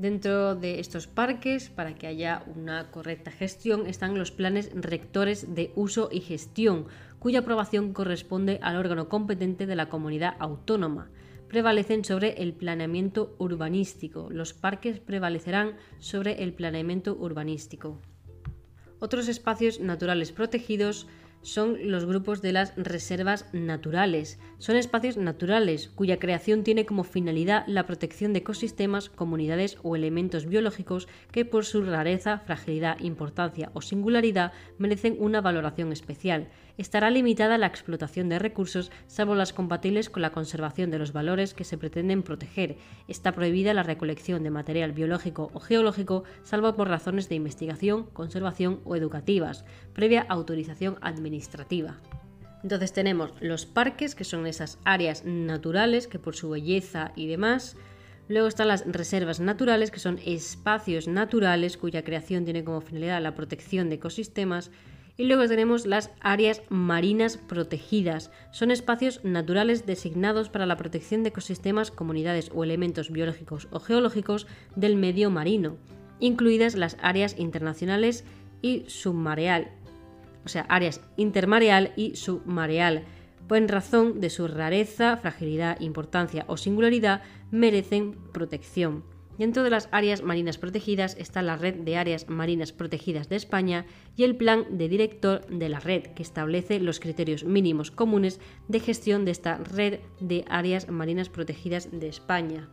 Dentro 0.00 0.54
de 0.54 0.80
estos 0.80 1.06
parques, 1.06 1.68
para 1.68 1.94
que 1.94 2.06
haya 2.06 2.42
una 2.56 2.90
correcta 2.90 3.30
gestión, 3.30 3.86
están 3.86 4.18
los 4.18 4.30
planes 4.30 4.70
rectores 4.74 5.54
de 5.54 5.72
uso 5.76 6.08
y 6.10 6.20
gestión, 6.20 6.86
cuya 7.18 7.40
aprobación 7.40 7.92
corresponde 7.92 8.58
al 8.62 8.76
órgano 8.76 9.10
competente 9.10 9.66
de 9.66 9.76
la 9.76 9.90
comunidad 9.90 10.36
autónoma 10.38 11.10
prevalecen 11.48 12.02
sobre 12.02 12.42
el 12.42 12.54
planeamiento 12.54 13.34
urbanístico. 13.36 14.28
Los 14.30 14.54
parques 14.54 15.00
prevalecerán 15.00 15.76
sobre 15.98 16.44
el 16.44 16.54
planeamiento 16.54 17.14
urbanístico. 17.14 18.00
Otros 19.00 19.28
espacios 19.28 19.80
naturales 19.80 20.32
protegidos 20.32 21.08
son 21.42 21.90
los 21.90 22.04
grupos 22.04 22.42
de 22.42 22.52
las 22.52 22.74
reservas 22.76 23.46
naturales. 23.52 24.38
Son 24.58 24.76
espacios 24.76 25.16
naturales 25.16 25.90
cuya 25.94 26.18
creación 26.18 26.64
tiene 26.64 26.86
como 26.86 27.04
finalidad 27.04 27.64
la 27.66 27.86
protección 27.86 28.32
de 28.32 28.40
ecosistemas, 28.40 29.08
comunidades 29.08 29.78
o 29.82 29.96
elementos 29.96 30.46
biológicos 30.46 31.08
que 31.32 31.44
por 31.44 31.64
su 31.64 31.82
rareza, 31.82 32.38
fragilidad, 32.38 32.98
importancia 33.00 33.70
o 33.74 33.80
singularidad 33.80 34.52
merecen 34.78 35.16
una 35.18 35.40
valoración 35.40 35.92
especial 35.92 36.48
estará 36.80 37.10
limitada 37.10 37.58
la 37.58 37.66
explotación 37.66 38.28
de 38.28 38.38
recursos 38.38 38.90
salvo 39.06 39.34
las 39.34 39.52
compatibles 39.52 40.10
con 40.10 40.22
la 40.22 40.30
conservación 40.30 40.90
de 40.90 40.98
los 40.98 41.12
valores 41.12 41.54
que 41.54 41.64
se 41.64 41.78
pretenden 41.78 42.22
proteger. 42.22 42.76
Está 43.08 43.32
prohibida 43.32 43.74
la 43.74 43.82
recolección 43.82 44.42
de 44.42 44.50
material 44.50 44.92
biológico 44.92 45.50
o 45.54 45.60
geológico 45.60 46.24
salvo 46.42 46.74
por 46.74 46.88
razones 46.88 47.28
de 47.28 47.34
investigación, 47.34 48.04
conservación 48.12 48.80
o 48.84 48.96
educativas, 48.96 49.64
previa 49.92 50.26
autorización 50.28 50.96
administrativa. 51.00 51.96
Entonces 52.62 52.92
tenemos 52.92 53.32
los 53.40 53.66
parques, 53.66 54.14
que 54.14 54.24
son 54.24 54.46
esas 54.46 54.78
áreas 54.84 55.24
naturales 55.24 56.06
que 56.06 56.18
por 56.18 56.34
su 56.34 56.50
belleza 56.50 57.12
y 57.16 57.26
demás 57.26 57.76
Luego 58.30 58.46
están 58.46 58.68
las 58.68 58.84
reservas 58.86 59.40
naturales, 59.40 59.90
que 59.90 59.98
son 59.98 60.20
espacios 60.24 61.08
naturales 61.08 61.76
cuya 61.76 62.04
creación 62.04 62.44
tiene 62.44 62.62
como 62.62 62.80
finalidad 62.80 63.20
la 63.20 63.34
protección 63.34 63.88
de 63.88 63.96
ecosistemas. 63.96 64.70
Y 65.20 65.26
luego 65.26 65.46
tenemos 65.48 65.84
las 65.84 66.10
áreas 66.22 66.62
marinas 66.70 67.36
protegidas. 67.36 68.30
Son 68.52 68.70
espacios 68.70 69.22
naturales 69.22 69.84
designados 69.84 70.48
para 70.48 70.64
la 70.64 70.78
protección 70.78 71.22
de 71.22 71.28
ecosistemas, 71.28 71.90
comunidades 71.90 72.50
o 72.54 72.64
elementos 72.64 73.10
biológicos 73.10 73.68
o 73.70 73.80
geológicos 73.80 74.46
del 74.76 74.96
medio 74.96 75.28
marino, 75.28 75.76
incluidas 76.20 76.74
las 76.74 76.96
áreas 77.02 77.38
internacionales 77.38 78.24
y 78.62 78.84
submareal, 78.86 79.68
o 80.46 80.48
sea, 80.48 80.62
áreas 80.70 81.02
intermareal 81.18 81.92
y 81.96 82.16
submareal, 82.16 83.04
pues 83.46 83.60
en 83.60 83.68
razón 83.68 84.22
de 84.22 84.30
su 84.30 84.48
rareza, 84.48 85.18
fragilidad, 85.18 85.78
importancia 85.80 86.46
o 86.48 86.56
singularidad 86.56 87.20
merecen 87.50 88.16
protección. 88.32 89.04
Dentro 89.40 89.62
de 89.62 89.70
las 89.70 89.88
áreas 89.90 90.22
marinas 90.22 90.58
protegidas 90.58 91.16
está 91.18 91.40
la 91.40 91.56
Red 91.56 91.76
de 91.76 91.96
Áreas 91.96 92.28
Marinas 92.28 92.72
Protegidas 92.72 93.30
de 93.30 93.36
España 93.36 93.86
y 94.14 94.24
el 94.24 94.36
Plan 94.36 94.66
de 94.76 94.86
Director 94.90 95.46
de 95.46 95.70
la 95.70 95.80
Red, 95.80 96.08
que 96.08 96.22
establece 96.22 96.78
los 96.78 97.00
criterios 97.00 97.44
mínimos 97.44 97.90
comunes 97.90 98.38
de 98.68 98.80
gestión 98.80 99.24
de 99.24 99.30
esta 99.30 99.56
Red 99.56 100.00
de 100.20 100.44
Áreas 100.50 100.90
Marinas 100.90 101.30
Protegidas 101.30 101.88
de 101.90 102.08
España. 102.08 102.68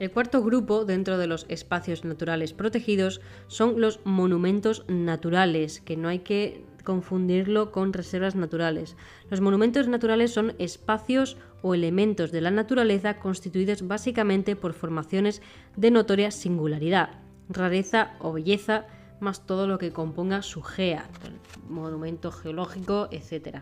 El 0.00 0.10
cuarto 0.10 0.42
grupo 0.42 0.84
dentro 0.84 1.18
de 1.18 1.28
los 1.28 1.46
espacios 1.48 2.04
naturales 2.04 2.52
protegidos 2.52 3.20
son 3.46 3.80
los 3.80 4.00
monumentos 4.04 4.84
naturales, 4.88 5.80
que 5.80 5.96
no 5.96 6.08
hay 6.08 6.18
que 6.18 6.64
confundirlo 6.82 7.70
con 7.72 7.92
reservas 7.92 8.34
naturales. 8.34 8.96
Los 9.30 9.40
monumentos 9.40 9.88
naturales 9.88 10.32
son 10.32 10.54
espacios 10.58 11.36
o 11.62 11.74
elementos 11.74 12.32
de 12.32 12.40
la 12.40 12.50
naturaleza 12.50 13.18
constituidos 13.18 13.86
básicamente 13.86 14.56
por 14.56 14.74
formaciones 14.74 15.42
de 15.76 15.90
notoria 15.90 16.30
singularidad, 16.30 17.20
rareza 17.48 18.14
o 18.20 18.32
belleza, 18.32 18.86
más 19.20 19.46
todo 19.46 19.66
lo 19.66 19.78
que 19.78 19.92
componga 19.92 20.42
su 20.42 20.62
GEA, 20.62 21.08
monumento 21.68 22.32
geológico, 22.32 23.08
etc. 23.12 23.60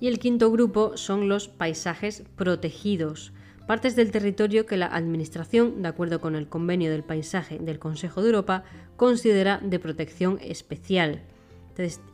Y 0.00 0.08
el 0.08 0.18
quinto 0.18 0.50
grupo 0.50 0.96
son 0.96 1.28
los 1.28 1.48
paisajes 1.48 2.24
protegidos, 2.36 3.32
partes 3.66 3.96
del 3.96 4.10
territorio 4.10 4.66
que 4.66 4.76
la 4.76 4.86
Administración, 4.86 5.82
de 5.82 5.88
acuerdo 5.88 6.20
con 6.20 6.34
el 6.34 6.48
Convenio 6.48 6.90
del 6.90 7.04
Paisaje 7.04 7.58
del 7.58 7.78
Consejo 7.78 8.22
de 8.22 8.28
Europa, 8.28 8.64
considera 8.96 9.60
de 9.62 9.78
protección 9.78 10.38
especial 10.40 11.22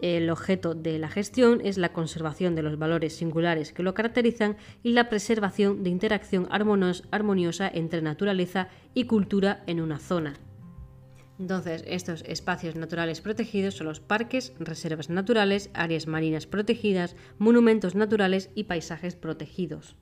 el 0.00 0.30
objeto 0.30 0.74
de 0.74 0.98
la 0.98 1.08
gestión 1.08 1.60
es 1.64 1.78
la 1.78 1.92
conservación 1.92 2.54
de 2.54 2.62
los 2.62 2.78
valores 2.78 3.16
singulares 3.16 3.72
que 3.72 3.82
lo 3.82 3.94
caracterizan 3.94 4.56
y 4.82 4.92
la 4.92 5.08
preservación 5.08 5.82
de 5.82 5.90
interacción 5.90 6.48
armoniosa 6.50 7.70
entre 7.72 8.02
naturaleza 8.02 8.68
y 8.94 9.04
cultura 9.04 9.62
en 9.66 9.80
una 9.80 9.98
zona. 9.98 10.34
Entonces, 11.38 11.82
estos 11.86 12.22
espacios 12.26 12.76
naturales 12.76 13.22
protegidos 13.22 13.74
son 13.74 13.86
los 13.86 14.00
parques, 14.00 14.52
reservas 14.58 15.08
naturales, 15.08 15.70
áreas 15.72 16.06
marinas 16.06 16.46
protegidas, 16.46 17.16
monumentos 17.38 17.94
naturales 17.94 18.50
y 18.54 18.64
paisajes 18.64 19.16
protegidos. 19.16 19.96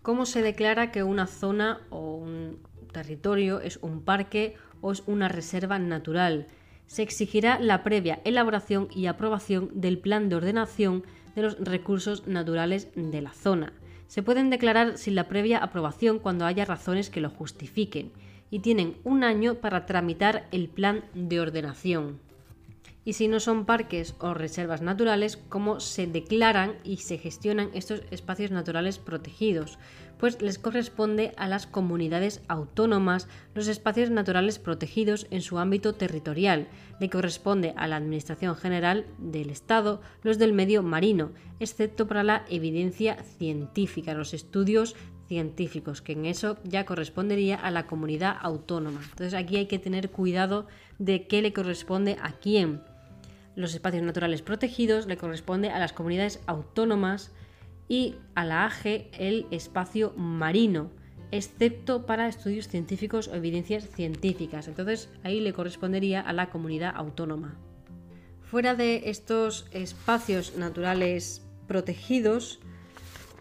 ¿Cómo 0.00 0.24
se 0.24 0.40
declara 0.40 0.90
que 0.90 1.02
una 1.02 1.26
zona 1.26 1.82
o 1.90 2.16
un 2.16 2.58
territorio 2.90 3.60
es 3.60 3.78
un 3.82 4.02
parque 4.02 4.56
o 4.80 4.92
es 4.92 5.02
una 5.06 5.28
reserva 5.28 5.78
natural? 5.78 6.46
Se 6.86 7.02
exigirá 7.02 7.58
la 7.58 7.82
previa 7.82 8.20
elaboración 8.24 8.88
y 8.94 9.06
aprobación 9.06 9.70
del 9.74 9.98
plan 9.98 10.28
de 10.28 10.36
ordenación 10.36 11.04
de 11.34 11.42
los 11.42 11.58
recursos 11.58 12.26
naturales 12.26 12.88
de 12.94 13.22
la 13.22 13.32
zona. 13.32 13.72
Se 14.06 14.22
pueden 14.22 14.50
declarar 14.50 14.98
sin 14.98 15.14
la 15.14 15.28
previa 15.28 15.58
aprobación 15.58 16.18
cuando 16.18 16.44
haya 16.44 16.64
razones 16.64 17.08
que 17.08 17.22
lo 17.22 17.30
justifiquen 17.30 18.12
y 18.50 18.58
tienen 18.58 18.98
un 19.04 19.24
año 19.24 19.54
para 19.54 19.86
tramitar 19.86 20.46
el 20.52 20.68
plan 20.68 21.04
de 21.14 21.40
ordenación. 21.40 22.20
Y 23.04 23.14
si 23.14 23.26
no 23.26 23.40
son 23.40 23.64
parques 23.64 24.14
o 24.20 24.34
reservas 24.34 24.82
naturales, 24.82 25.36
¿cómo 25.48 25.80
se 25.80 26.06
declaran 26.06 26.74
y 26.84 26.98
se 26.98 27.18
gestionan 27.18 27.70
estos 27.72 28.02
espacios 28.10 28.50
naturales 28.50 28.98
protegidos? 28.98 29.78
Pues 30.22 30.40
les 30.40 30.60
corresponde 30.60 31.32
a 31.36 31.48
las 31.48 31.66
comunidades 31.66 32.42
autónomas 32.46 33.26
los 33.56 33.66
espacios 33.66 34.08
naturales 34.08 34.60
protegidos 34.60 35.26
en 35.32 35.42
su 35.42 35.58
ámbito 35.58 35.96
territorial. 35.96 36.68
Le 37.00 37.10
corresponde 37.10 37.74
a 37.76 37.88
la 37.88 37.96
Administración 37.96 38.54
General 38.54 39.04
del 39.18 39.50
Estado 39.50 40.00
los 40.22 40.38
del 40.38 40.52
medio 40.52 40.84
marino, 40.84 41.32
excepto 41.58 42.06
para 42.06 42.22
la 42.22 42.44
evidencia 42.48 43.16
científica, 43.36 44.14
los 44.14 44.32
estudios 44.32 44.94
científicos, 45.26 46.02
que 46.02 46.12
en 46.12 46.26
eso 46.26 46.56
ya 46.62 46.86
correspondería 46.86 47.56
a 47.56 47.72
la 47.72 47.88
comunidad 47.88 48.36
autónoma. 48.42 49.00
Entonces 49.02 49.34
aquí 49.34 49.56
hay 49.56 49.66
que 49.66 49.80
tener 49.80 50.10
cuidado 50.10 50.68
de 51.00 51.26
qué 51.26 51.42
le 51.42 51.52
corresponde 51.52 52.16
a 52.22 52.30
quién. 52.34 52.80
Los 53.56 53.74
espacios 53.74 54.04
naturales 54.04 54.40
protegidos 54.40 55.08
le 55.08 55.16
corresponde 55.16 55.70
a 55.70 55.80
las 55.80 55.92
comunidades 55.92 56.40
autónomas 56.46 57.32
y 57.92 58.14
a 58.34 58.46
la 58.46 58.64
AGE 58.64 59.10
el 59.18 59.46
espacio 59.50 60.14
marino, 60.16 60.90
excepto 61.30 62.06
para 62.06 62.26
estudios 62.26 62.66
científicos 62.66 63.28
o 63.28 63.34
evidencias 63.34 63.86
científicas. 63.86 64.66
Entonces 64.66 65.10
ahí 65.24 65.40
le 65.40 65.52
correspondería 65.52 66.22
a 66.22 66.32
la 66.32 66.48
comunidad 66.48 66.94
autónoma. 66.96 67.54
Fuera 68.40 68.74
de 68.74 69.10
estos 69.10 69.66
espacios 69.72 70.56
naturales 70.56 71.42
protegidos, 71.68 72.60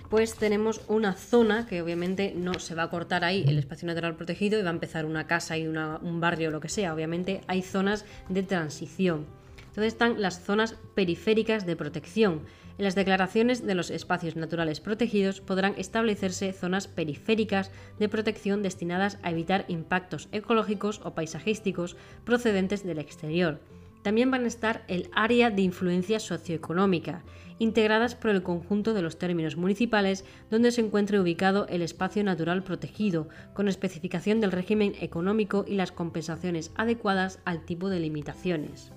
pues 0.09 0.35
tenemos 0.35 0.81
una 0.89 1.13
zona 1.13 1.65
que 1.65 1.81
obviamente 1.81 2.33
no 2.35 2.55
se 2.55 2.75
va 2.75 2.83
a 2.83 2.89
cortar 2.89 3.23
ahí 3.23 3.45
el 3.47 3.57
espacio 3.57 3.87
natural 3.87 4.17
protegido 4.17 4.59
y 4.59 4.63
va 4.63 4.69
a 4.69 4.73
empezar 4.73 5.05
una 5.05 5.27
casa 5.27 5.57
y 5.57 5.65
un 5.65 6.19
barrio 6.19 6.49
o 6.49 6.51
lo 6.51 6.59
que 6.59 6.67
sea. 6.67 6.93
Obviamente 6.93 7.39
hay 7.47 7.61
zonas 7.61 8.03
de 8.27 8.43
transición. 8.43 9.27
Entonces 9.71 9.93
están 9.93 10.21
las 10.21 10.43
zonas 10.43 10.75
periféricas 10.95 11.65
de 11.65 11.75
protección, 11.75 12.41
en 12.81 12.85
las 12.85 12.95
declaraciones 12.95 13.65
de 13.65 13.75
los 13.75 13.91
espacios 13.91 14.35
naturales 14.35 14.79
protegidos 14.79 15.39
podrán 15.39 15.75
establecerse 15.77 16.51
zonas 16.51 16.87
periféricas 16.87 17.69
de 17.99 18.09
protección 18.09 18.63
destinadas 18.63 19.19
a 19.23 19.31
evitar 19.31 19.65
impactos 19.67 20.29
ecológicos 20.31 20.99
o 21.03 21.13
paisajísticos 21.13 21.95
procedentes 22.23 22.83
del 22.83 22.97
exterior. 22.99 23.61
También 24.01 24.31
van 24.31 24.45
a 24.45 24.47
estar 24.47 24.83
el 24.87 25.11
área 25.13 25.51
de 25.51 25.61
influencia 25.61 26.19
socioeconómica, 26.19 27.23
integradas 27.59 28.15
por 28.15 28.31
el 28.31 28.41
conjunto 28.41 28.95
de 28.95 29.03
los 29.03 29.19
términos 29.19 29.57
municipales 29.57 30.25
donde 30.49 30.71
se 30.71 30.81
encuentre 30.81 31.19
ubicado 31.19 31.67
el 31.67 31.83
espacio 31.83 32.23
natural 32.23 32.63
protegido, 32.63 33.29
con 33.53 33.67
especificación 33.67 34.41
del 34.41 34.51
régimen 34.51 34.95
económico 35.01 35.65
y 35.67 35.75
las 35.75 35.91
compensaciones 35.91 36.71
adecuadas 36.75 37.39
al 37.45 37.63
tipo 37.63 37.89
de 37.89 37.99
limitaciones. 37.99 38.91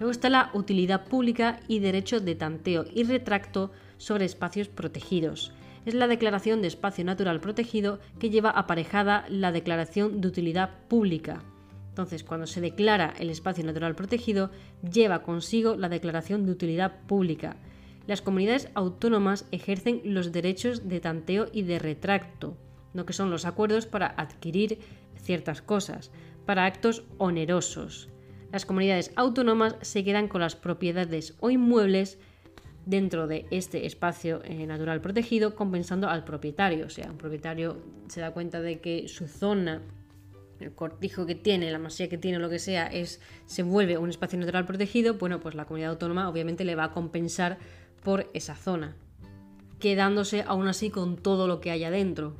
Luego 0.00 0.12
está 0.12 0.30
la 0.30 0.50
utilidad 0.54 1.04
pública 1.04 1.60
y 1.68 1.78
derecho 1.78 2.20
de 2.20 2.34
tanteo 2.34 2.86
y 2.90 3.04
retracto 3.04 3.70
sobre 3.98 4.24
espacios 4.24 4.68
protegidos. 4.68 5.52
Es 5.84 5.92
la 5.92 6.08
declaración 6.08 6.62
de 6.62 6.68
espacio 6.68 7.04
natural 7.04 7.40
protegido 7.40 8.00
que 8.18 8.30
lleva 8.30 8.48
aparejada 8.48 9.26
la 9.28 9.52
declaración 9.52 10.22
de 10.22 10.28
utilidad 10.28 10.70
pública. 10.88 11.42
Entonces, 11.90 12.24
cuando 12.24 12.46
se 12.46 12.62
declara 12.62 13.12
el 13.18 13.28
espacio 13.28 13.62
natural 13.62 13.94
protegido, 13.94 14.50
lleva 14.90 15.22
consigo 15.22 15.76
la 15.76 15.90
declaración 15.90 16.46
de 16.46 16.52
utilidad 16.52 17.02
pública. 17.06 17.56
Las 18.06 18.22
comunidades 18.22 18.70
autónomas 18.74 19.46
ejercen 19.50 20.00
los 20.04 20.32
derechos 20.32 20.88
de 20.88 21.00
tanteo 21.00 21.48
y 21.52 21.62
de 21.62 21.78
retracto, 21.78 22.56
lo 22.94 23.04
que 23.04 23.12
son 23.12 23.30
los 23.30 23.44
acuerdos 23.44 23.84
para 23.84 24.06
adquirir 24.06 24.78
ciertas 25.16 25.60
cosas, 25.60 26.10
para 26.46 26.64
actos 26.64 27.04
onerosos. 27.18 28.09
Las 28.52 28.66
comunidades 28.66 29.12
autónomas 29.14 29.76
se 29.80 30.02
quedan 30.02 30.26
con 30.26 30.40
las 30.40 30.56
propiedades 30.56 31.34
o 31.40 31.50
inmuebles 31.50 32.18
dentro 32.84 33.28
de 33.28 33.46
este 33.50 33.86
espacio 33.86 34.42
eh, 34.44 34.66
natural 34.66 35.00
protegido, 35.00 35.54
compensando 35.54 36.08
al 36.08 36.24
propietario. 36.24 36.86
O 36.86 36.90
sea, 36.90 37.10
un 37.10 37.18
propietario 37.18 37.78
se 38.08 38.20
da 38.20 38.32
cuenta 38.32 38.60
de 38.60 38.80
que 38.80 39.06
su 39.06 39.28
zona, 39.28 39.82
el 40.58 40.72
cortijo 40.72 41.26
que 41.26 41.36
tiene, 41.36 41.70
la 41.70 41.78
masía 41.78 42.08
que 42.08 42.18
tiene, 42.18 42.40
lo 42.40 42.50
que 42.50 42.58
sea, 42.58 42.86
es, 42.86 43.20
se 43.46 43.62
vuelve 43.62 43.98
un 43.98 44.10
espacio 44.10 44.38
natural 44.38 44.66
protegido, 44.66 45.14
bueno, 45.14 45.38
pues 45.40 45.54
la 45.54 45.66
comunidad 45.66 45.92
autónoma 45.92 46.28
obviamente 46.28 46.64
le 46.64 46.74
va 46.74 46.84
a 46.84 46.92
compensar 46.92 47.58
por 48.02 48.28
esa 48.34 48.56
zona, 48.56 48.96
quedándose 49.78 50.42
aún 50.42 50.66
así 50.66 50.90
con 50.90 51.16
todo 51.16 51.46
lo 51.46 51.60
que 51.60 51.70
hay 51.70 51.84
adentro. 51.84 52.34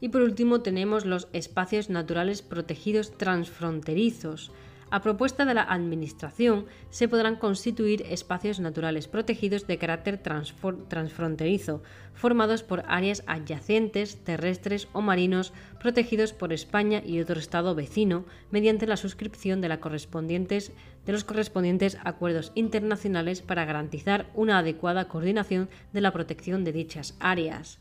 Y 0.00 0.10
por 0.10 0.22
último 0.22 0.60
tenemos 0.60 1.06
los 1.06 1.28
espacios 1.32 1.90
naturales 1.90 2.42
protegidos 2.42 3.16
transfronterizos, 3.16 4.52
a 4.90 5.00
propuesta 5.02 5.44
de 5.44 5.54
la 5.54 5.62
Administración, 5.62 6.66
se 6.90 7.08
podrán 7.08 7.36
constituir 7.36 8.02
espacios 8.08 8.60
naturales 8.60 9.08
protegidos 9.08 9.66
de 9.66 9.78
carácter 9.78 10.18
transfronterizo, 10.18 11.82
formados 12.14 12.62
por 12.62 12.84
áreas 12.86 13.22
adyacentes, 13.26 14.24
terrestres 14.24 14.88
o 14.92 15.00
marinos, 15.00 15.52
protegidos 15.80 16.32
por 16.32 16.52
España 16.52 17.02
y 17.04 17.20
otro 17.20 17.38
Estado 17.38 17.74
vecino, 17.74 18.24
mediante 18.50 18.86
la 18.86 18.96
suscripción 18.96 19.60
de, 19.60 19.68
de 19.68 21.12
los 21.12 21.24
correspondientes 21.24 21.98
acuerdos 22.04 22.52
internacionales 22.54 23.42
para 23.42 23.64
garantizar 23.64 24.30
una 24.34 24.58
adecuada 24.58 25.08
coordinación 25.08 25.68
de 25.92 26.00
la 26.00 26.12
protección 26.12 26.64
de 26.64 26.72
dichas 26.72 27.16
áreas 27.20 27.78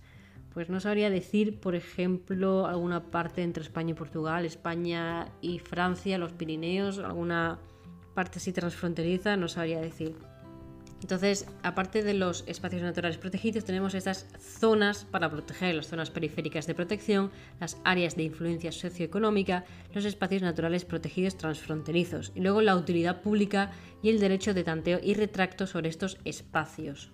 pues 0.58 0.70
no 0.70 0.80
sabría 0.80 1.12
decir, 1.12 1.60
por 1.60 1.76
ejemplo, 1.76 2.66
alguna 2.66 3.12
parte 3.12 3.44
entre 3.44 3.62
España 3.62 3.92
y 3.92 3.94
Portugal, 3.94 4.44
España 4.44 5.28
y 5.40 5.60
Francia, 5.60 6.18
los 6.18 6.34
Pirineos, 6.34 6.98
alguna 6.98 7.60
parte 8.16 8.40
así 8.40 8.52
transfronteriza, 8.54 9.38
no 9.38 9.50
sabría 9.50 9.80
decir. 9.80 10.16
Entonces, 11.00 11.46
aparte 11.62 12.02
de 12.02 12.16
los 12.16 12.44
espacios 12.48 12.82
naturales 12.82 13.20
protegidos, 13.20 13.66
tenemos 13.66 13.94
estas 13.94 14.26
zonas 14.40 15.06
para 15.06 15.30
proteger, 15.30 15.76
las 15.76 15.90
zonas 15.90 16.10
periféricas 16.10 16.66
de 16.66 16.74
protección, 16.74 17.30
las 17.60 17.78
áreas 17.84 18.16
de 18.16 18.24
influencia 18.24 18.72
socioeconómica, 18.72 19.64
los 19.94 20.06
espacios 20.06 20.42
naturales 20.42 20.86
protegidos 20.86 21.38
transfronterizos, 21.38 22.32
y 22.34 22.40
luego 22.40 22.64
la 22.64 22.76
utilidad 22.76 23.22
pública 23.22 23.70
y 24.02 24.10
el 24.10 24.20
derecho 24.20 24.56
de 24.56 24.64
tanteo 24.64 25.00
y 25.04 25.14
retracto 25.14 25.68
sobre 25.68 25.90
estos 25.90 26.18
espacios. 26.26 27.12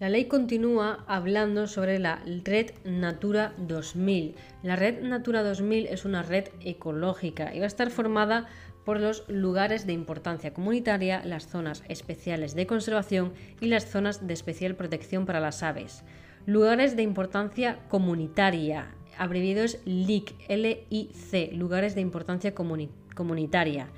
La 0.00 0.08
ley 0.08 0.24
continúa 0.28 1.04
hablando 1.08 1.66
sobre 1.66 1.98
la 1.98 2.22
Red 2.24 2.70
Natura 2.86 3.52
2000. 3.58 4.34
La 4.62 4.74
Red 4.74 5.02
Natura 5.02 5.42
2000 5.42 5.88
es 5.88 6.06
una 6.06 6.22
red 6.22 6.48
ecológica 6.62 7.54
y 7.54 7.58
va 7.58 7.64
a 7.64 7.66
estar 7.66 7.90
formada 7.90 8.48
por 8.86 8.98
los 8.98 9.28
lugares 9.28 9.86
de 9.86 9.92
importancia 9.92 10.54
comunitaria, 10.54 11.22
las 11.26 11.48
zonas 11.48 11.84
especiales 11.86 12.54
de 12.54 12.66
conservación 12.66 13.34
y 13.60 13.66
las 13.66 13.90
zonas 13.90 14.26
de 14.26 14.32
especial 14.32 14.74
protección 14.74 15.26
para 15.26 15.38
las 15.38 15.62
aves. 15.62 16.02
Lugares 16.46 16.96
de 16.96 17.02
importancia 17.02 17.80
comunitaria, 17.90 18.94
abreviado 19.18 19.64
es 19.64 19.82
LIC, 19.84 20.34
L-I-C, 20.48 21.50
lugares 21.52 21.94
de 21.94 22.00
importancia 22.00 22.54
comunitaria. 22.54 23.90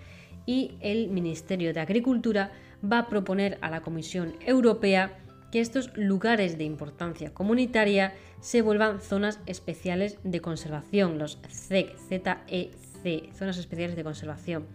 Y 0.46 0.72
el 0.80 1.10
Ministerio 1.10 1.72
de 1.72 1.78
Agricultura 1.78 2.50
va 2.84 2.98
a 2.98 3.08
proponer 3.08 3.58
a 3.60 3.70
la 3.70 3.82
Comisión 3.82 4.34
Europea 4.44 5.21
que 5.52 5.60
estos 5.60 5.96
lugares 5.96 6.58
de 6.58 6.64
importancia 6.64 7.32
comunitaria 7.32 8.14
se 8.40 8.62
vuelvan 8.62 9.00
zonas 9.00 9.38
especiales 9.46 10.18
de 10.24 10.40
conservación, 10.40 11.18
los 11.18 11.38
ZEC, 11.48 11.94
Z-E-C, 12.08 13.28
zonas 13.34 13.58
especiales 13.58 13.94
de 13.94 14.02
conservación. 14.02 14.66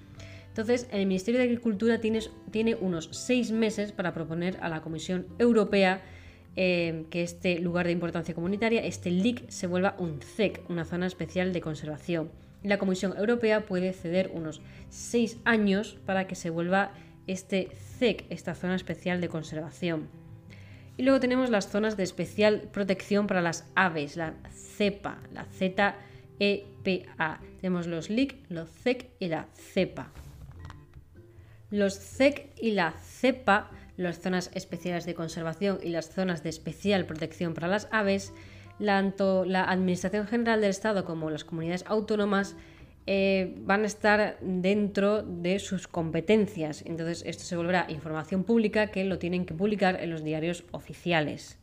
Entonces, 0.49 0.87
el 0.91 1.05
Ministerio 1.07 1.39
de 1.39 1.45
Agricultura 1.45 1.99
tiene, 1.99 2.75
unos 2.75 3.09
seis 3.11 3.51
meses 3.51 3.91
para 3.91 4.13
proponer 4.13 4.57
a 4.61 4.69
la 4.69 4.81
Comisión 4.81 5.27
Europea 5.39 6.01
eh, 6.55 7.05
que 7.09 7.23
este 7.23 7.59
lugar 7.59 7.87
de 7.87 7.91
importancia 7.91 8.35
comunitaria, 8.35 8.85
este 8.85 9.09
LIC, 9.11 9.49
se 9.49 9.67
vuelva 9.67 9.95
un 9.97 10.21
ZEC, 10.21 10.67
una 10.69 10.85
zona 10.85 11.07
especial 11.07 11.53
de 11.53 11.61
conservación. 11.61 12.31
La 12.63 12.77
Comisión 12.77 13.15
Europea 13.17 13.65
puede 13.65 13.93
ceder 13.93 14.31
unos 14.33 14.61
seis 14.89 15.37
años 15.43 15.97
para 16.05 16.27
que 16.27 16.35
se 16.35 16.49
vuelva 16.51 16.91
este 17.25 17.69
ZEC, 17.97 18.25
esta 18.29 18.55
zona 18.55 18.75
especial 18.75 19.21
de 19.21 19.29
conservación. 19.29 20.26
Y 20.97 21.03
luego 21.03 21.19
tenemos 21.19 21.51
las 21.51 21.69
zonas 21.69 21.95
de 21.95 22.03
especial 22.03 22.69
protección 22.73 23.27
para 23.27 23.41
las 23.41 23.65
aves, 23.75 24.17
la 24.17 24.33
cepa, 24.51 25.19
la 25.31 25.45
Z-E-P-A. 25.45 27.39
Tenemos 27.61 27.85
los 27.85 28.09
LIC, 28.09 28.49
los 28.49 28.69
CEC 28.69 29.11
y 29.19 29.27
la 29.27 29.47
cepa. 29.53 30.11
Los 31.69 31.99
CEC 31.99 32.51
y 32.59 32.71
la 32.71 32.93
cepa, 32.93 33.69
las 33.95 34.19
zonas 34.19 34.49
especiales 34.55 35.05
de 35.05 35.13
conservación 35.13 35.79
y 35.83 35.89
las 35.89 36.09
zonas 36.09 36.41
de 36.41 36.49
especial 36.49 37.05
protección 37.05 37.53
para 37.53 37.67
las 37.67 37.87
aves, 37.91 38.33
tanto 38.83 39.45
la 39.45 39.65
Administración 39.65 40.27
General 40.27 40.61
del 40.61 40.71
Estado 40.71 41.05
como 41.05 41.29
las 41.29 41.43
comunidades 41.43 41.83
autónomas 41.87 42.55
eh, 43.09 43.55
van 43.59 43.83
a 43.83 43.87
estar 43.87 44.37
dentro 44.41 45.23
de 45.23 45.59
sus 45.59 45.87
competencias. 45.87 46.83
Entonces 46.85 47.23
esto 47.25 47.45
se 47.45 47.55
volverá 47.55 47.85
información 47.89 48.43
pública 48.43 48.87
que 48.87 49.05
lo 49.05 49.17
tienen 49.17 49.45
que 49.45 49.53
publicar 49.53 50.03
en 50.03 50.09
los 50.09 50.25
diarios 50.25 50.65
oficiales. 50.71 51.57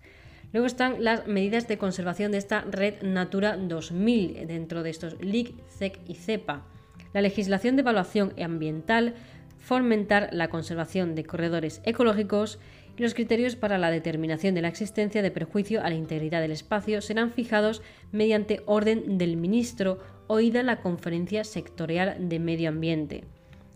Luego 0.55 0.67
están 0.67 1.05
las 1.05 1.27
medidas 1.27 1.69
de 1.69 1.77
conservación 1.77 2.33
de 2.33 2.39
esta 2.39 2.63
red 2.63 3.03
Natura 3.03 3.59
2000 3.59 4.47
dentro 4.47 4.83
de 4.83 4.91
estos 4.91 5.21
LIC, 5.21 5.55
CEC 5.69 6.01
y 6.09 6.15
CEPA. 6.15 6.65
La 7.13 7.21
legislación 7.21 7.77
de 7.77 7.83
evaluación 7.83 8.33
ambiental, 8.41 9.15
fomentar 9.59 10.31
la 10.33 10.49
conservación 10.49 11.15
de 11.15 11.25
corredores 11.25 11.83
ecológicos 11.85 12.59
y 12.97 13.03
los 13.03 13.15
criterios 13.15 13.57
para 13.57 13.79
la 13.79 13.91
determinación 13.91 14.55
de 14.55 14.63
la 14.63 14.69
existencia 14.69 15.23
de 15.23 15.31
perjuicio 15.31 15.83
a 15.83 15.89
la 15.89 15.97
integridad 15.97 16.41
del 16.41 16.53
espacio 16.53 17.03
serán 17.03 17.33
fijados 17.33 17.83
mediante 18.13 18.63
orden 18.67 19.19
del 19.19 19.37
ministro 19.37 19.99
oída 20.27 20.63
la 20.63 20.81
Conferencia 20.81 21.45
Sectorial 21.45 22.29
de 22.29 22.39
Medio 22.39 22.71
Ambiente. 22.71 23.25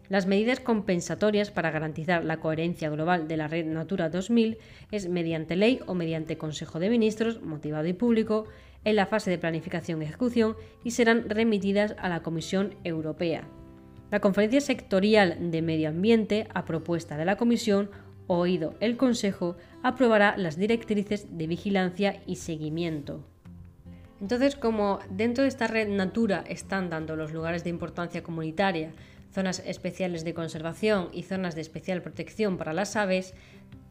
Las 0.09 0.27
medidas 0.27 0.61
compensatorias 0.61 1.51
para 1.51 1.71
garantizar 1.71 2.25
la 2.25 2.41
coherencia 2.41 2.89
global 2.89 3.29
de 3.29 3.37
la 3.37 3.47
red 3.47 3.67
Natura 3.67 4.09
2000 4.09 4.57
es 4.91 5.09
mediante 5.09 5.57
ley 5.57 5.81
o 5.87 5.95
mediante 5.95 6.39
Consejo 6.39 6.79
de 6.79 6.89
Ministros, 6.89 7.43
motivado 7.43 7.87
y 7.87 7.93
público, 7.93 8.47
en 8.85 8.97
la 8.97 9.07
fase 9.07 9.31
de 9.31 9.39
planificación 9.39 10.01
y 10.01 10.07
ejecución 10.07 10.57
y 10.83 10.93
serán 10.93 11.29
remitidas 11.29 11.95
a 11.99 12.09
la 12.09 12.23
Comisión 12.23 12.75
Europea. 12.85 13.47
La 14.11 14.21
Conferencia 14.21 14.63
Sectorial 14.63 15.51
de 15.51 15.61
Medio 15.61 15.91
Ambiente, 15.91 16.49
a 16.55 16.65
propuesta 16.65 17.19
de 17.19 17.27
la 17.27 17.37
Comisión, 17.37 17.91
oído 18.27 18.75
el 18.81 18.97
Consejo, 18.97 19.57
aprobará 19.83 20.39
las 20.39 20.57
directrices 20.57 21.37
de 21.37 21.47
vigilancia 21.47 22.23
y 22.27 22.37
seguimiento. 22.37 23.27
Entonces, 24.21 24.57
como 24.57 24.99
dentro 25.11 25.43
de 25.43 25.49
esta 25.49 25.66
red 25.66 25.89
Natura 25.89 26.45
están 26.49 26.91
dando 26.91 27.16
los 27.16 27.33
lugares 27.33 27.64
de 27.64 27.71
importancia 27.71 28.23
comunitaria, 28.23 28.93
zonas 29.33 29.62
especiales 29.64 30.25
de 30.25 30.35
conservación 30.35 31.09
y 31.12 31.23
zonas 31.23 31.55
de 31.55 31.61
especial 31.61 32.03
protección 32.03 32.57
para 32.57 32.73
las 32.73 32.97
aves, 32.97 33.35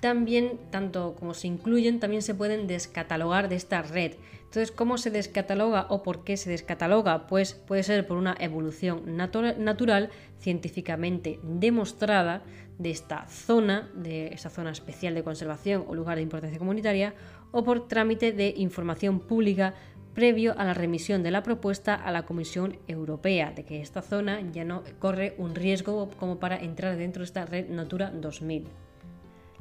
también, 0.02 0.60
tanto 0.70 1.16
como 1.16 1.34
se 1.34 1.48
incluyen, 1.48 2.00
también 2.00 2.22
se 2.22 2.36
pueden 2.36 2.68
descatalogar 2.68 3.50
de 3.50 3.56
esta 3.56 3.82
red. 3.82 4.14
Entonces, 4.44 4.72
¿cómo 4.72 4.98
se 4.98 5.10
descataloga 5.10 5.88
o 5.90 6.04
por 6.04 6.24
qué 6.24 6.38
se 6.38 6.50
descataloga? 6.50 7.28
Pues 7.28 7.54
puede 7.54 7.84
ser 7.84 8.06
por 8.06 8.18
una 8.18 8.36
evolución 8.40 9.18
natural 9.18 10.10
científicamente 10.40 11.40
demostrada 11.44 12.44
de 12.78 12.92
esta 12.92 13.28
zona, 13.28 13.90
de 13.96 14.28
esa 14.28 14.50
zona 14.50 14.72
especial 14.72 15.16
de 15.16 15.24
conservación 15.24 15.84
o 15.88 15.96
lugar 15.96 16.18
de 16.18 16.24
importancia 16.24 16.60
comunitaria, 16.60 17.16
o 17.52 17.64
por 17.64 17.88
trámite 17.88 18.32
de 18.34 18.54
información 18.56 19.20
pública 19.20 19.74
previo 20.18 20.56
a 20.58 20.66
la 20.66 20.74
remisión 20.74 21.22
de 21.22 21.30
la 21.30 21.44
propuesta 21.44 21.94
a 21.94 22.12
la 22.12 22.26
Comisión 22.26 22.80
Europea, 22.88 23.52
de 23.52 23.66
que 23.66 23.82
esta 23.82 24.02
zona 24.02 24.42
ya 24.52 24.64
no 24.64 24.82
corre 24.98 25.36
un 25.38 25.54
riesgo 25.54 26.10
como 26.18 26.40
para 26.40 26.58
entrar 26.58 26.98
dentro 26.98 27.20
de 27.20 27.26
esta 27.26 27.46
red 27.46 27.70
Natura 27.70 28.10
2000. 28.10 28.66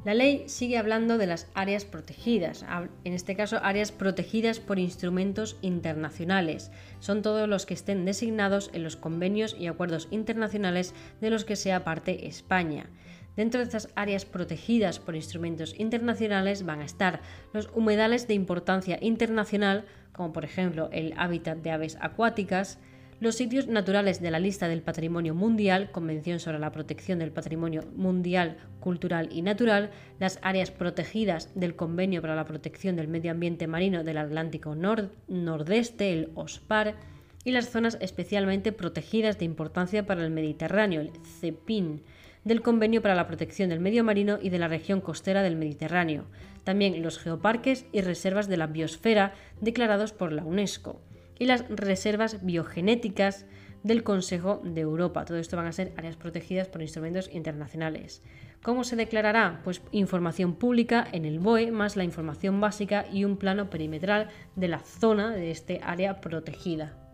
La 0.03 0.15
ley 0.15 0.45
sigue 0.47 0.79
hablando 0.79 1.19
de 1.19 1.27
las 1.27 1.47
áreas 1.53 1.85
protegidas, 1.85 2.65
en 3.03 3.13
este 3.13 3.35
caso 3.35 3.59
áreas 3.61 3.91
protegidas 3.91 4.59
por 4.59 4.79
instrumentos 4.79 5.57
internacionales. 5.61 6.71
Son 7.01 7.21
todos 7.21 7.47
los 7.47 7.67
que 7.67 7.75
estén 7.75 8.03
designados 8.05 8.71
en 8.73 8.83
los 8.83 8.95
convenios 8.95 9.55
y 9.59 9.67
acuerdos 9.67 10.07
internacionales 10.09 10.95
de 11.21 11.29
los 11.29 11.45
que 11.45 11.55
sea 11.55 11.83
parte 11.83 12.25
España. 12.25 12.89
Dentro 13.37 13.59
de 13.59 13.65
estas 13.65 13.89
áreas 13.95 14.25
protegidas 14.25 14.99
por 14.99 15.15
instrumentos 15.15 15.79
internacionales 15.79 16.65
van 16.65 16.81
a 16.81 16.85
estar 16.85 17.21
los 17.53 17.69
humedales 17.75 18.27
de 18.27 18.33
importancia 18.33 18.97
internacional, 18.99 19.85
como 20.11 20.33
por 20.33 20.43
ejemplo 20.43 20.89
el 20.91 21.13
hábitat 21.17 21.59
de 21.59 21.69
aves 21.69 21.97
acuáticas, 22.01 22.79
los 23.19 23.35
sitios 23.35 23.67
naturales 23.67 24.21
de 24.21 24.31
la 24.31 24.39
lista 24.39 24.67
del 24.67 24.81
Patrimonio 24.81 25.35
Mundial, 25.35 25.91
Convención 25.91 26.39
sobre 26.39 26.57
la 26.57 26.71
Protección 26.71 27.19
del 27.19 27.31
Patrimonio 27.31 27.83
Mundial 27.95 28.57
Cultural 28.79 29.29
y 29.31 29.43
Natural, 29.43 29.91
las 30.19 30.39
áreas 30.41 30.71
protegidas 30.71 31.51
del 31.53 31.75
Convenio 31.75 32.21
para 32.21 32.35
la 32.35 32.45
Protección 32.45 32.95
del 32.95 33.07
Medio 33.07 33.31
Ambiente 33.31 33.67
Marino 33.67 34.03
del 34.03 34.17
Atlántico 34.17 34.75
Nordeste, 34.75 36.11
el 36.11 36.31
OSPAR, 36.33 36.95
y 37.43 37.51
las 37.51 37.69
zonas 37.69 37.97
especialmente 38.01 38.71
protegidas 38.71 39.37
de 39.37 39.45
importancia 39.45 40.05
para 40.05 40.23
el 40.23 40.31
Mediterráneo, 40.31 41.01
el 41.01 41.11
CEPIN, 41.39 42.01
del 42.47 42.61
Convenio 42.61 43.01
para 43.01 43.13
la 43.13 43.27
Protección 43.27 43.69
del 43.69 43.81
Medio 43.81 44.05
Marino 44.05 44.39
y 44.41 44.49
de 44.49 44.57
la 44.57 44.69
Región 44.69 45.01
Costera 45.01 45.43
del 45.43 45.57
Mediterráneo, 45.57 46.27
también 46.63 47.03
los 47.03 47.19
geoparques 47.19 47.85
y 47.91 47.99
reservas 47.99 48.47
de 48.47 48.55
la 48.55 48.67
biosfera 48.67 49.33
declarados 49.59 50.13
por 50.13 50.31
la 50.31 50.45
UNESCO 50.45 51.01
y 51.37 51.45
las 51.45 51.65
reservas 51.67 52.45
biogenéticas 52.45 53.45
del 53.83 54.03
Consejo 54.03 54.61
de 54.63 54.81
Europa. 54.81 55.25
Todo 55.25 55.37
esto 55.37 55.57
van 55.57 55.67
a 55.67 55.73
ser 55.73 55.91
áreas 55.97 56.15
protegidas 56.15 56.69
por 56.69 56.81
instrumentos 56.81 57.29
internacionales. 57.33 58.23
¿Cómo 58.63 58.85
se 58.85 58.95
declarará? 58.95 59.59
Pues 59.65 59.81
información 59.91 60.55
pública 60.55 61.05
en 61.11 61.25
el 61.25 61.39
BOE 61.39 61.71
más 61.71 61.97
la 61.97 62.05
información 62.05 62.61
básica 62.61 63.05
y 63.11 63.25
un 63.25 63.37
plano 63.37 63.69
perimetral 63.69 64.29
de 64.55 64.69
la 64.69 64.79
zona 64.79 65.31
de 65.31 65.51
este 65.51 65.81
área 65.83 66.21
protegida. 66.21 67.06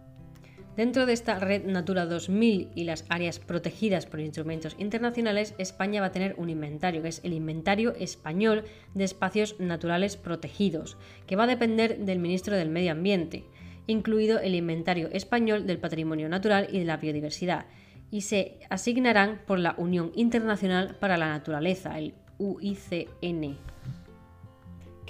Dentro 0.76 1.06
de 1.06 1.14
esta 1.14 1.38
red 1.38 1.66
Natura 1.66 2.06
2000 2.06 2.70
y 2.74 2.84
las 2.86 3.06
áreas 3.10 3.40
protegidas 3.40 4.06
por 4.06 4.20
instrumentos 4.20 4.76
internacionales, 4.80 5.54
España 5.58 6.02
va 6.02 6.08
a 6.08 6.12
tener 6.12 6.34
un 6.38 6.50
inventario, 6.50 7.04
que 7.04 7.10
es 7.10 7.22
el 7.24 7.34
Inventario 7.34 7.94
Español 8.00 8.64
de 8.96 9.04
Espacios 9.04 9.60
Naturales 9.60 10.18
Protegidos, 10.18 10.98
que 11.28 11.36
va 11.36 11.44
a 11.44 11.48
depender 11.48 12.00
del 12.00 12.20
Ministro 12.20 12.56
del 12.56 12.70
Medio 12.70 12.92
Ambiente 12.92 13.46
incluido 13.88 14.40
el 14.40 14.56
Inventario 14.56 15.10
Español 15.12 15.66
del 15.68 15.80
Patrimonio 15.80 16.30
Natural 16.30 16.68
y 16.72 16.80
de 16.80 16.86
la 16.86 16.98
Biodiversidad, 16.98 17.66
y 18.12 18.22
se 18.22 18.60
asignarán 18.70 19.42
por 19.46 19.60
la 19.60 19.76
Unión 19.78 20.12
Internacional 20.16 20.96
para 21.00 21.18
la 21.18 21.30
Naturaleza, 21.30 21.98
el 21.98 22.14
UICN. 22.38 23.58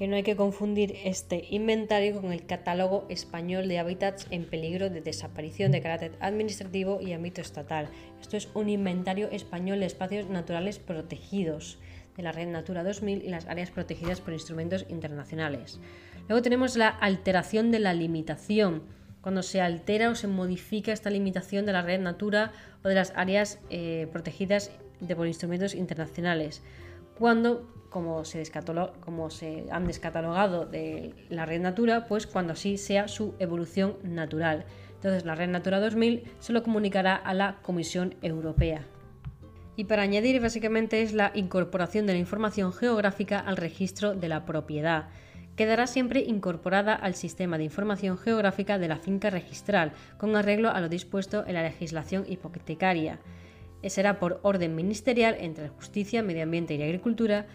Que 0.04 0.10
no 0.10 0.18
hay 0.18 0.24
que 0.24 0.36
confundir 0.36 0.98
este 1.06 1.46
inventario 1.50 2.20
con 2.20 2.34
el 2.34 2.46
Catálogo 2.46 3.06
Español 3.08 3.70
de 3.70 3.80
Hábitats 3.80 4.28
en 4.32 4.44
peligro 4.44 4.90
de 4.90 5.00
desaparición 5.00 5.72
de 5.72 5.82
carácter 5.82 6.12
administrativo 6.20 7.00
y 7.00 7.14
ámbito 7.14 7.40
estatal. 7.40 7.88
Esto 8.20 8.36
es 8.36 8.50
un 8.54 8.68
inventario 8.68 9.30
español 9.32 9.80
de 9.80 9.86
espacios 9.86 10.28
naturales 10.28 10.78
protegidos 10.78 11.80
de 12.18 12.24
la 12.24 12.34
Red 12.34 12.50
Natura 12.50 12.84
2000 12.84 13.24
y 13.24 13.30
las 13.30 13.48
áreas 13.48 13.72
protegidas 13.72 14.20
por 14.20 14.34
instrumentos 14.34 14.86
internacionales. 14.90 15.80
Luego 16.28 16.42
tenemos 16.42 16.76
la 16.76 16.90
alteración 16.90 17.72
de 17.72 17.80
la 17.80 17.94
limitación, 17.94 18.84
cuando 19.22 19.42
se 19.42 19.62
altera 19.62 20.10
o 20.10 20.16
se 20.16 20.28
modifica 20.28 20.92
esta 20.92 21.12
limitación 21.12 21.66
de 21.66 21.72
la 21.72 21.82
red 21.82 22.02
Natura 22.02 22.52
o 22.84 22.90
de 22.90 22.96
las 22.96 23.14
áreas 23.16 23.58
eh, 23.70 24.10
protegidas 24.12 24.70
por 25.16 25.28
instrumentos 25.28 25.74
internacionales. 25.74 26.62
Cuando, 27.18 27.72
como 27.94 28.26
se, 28.26 29.66
han 29.72 29.88
descatalogado 29.88 30.66
de 30.66 31.14
la 31.30 31.46
red 31.46 31.62
Natura, 31.62 32.06
pues 32.06 32.28
cuando 32.28 32.52
así 32.54 32.78
sea 32.78 33.08
su 33.08 33.36
evolución 33.40 33.96
natural. 34.04 34.66
Entonces 34.96 35.24
la 35.24 35.36
red 35.36 35.48
Natura 35.48 35.80
2000 35.80 36.24
se 36.40 36.52
lo 36.52 36.64
comunicará 36.64 37.16
a 37.16 37.34
la 37.34 37.60
Comisión 37.62 38.16
Europea. 38.22 38.86
Y 39.78 39.86
para 39.86 40.04
añadir, 40.04 40.42
básicamente 40.42 41.02
es 41.02 41.14
la 41.14 41.32
incorporación 41.34 42.06
de 42.06 42.14
la 42.14 42.20
información 42.20 42.74
geográfica 42.74 43.40
al 43.40 43.58
registro 43.58 44.14
de 44.14 44.28
la 44.28 44.46
propiedad 44.46 45.06
quedará 45.56 45.88
siempre 45.88 46.22
incorporada 46.22 46.96
al 46.96 47.16
sistema 47.16 47.58
de 47.58 47.66
información 47.66 48.18
geográfica 48.18 48.80
de 48.80 48.88
la 48.88 48.98
finca 48.98 49.30
registral, 49.30 49.94
con 50.18 50.36
arreglo 50.36 50.70
a 50.70 50.82
lo 50.82 50.90
dispuesto 50.90 51.46
en 51.46 51.54
la 51.54 51.64
legislación 51.64 52.26
hipotecaria. 52.28 53.20
Será 53.86 54.20
por 54.20 54.40
orden 54.44 54.76
ministerial 54.76 55.36
entre 55.40 55.70
Justicia, 55.70 56.24
Medio 56.24 56.44
Ambiente 56.44 56.76
y 56.76 56.82
Agricultura, 56.82 57.46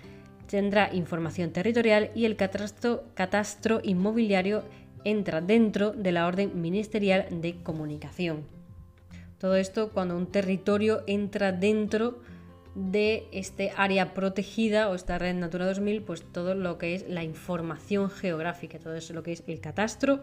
tendrá 0.49 0.93
información 0.93 1.53
territorial 1.53 2.11
y 2.15 2.25
el 2.25 2.37
catastro, 2.37 3.81
inmobiliario 3.85 4.65
entra 5.05 5.41
dentro 5.41 5.93
de 5.93 6.11
la 6.11 6.27
orden 6.27 6.61
ministerial 6.61 7.27
de 7.31 7.63
comunicación. 7.63 8.45
Todo 9.39 9.55
esto 9.55 9.91
cuando 9.91 10.17
un 10.17 10.27
territorio 10.27 11.05
entra 11.07 11.53
dentro 11.53 12.21
de 12.75 13.29
este 13.33 13.73
área 13.77 14.15
protegida 14.15 14.89
o 14.89 14.95
esta 14.95 15.19
red 15.19 15.35
Natura 15.35 15.67
2000, 15.67 16.03
pues 16.03 16.25
todo 16.33 16.55
lo 16.55 16.79
que 16.79 16.95
es 16.95 17.09
la 17.09 17.23
información 17.23 18.11
geográfica, 18.11 18.79
todo 18.79 18.95
eso 18.95 19.15
lo 19.15 19.23
que 19.23 19.33
es 19.33 19.45
el 19.47 19.61
catastro 19.61 20.23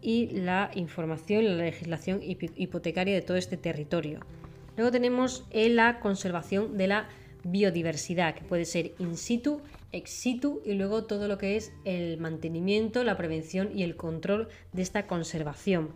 y 0.00 0.28
la 0.28 0.70
información, 0.74 1.44
la 1.44 1.64
legislación 1.64 2.20
hipotecaria 2.22 3.14
de 3.14 3.22
todo 3.22 3.36
este 3.36 3.56
territorio. 3.56 4.20
Luego 4.76 4.90
tenemos 4.92 5.44
la 5.52 6.00
conservación 6.00 6.76
de 6.76 6.86
la 6.86 7.08
biodiversidad, 7.46 8.34
que 8.34 8.44
puede 8.44 8.64
ser 8.64 8.94
in 8.98 9.16
situ, 9.16 9.60
ex 9.92 10.10
situ 10.10 10.62
y 10.64 10.72
luego 10.72 11.04
todo 11.04 11.28
lo 11.28 11.38
que 11.38 11.56
es 11.56 11.72
el 11.84 12.18
mantenimiento, 12.18 13.04
la 13.04 13.16
prevención 13.16 13.70
y 13.74 13.82
el 13.82 13.96
control 13.96 14.48
de 14.72 14.82
esta 14.82 15.06
conservación. 15.06 15.90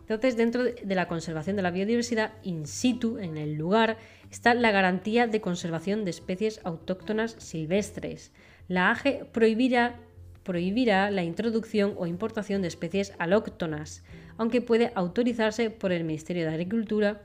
Entonces, 0.00 0.36
dentro 0.36 0.64
de 0.64 0.94
la 0.94 1.08
conservación 1.08 1.56
de 1.56 1.62
la 1.62 1.70
biodiversidad 1.70 2.32
in 2.42 2.66
situ, 2.66 3.18
en 3.18 3.38
el 3.38 3.54
lugar, 3.54 3.96
está 4.30 4.52
la 4.52 4.70
garantía 4.70 5.26
de 5.26 5.40
conservación 5.40 6.04
de 6.04 6.10
especies 6.10 6.60
autóctonas 6.64 7.36
silvestres. 7.38 8.30
La 8.68 8.90
AGE 8.90 9.24
prohibirá, 9.32 9.98
prohibirá 10.42 11.10
la 11.10 11.24
introducción 11.24 11.94
o 11.96 12.06
importación 12.06 12.60
de 12.60 12.68
especies 12.68 13.14
alóctonas, 13.18 14.02
aunque 14.36 14.60
puede 14.60 14.92
autorizarse 14.94 15.70
por 15.70 15.90
el 15.90 16.04
Ministerio 16.04 16.44
de 16.44 16.50
Agricultura. 16.50 17.22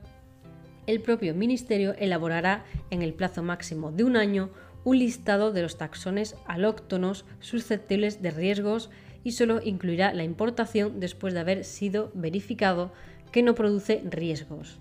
El 0.86 1.00
propio 1.00 1.34
Ministerio 1.34 1.94
elaborará 1.98 2.64
en 2.90 3.02
el 3.02 3.14
plazo 3.14 3.42
máximo 3.42 3.92
de 3.92 4.04
un 4.04 4.16
año 4.16 4.50
un 4.84 4.98
listado 4.98 5.52
de 5.52 5.62
los 5.62 5.76
taxones 5.76 6.36
alóctonos 6.46 7.24
susceptibles 7.40 8.22
de 8.22 8.30
riesgos 8.30 8.90
y 9.22 9.32
solo 9.32 9.60
incluirá 9.62 10.14
la 10.14 10.24
importación 10.24 11.00
después 11.00 11.34
de 11.34 11.40
haber 11.40 11.64
sido 11.64 12.10
verificado 12.14 12.92
que 13.30 13.42
no 13.42 13.54
produce 13.54 14.02
riesgos. 14.04 14.78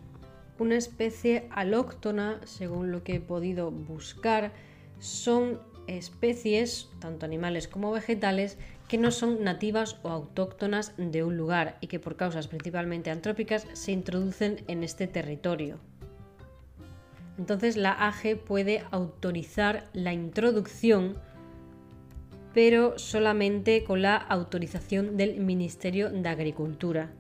Una 0.58 0.76
especie 0.76 1.48
alóctona, 1.52 2.40
según 2.46 2.92
lo 2.92 3.04
que 3.04 3.16
he 3.16 3.20
podido 3.20 3.72
buscar, 3.72 4.52
son 5.00 5.60
especies, 5.88 6.90
tanto 7.00 7.26
animales 7.26 7.68
como 7.68 7.92
vegetales, 7.92 8.58
que 8.88 8.98
no 8.98 9.12
son 9.12 9.44
nativas 9.44 9.98
o 10.04 10.10
autóctonas 10.10 10.94
de 10.98 11.24
un 11.24 11.38
lugar 11.38 11.78
y 11.80 11.88
que 11.88 12.00
por 12.00 12.16
causas 12.16 12.48
principalmente 12.48 13.12
antrópicas 13.12 13.68
se 13.74 13.92
introducen 13.92 14.64
en 14.68 14.84
este 14.84 15.08
territorio. 15.08 15.80
Entonces 17.40 17.78
la 17.78 17.94
AGE 17.94 18.36
puede 18.36 18.84
autorizar 18.92 19.90
la 19.94 20.14
introducción 20.14 21.16
pero 22.54 22.98
solamente 22.98 23.84
con 23.84 24.02
la 24.02 24.18
autorización 24.18 25.18
del 25.18 25.40
Ministerio 25.40 26.10
de 26.10 26.28
Agricultura. 26.28 27.12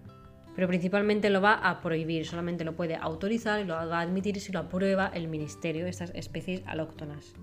Pero 0.56 0.68
principalmente 0.68 1.30
lo 1.30 1.40
va 1.40 1.54
a 1.54 1.80
prohibir, 1.82 2.26
solamente 2.26 2.66
lo 2.66 2.76
puede 2.76 2.96
autorizar 2.96 3.62
y 3.62 3.64
lo 3.64 3.76
va 3.76 4.00
a 4.00 4.02
admitir 4.02 4.42
si 4.42 4.52
lo 4.52 4.60
aprueba 4.60 5.10
el 5.14 5.28
Ministerio, 5.28 5.86
estas 5.88 6.12
especies 6.16 6.62
alóctonas. 6.66 7.34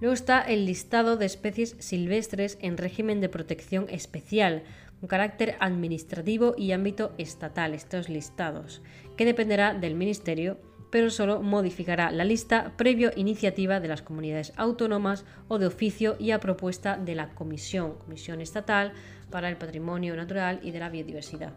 Luego 0.00 0.14
está 0.14 0.40
el 0.40 0.64
listado 0.64 1.16
de 1.16 1.26
especies 1.26 1.76
silvestres 1.78 2.56
en 2.62 2.78
régimen 2.78 3.20
de 3.20 3.28
protección 3.28 3.86
especial, 3.90 4.62
con 5.00 5.08
carácter 5.08 5.56
administrativo 5.60 6.54
y 6.56 6.72
ámbito 6.72 7.12
estatal, 7.18 7.74
estos 7.74 8.08
listados, 8.08 8.80
que 9.18 9.26
dependerá 9.26 9.74
del 9.74 9.94
Ministerio 9.94 10.56
pero 10.90 11.10
solo 11.10 11.40
modificará 11.40 12.10
la 12.10 12.24
lista 12.24 12.74
previo 12.76 13.10
iniciativa 13.16 13.80
de 13.80 13.88
las 13.88 14.02
comunidades 14.02 14.52
autónomas 14.56 15.24
o 15.48 15.58
de 15.58 15.66
oficio 15.66 16.16
y 16.18 16.32
a 16.32 16.40
propuesta 16.40 16.96
de 16.96 17.14
la 17.14 17.30
Comisión, 17.30 17.94
Comisión 17.94 18.40
Estatal 18.40 18.92
para 19.30 19.48
el 19.48 19.56
Patrimonio 19.56 20.16
Natural 20.16 20.60
y 20.62 20.72
de 20.72 20.80
la 20.80 20.88
Biodiversidad. 20.88 21.52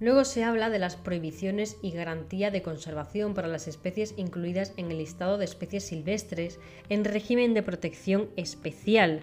Luego 0.00 0.24
se 0.24 0.44
habla 0.44 0.70
de 0.70 0.78
las 0.78 0.94
prohibiciones 0.94 1.76
y 1.82 1.90
garantía 1.90 2.50
de 2.50 2.62
conservación 2.62 3.34
para 3.34 3.48
las 3.48 3.66
especies 3.66 4.14
incluidas 4.16 4.72
en 4.76 4.90
el 4.90 4.98
listado 4.98 5.38
de 5.38 5.44
especies 5.44 5.84
silvestres 5.84 6.60
en 6.88 7.04
régimen 7.04 7.52
de 7.52 7.64
protección 7.64 8.28
especial, 8.36 9.22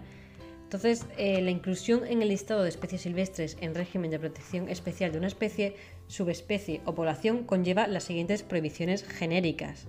entonces, 0.66 1.06
eh, 1.18 1.42
la 1.42 1.52
inclusión 1.52 2.06
en 2.06 2.24
el 2.24 2.30
listado 2.30 2.64
de 2.64 2.70
especies 2.70 3.04
silvestres 3.04 3.56
en 3.62 3.76
régimen 3.76 4.10
de 4.10 4.20
protección 4.20 4.68
especial 4.68 5.12
de 5.12 5.20
una 5.20 5.28
especie, 5.28 5.76
subespecie 6.08 6.82
o 6.86 6.96
población 6.96 7.44
conlleva 7.44 7.88
las 7.88 8.04
siguientes 8.04 8.44
prohibiciones 8.44 9.04
genéricas. 9.04 9.88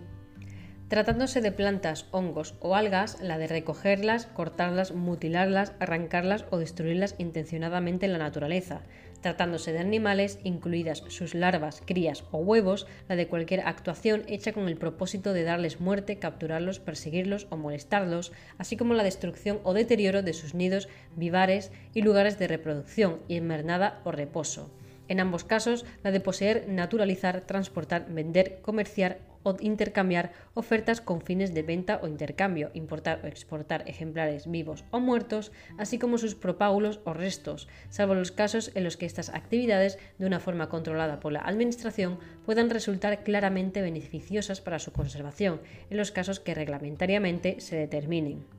Tratándose 0.88 1.40
de 1.40 1.50
plantas, 1.50 2.06
hongos 2.12 2.54
o 2.60 2.76
algas, 2.76 3.20
la 3.20 3.38
de 3.38 3.48
recogerlas, 3.48 4.26
cortarlas, 4.26 4.92
mutilarlas, 4.92 5.72
arrancarlas 5.80 6.44
o 6.50 6.58
destruirlas 6.58 7.16
intencionadamente 7.18 8.06
en 8.06 8.12
la 8.12 8.18
naturaleza. 8.18 8.82
Tratándose 9.20 9.72
de 9.72 9.80
animales, 9.80 10.38
incluidas 10.44 11.02
sus 11.08 11.34
larvas, 11.34 11.82
crías 11.84 12.22
o 12.30 12.38
huevos, 12.38 12.86
la 13.08 13.16
de 13.16 13.26
cualquier 13.26 13.62
actuación 13.62 14.22
hecha 14.28 14.52
con 14.52 14.68
el 14.68 14.76
propósito 14.76 15.32
de 15.32 15.42
darles 15.42 15.80
muerte, 15.80 16.20
capturarlos, 16.20 16.78
perseguirlos 16.78 17.48
o 17.50 17.56
molestarlos, 17.56 18.30
así 18.56 18.76
como 18.76 18.94
la 18.94 19.02
destrucción 19.02 19.58
o 19.64 19.74
deterioro 19.74 20.22
de 20.22 20.34
sus 20.34 20.54
nidos, 20.54 20.88
vivares 21.16 21.72
y 21.94 22.02
lugares 22.02 22.38
de 22.38 22.46
reproducción, 22.46 23.18
invernada 23.26 24.00
o 24.04 24.12
reposo. 24.12 24.70
En 25.08 25.20
ambos 25.20 25.44
casos, 25.44 25.84
la 26.02 26.10
de 26.10 26.20
poseer, 26.20 26.68
naturalizar, 26.68 27.42
transportar, 27.42 28.06
vender, 28.08 28.60
comerciar 28.62 29.18
o 29.46 29.56
intercambiar 29.60 30.32
ofertas 30.54 31.00
con 31.00 31.20
fines 31.20 31.54
de 31.54 31.62
venta 31.62 32.00
o 32.02 32.08
intercambio, 32.08 32.70
importar 32.74 33.20
o 33.22 33.28
exportar 33.28 33.84
ejemplares 33.86 34.50
vivos 34.50 34.84
o 34.90 34.98
muertos, 34.98 35.52
así 35.78 36.00
como 36.00 36.18
sus 36.18 36.34
propágulos 36.34 36.98
o 37.04 37.14
restos, 37.14 37.68
salvo 37.88 38.14
los 38.14 38.32
casos 38.32 38.72
en 38.74 38.82
los 38.82 38.96
que 38.96 39.06
estas 39.06 39.30
actividades, 39.30 39.98
de 40.18 40.26
una 40.26 40.40
forma 40.40 40.68
controlada 40.68 41.20
por 41.20 41.32
la 41.32 41.40
Administración, 41.40 42.18
puedan 42.44 42.70
resultar 42.70 43.22
claramente 43.22 43.82
beneficiosas 43.82 44.60
para 44.60 44.80
su 44.80 44.90
conservación, 44.90 45.60
en 45.90 45.96
los 45.96 46.10
casos 46.10 46.40
que 46.40 46.54
reglamentariamente 46.54 47.60
se 47.60 47.76
determinen. 47.76 48.55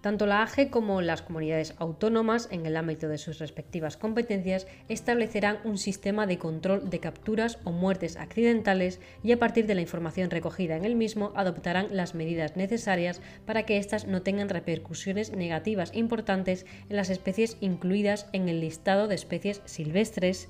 Tanto 0.00 0.26
la 0.26 0.42
AGE 0.42 0.70
como 0.70 1.02
las 1.02 1.22
comunidades 1.22 1.74
autónomas, 1.78 2.48
en 2.52 2.66
el 2.66 2.76
ámbito 2.76 3.08
de 3.08 3.18
sus 3.18 3.40
respectivas 3.40 3.96
competencias, 3.96 4.68
establecerán 4.88 5.58
un 5.64 5.76
sistema 5.76 6.26
de 6.26 6.38
control 6.38 6.88
de 6.88 7.00
capturas 7.00 7.58
o 7.64 7.72
muertes 7.72 8.16
accidentales 8.16 9.00
y 9.24 9.32
a 9.32 9.38
partir 9.38 9.66
de 9.66 9.74
la 9.74 9.80
información 9.80 10.30
recogida 10.30 10.76
en 10.76 10.84
el 10.84 10.94
mismo 10.94 11.32
adoptarán 11.34 11.88
las 11.90 12.14
medidas 12.14 12.56
necesarias 12.56 13.20
para 13.44 13.64
que 13.64 13.78
éstas 13.78 14.06
no 14.06 14.22
tengan 14.22 14.48
repercusiones 14.48 15.32
negativas 15.32 15.90
importantes 15.94 16.64
en 16.88 16.96
las 16.96 17.10
especies 17.10 17.56
incluidas 17.60 18.28
en 18.32 18.48
el 18.48 18.60
listado 18.60 19.08
de 19.08 19.16
especies 19.16 19.62
silvestres 19.64 20.48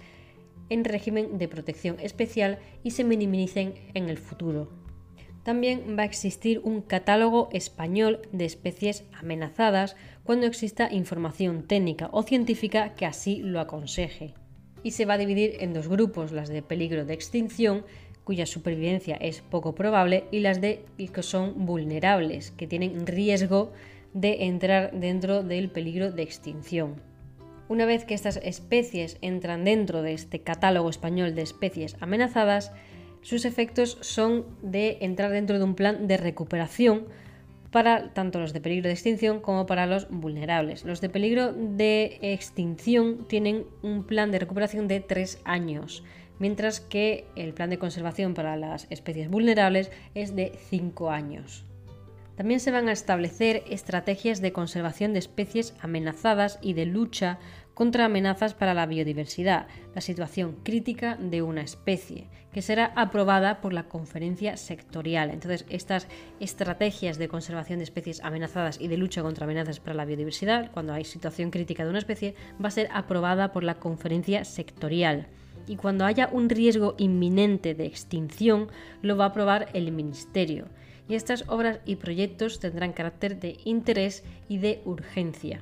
en 0.69 0.85
régimen 0.85 1.39
de 1.39 1.49
protección 1.49 1.99
especial 2.01 2.59
y 2.83 2.91
se 2.91 3.05
minimicen 3.05 3.75
en 3.95 4.11
el 4.11 4.19
futuro 4.19 4.88
también 5.49 5.97
va 5.99 6.03
a 6.03 6.05
existir 6.05 6.61
un 6.63 6.83
catálogo 6.83 7.49
español 7.53 8.21
de 8.33 8.45
especies 8.45 9.05
amenazadas 9.19 9.97
cuando 10.23 10.45
exista 10.45 10.93
información 10.93 11.67
técnica 11.67 12.11
o 12.13 12.23
científica 12.23 12.95
que 12.95 13.07
así 13.07 13.41
lo 13.41 13.59
aconseje. 13.59 14.35
Y 14.83 14.91
se 14.91 15.07
va 15.07 15.15
a 15.15 15.19
dividir 15.19 15.57
en 15.61 15.73
dos 15.73 15.89
grupos, 15.89 16.33
las 16.33 16.51
de 16.51 16.61
peligro 16.61 17.07
de 17.07 17.15
extinción, 17.15 17.87
cuya 18.25 18.45
supervivencia 18.45 19.17
es 19.17 19.41
poco 19.41 19.75
probable, 19.75 20.25
y 20.31 20.41
las 20.41 20.61
de 20.61 20.85
que 20.99 21.23
son 21.23 21.65
vulnerables, 21.65 22.51
que 22.51 22.67
tienen 22.67 23.07
riesgo 23.07 23.73
de 24.13 24.45
entrar 24.45 24.91
dentro 24.93 25.43
del 25.43 25.71
peligro 25.71 26.13
de 26.13 26.25
extinción. 26.25 27.01
Una 27.71 27.87
vez 27.87 28.05
que 28.05 28.13
estas 28.13 28.37
especies 28.37 29.17
entran 29.23 29.65
dentro 29.65 30.03
de 30.03 30.13
este 30.13 30.43
catálogo 30.43 30.91
español 30.91 31.35
de 31.35 31.41
especies 31.41 31.97
amenazadas, 32.01 32.71
sus 33.23 33.45
efectos 33.45 33.99
son 34.01 34.47
de 34.63 34.99
entrar 35.01 35.31
dentro 35.31 35.59
de 35.59 35.65
un 35.65 35.75
plan 35.75 36.07
de 36.07 36.17
recuperación 36.17 37.07
para 37.71 38.15
tanto 38.15 38.39
los 38.41 38.53
de 38.53 38.61
peligro 38.61 38.89
de 38.89 38.95
extinción 38.95 39.41
como 39.41 39.67
para 39.67 39.87
los 39.87 40.09
vulnerables. 40.09 40.85
Los 40.85 41.01
de 41.01 41.11
peligro 41.11 41.53
de 41.53 42.19
extinción 42.23 43.27
tienen 43.29 43.67
un 43.83 44.05
plan 44.05 44.31
de 44.31 44.39
recuperación 44.39 44.89
de 44.89 45.01
tres 45.01 45.41
años, 45.45 46.03
mientras 46.39 46.81
que 46.81 47.27
el 47.37 47.53
plan 47.53 47.71
de 47.71 47.79
conservación 47.79 48.35
para 48.35 48.57
las 48.57 48.87
especies 48.91 49.29
vulnerables 49.29 49.91
es 50.15 50.35
de 50.35 50.59
cinco 50.71 51.11
años. 51.11 51.65
También 52.37 52.61
se 52.61 52.71
van 52.71 52.89
a 52.89 52.93
establecer 52.93 53.65
estrategias 53.69 54.41
de 54.41 54.53
conservación 54.53 55.13
de 55.13 55.19
especies 55.19 55.75
amenazadas 55.81 56.61
y 56.63 56.73
de 56.73 56.87
lucha 56.87 57.41
contra 57.75 58.05
amenazas 58.05 58.55
para 58.55 58.75
la 58.75 58.87
biodiversidad, 58.87 59.67
la 59.95 60.01
situación 60.01 60.57
crítica 60.63 61.17
de 61.17 61.43
una 61.43 61.63
especie, 61.63 62.29
que 62.59 62.63
será 62.63 62.93
aprobada 62.97 63.61
por 63.61 63.73
la 63.73 63.85
conferencia 63.85 64.57
sectorial. 64.57 65.31
Entonces, 65.31 65.65
estas 65.69 66.09
estrategias 66.41 67.17
de 67.17 67.29
conservación 67.29 67.79
de 67.79 67.85
especies 67.85 68.21
amenazadas 68.21 68.81
y 68.81 68.89
de 68.89 68.97
lucha 68.97 69.23
contra 69.23 69.45
amenazas 69.45 69.79
para 69.79 69.95
la 69.95 70.05
biodiversidad, 70.05 70.73
cuando 70.73 70.93
hay 70.93 71.05
situación 71.05 71.53
crítica 71.53 71.85
de 71.85 71.91
una 71.91 72.01
especie, 72.01 72.35
va 72.61 72.67
a 72.67 72.73
ser 72.73 72.89
aprobada 72.93 73.53
por 73.53 73.63
la 73.63 73.77
conferencia 73.77 74.45
sectorial. 74.45 75.29
Y 75.69 75.77
cuando 75.77 76.05
haya 76.05 76.31
un 76.33 76.49
riesgo 76.49 76.97
inminente 76.99 77.77
de 77.77 77.87
extinción, 77.87 78.67
lo 79.03 79.17
va 79.17 79.27
a 79.27 79.29
aprobar 79.29 79.69
el 79.73 79.93
Ministerio. 79.93 80.67
Y 81.09 81.15
estas 81.15 81.45
obras 81.47 81.79
y 81.87 81.95
proyectos 81.95 82.59
tendrán 82.59 82.93
carácter 82.93 83.39
de 83.39 83.59
interés 83.67 84.25
y 84.49 84.59
de 84.59 84.83
urgencia. 84.85 85.61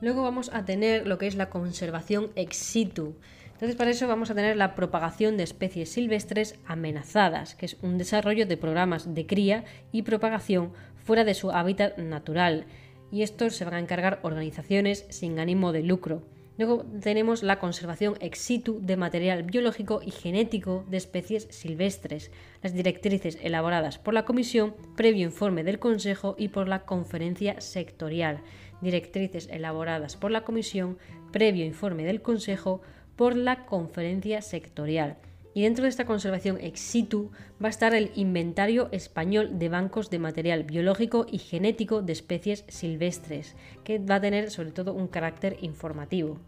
Luego 0.00 0.22
vamos 0.22 0.50
a 0.54 0.64
tener 0.64 1.06
lo 1.06 1.18
que 1.18 1.26
es 1.26 1.34
la 1.34 1.50
conservación 1.50 2.30
ex 2.34 2.56
situ. 2.56 3.16
Entonces 3.58 3.74
para 3.74 3.90
eso 3.90 4.06
vamos 4.06 4.30
a 4.30 4.36
tener 4.36 4.56
la 4.56 4.76
propagación 4.76 5.36
de 5.36 5.42
especies 5.42 5.88
silvestres 5.88 6.54
amenazadas, 6.64 7.56
que 7.56 7.66
es 7.66 7.76
un 7.82 7.98
desarrollo 7.98 8.46
de 8.46 8.56
programas 8.56 9.16
de 9.16 9.26
cría 9.26 9.64
y 9.90 10.02
propagación 10.02 10.70
fuera 10.94 11.24
de 11.24 11.34
su 11.34 11.50
hábitat 11.50 11.98
natural. 11.98 12.66
Y 13.10 13.22
estos 13.22 13.56
se 13.56 13.64
van 13.64 13.74
a 13.74 13.80
encargar 13.80 14.20
organizaciones 14.22 15.06
sin 15.08 15.40
ánimo 15.40 15.72
de 15.72 15.82
lucro. 15.82 16.22
Luego 16.56 16.84
tenemos 17.00 17.42
la 17.42 17.58
conservación 17.58 18.14
ex 18.20 18.38
situ 18.38 18.78
de 18.80 18.96
material 18.96 19.42
biológico 19.42 20.02
y 20.06 20.12
genético 20.12 20.84
de 20.88 20.98
especies 20.98 21.48
silvestres, 21.50 22.30
las 22.62 22.74
directrices 22.74 23.38
elaboradas 23.42 23.98
por 23.98 24.14
la 24.14 24.24
Comisión 24.24 24.76
previo 24.96 25.24
informe 25.24 25.64
del 25.64 25.80
Consejo 25.80 26.36
y 26.38 26.48
por 26.48 26.68
la 26.68 26.84
conferencia 26.84 27.60
sectorial 27.60 28.40
directrices 28.80 29.48
elaboradas 29.50 30.16
por 30.16 30.30
la 30.30 30.44
Comisión, 30.44 30.98
previo 31.32 31.64
informe 31.64 32.04
del 32.04 32.22
Consejo, 32.22 32.80
por 33.18 33.36
la 33.36 33.66
conferencia 33.66 34.40
sectorial. 34.40 35.16
Y 35.52 35.62
dentro 35.62 35.82
de 35.82 35.88
esta 35.88 36.06
conservación 36.06 36.56
ex 36.60 36.78
situ 36.78 37.32
va 37.60 37.66
a 37.66 37.70
estar 37.70 37.92
el 37.92 38.12
Inventario 38.14 38.88
Español 38.92 39.58
de 39.58 39.68
Bancos 39.68 40.08
de 40.08 40.20
Material 40.20 40.62
Biológico 40.62 41.26
y 41.28 41.38
Genético 41.38 42.00
de 42.00 42.12
Especies 42.12 42.64
Silvestres, 42.68 43.56
que 43.82 43.98
va 43.98 44.14
a 44.14 44.20
tener 44.20 44.52
sobre 44.52 44.70
todo 44.70 44.94
un 44.94 45.08
carácter 45.08 45.56
informativo. 45.62 46.38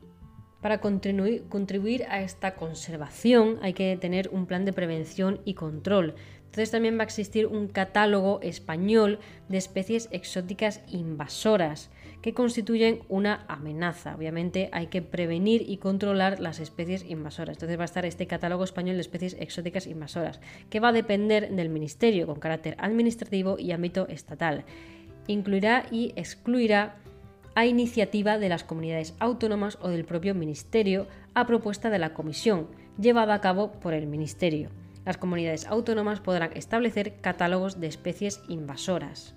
Para 0.60 0.80
contribuir 0.80 2.04
a 2.08 2.22
esta 2.22 2.54
conservación 2.54 3.58
hay 3.62 3.72
que 3.72 3.96
tener 4.00 4.28
un 4.28 4.46
plan 4.46 4.64
de 4.64 4.72
prevención 4.72 5.40
y 5.44 5.54
control. 5.54 6.14
Entonces 6.44 6.70
también 6.70 6.96
va 6.96 7.02
a 7.02 7.06
existir 7.06 7.46
un 7.46 7.66
catálogo 7.66 8.40
español 8.42 9.18
de 9.48 9.58
especies 9.58 10.08
exóticas 10.12 10.82
invasoras 10.86 11.90
que 12.22 12.34
constituyen 12.34 13.00
una 13.08 13.44
amenaza. 13.48 14.14
Obviamente 14.14 14.68
hay 14.72 14.88
que 14.88 15.02
prevenir 15.02 15.64
y 15.68 15.78
controlar 15.78 16.40
las 16.40 16.60
especies 16.60 17.04
invasoras. 17.08 17.56
Entonces 17.56 17.78
va 17.78 17.82
a 17.82 17.86
estar 17.86 18.04
este 18.04 18.26
catálogo 18.26 18.64
español 18.64 18.96
de 18.96 19.02
especies 19.02 19.36
exóticas 19.38 19.86
invasoras, 19.86 20.40
que 20.68 20.80
va 20.80 20.88
a 20.88 20.92
depender 20.92 21.50
del 21.50 21.70
Ministerio 21.70 22.26
con 22.26 22.38
carácter 22.38 22.76
administrativo 22.78 23.58
y 23.58 23.72
ámbito 23.72 24.06
estatal. 24.08 24.64
Incluirá 25.26 25.86
y 25.90 26.12
excluirá 26.16 26.96
a 27.54 27.66
iniciativa 27.66 28.38
de 28.38 28.48
las 28.48 28.64
comunidades 28.64 29.14
autónomas 29.18 29.78
o 29.80 29.88
del 29.88 30.04
propio 30.04 30.34
Ministerio 30.34 31.06
a 31.34 31.46
propuesta 31.46 31.90
de 31.90 31.98
la 31.98 32.14
Comisión, 32.14 32.68
llevada 32.98 33.34
a 33.34 33.40
cabo 33.40 33.72
por 33.72 33.94
el 33.94 34.06
Ministerio. 34.06 34.70
Las 35.04 35.16
comunidades 35.16 35.66
autónomas 35.66 36.20
podrán 36.20 36.52
establecer 36.54 37.20
catálogos 37.20 37.80
de 37.80 37.86
especies 37.86 38.42
invasoras. 38.48 39.34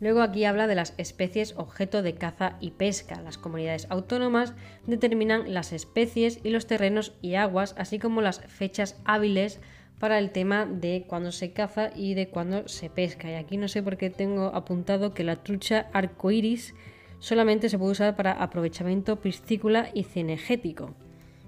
Luego 0.00 0.22
aquí 0.22 0.44
habla 0.44 0.66
de 0.66 0.74
las 0.74 0.94
especies 0.98 1.54
objeto 1.56 2.02
de 2.02 2.14
caza 2.14 2.56
y 2.60 2.72
pesca. 2.72 3.20
Las 3.20 3.38
comunidades 3.38 3.86
autónomas 3.90 4.54
determinan 4.86 5.54
las 5.54 5.72
especies 5.72 6.40
y 6.42 6.50
los 6.50 6.66
terrenos 6.66 7.14
y 7.22 7.36
aguas, 7.36 7.74
así 7.78 7.98
como 7.98 8.20
las 8.20 8.40
fechas 8.40 9.00
hábiles 9.04 9.60
para 9.98 10.18
el 10.18 10.30
tema 10.30 10.66
de 10.66 11.04
cuándo 11.06 11.32
se 11.32 11.52
caza 11.52 11.90
y 11.94 12.14
de 12.14 12.28
cuándo 12.28 12.68
se 12.68 12.90
pesca. 12.90 13.30
Y 13.30 13.34
aquí 13.34 13.56
no 13.56 13.68
sé 13.68 13.82
por 13.82 13.96
qué 13.96 14.10
tengo 14.10 14.46
apuntado 14.48 15.14
que 15.14 15.24
la 15.24 15.36
trucha 15.36 15.86
arcoiris 15.92 16.74
solamente 17.20 17.68
se 17.68 17.78
puede 17.78 17.92
usar 17.92 18.16
para 18.16 18.32
aprovechamiento 18.32 19.20
piscícola 19.20 19.88
y 19.94 20.04
cinegético. 20.04 20.94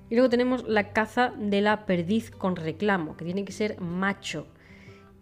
Y 0.09 0.15
luego 0.15 0.31
tenemos 0.31 0.67
la 0.69 0.93
caza 0.93 1.33
de 1.37 1.61
la 1.61 1.85
perdiz 1.85 2.31
con 2.31 2.55
reclamo, 2.55 3.17
que 3.17 3.25
tiene 3.25 3.45
que 3.45 3.53
ser 3.53 3.81
macho 3.81 4.47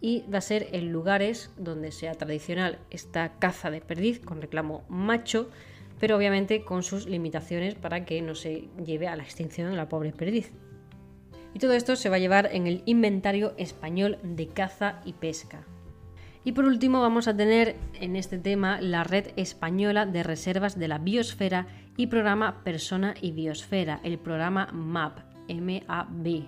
y 0.05 0.23
va 0.31 0.37
a 0.37 0.41
ser 0.41 0.67
en 0.73 0.91
lugares 0.91 1.49
donde 1.57 1.91
sea 1.91 2.13
tradicional 2.13 2.77
esta 2.91 3.39
caza 3.39 3.71
de 3.71 3.81
perdiz 3.81 4.19
con 4.19 4.39
reclamo 4.39 4.83
macho, 4.87 5.49
pero 5.99 6.15
obviamente 6.15 6.63
con 6.63 6.83
sus 6.83 7.07
limitaciones 7.07 7.73
para 7.73 8.05
que 8.05 8.21
no 8.21 8.35
se 8.35 8.67
lleve 8.85 9.07
a 9.07 9.15
la 9.15 9.23
extinción 9.23 9.75
la 9.75 9.89
pobre 9.89 10.11
perdiz. 10.11 10.51
Y 11.55 11.57
todo 11.57 11.73
esto 11.73 11.95
se 11.95 12.09
va 12.09 12.17
a 12.17 12.19
llevar 12.19 12.51
en 12.53 12.67
el 12.67 12.83
inventario 12.85 13.55
español 13.57 14.19
de 14.21 14.47
caza 14.47 15.01
y 15.05 15.13
pesca. 15.13 15.65
Y 16.43 16.51
por 16.51 16.65
último 16.65 17.01
vamos 17.01 17.27
a 17.27 17.35
tener 17.35 17.75
en 17.99 18.15
este 18.15 18.37
tema 18.37 18.79
la 18.81 19.03
Red 19.03 19.29
Española 19.37 20.05
de 20.05 20.21
Reservas 20.21 20.77
de 20.77 20.87
la 20.87 20.99
Biosfera 20.99 21.65
y 21.97 22.07
programa 22.07 22.63
Persona 22.63 23.15
y 23.21 23.31
Biosfera, 23.31 24.01
el 24.03 24.19
programa 24.19 24.67
MAP, 24.71 25.17
MAB. 25.49 26.47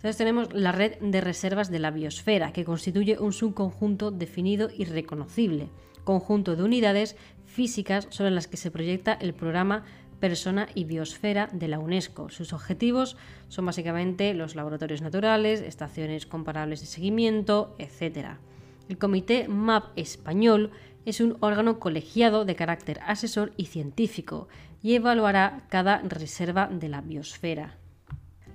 Entonces 0.00 0.16
tenemos 0.16 0.50
la 0.54 0.72
red 0.72 0.98
de 1.02 1.20
reservas 1.20 1.70
de 1.70 1.78
la 1.78 1.90
biosfera, 1.90 2.54
que 2.54 2.64
constituye 2.64 3.18
un 3.18 3.34
subconjunto 3.34 4.10
definido 4.10 4.70
y 4.74 4.86
reconocible, 4.86 5.68
conjunto 6.04 6.56
de 6.56 6.62
unidades 6.62 7.16
físicas 7.44 8.06
sobre 8.08 8.30
las 8.30 8.48
que 8.48 8.56
se 8.56 8.70
proyecta 8.70 9.12
el 9.12 9.34
programa 9.34 9.84
Persona 10.18 10.68
y 10.74 10.84
Biosfera 10.84 11.50
de 11.52 11.68
la 11.68 11.78
UNESCO. 11.78 12.30
Sus 12.30 12.54
objetivos 12.54 13.18
son 13.48 13.66
básicamente 13.66 14.32
los 14.32 14.54
laboratorios 14.54 15.02
naturales, 15.02 15.60
estaciones 15.60 16.24
comparables 16.24 16.80
de 16.80 16.86
seguimiento, 16.86 17.76
etc. 17.78 18.36
El 18.88 18.96
Comité 18.96 19.48
MAP 19.48 19.84
español 19.96 20.70
es 21.04 21.20
un 21.20 21.36
órgano 21.40 21.78
colegiado 21.78 22.46
de 22.46 22.56
carácter 22.56 23.00
asesor 23.06 23.52
y 23.58 23.66
científico 23.66 24.48
y 24.82 24.94
evaluará 24.94 25.66
cada 25.68 25.98
reserva 25.98 26.68
de 26.68 26.88
la 26.88 27.02
biosfera. 27.02 27.79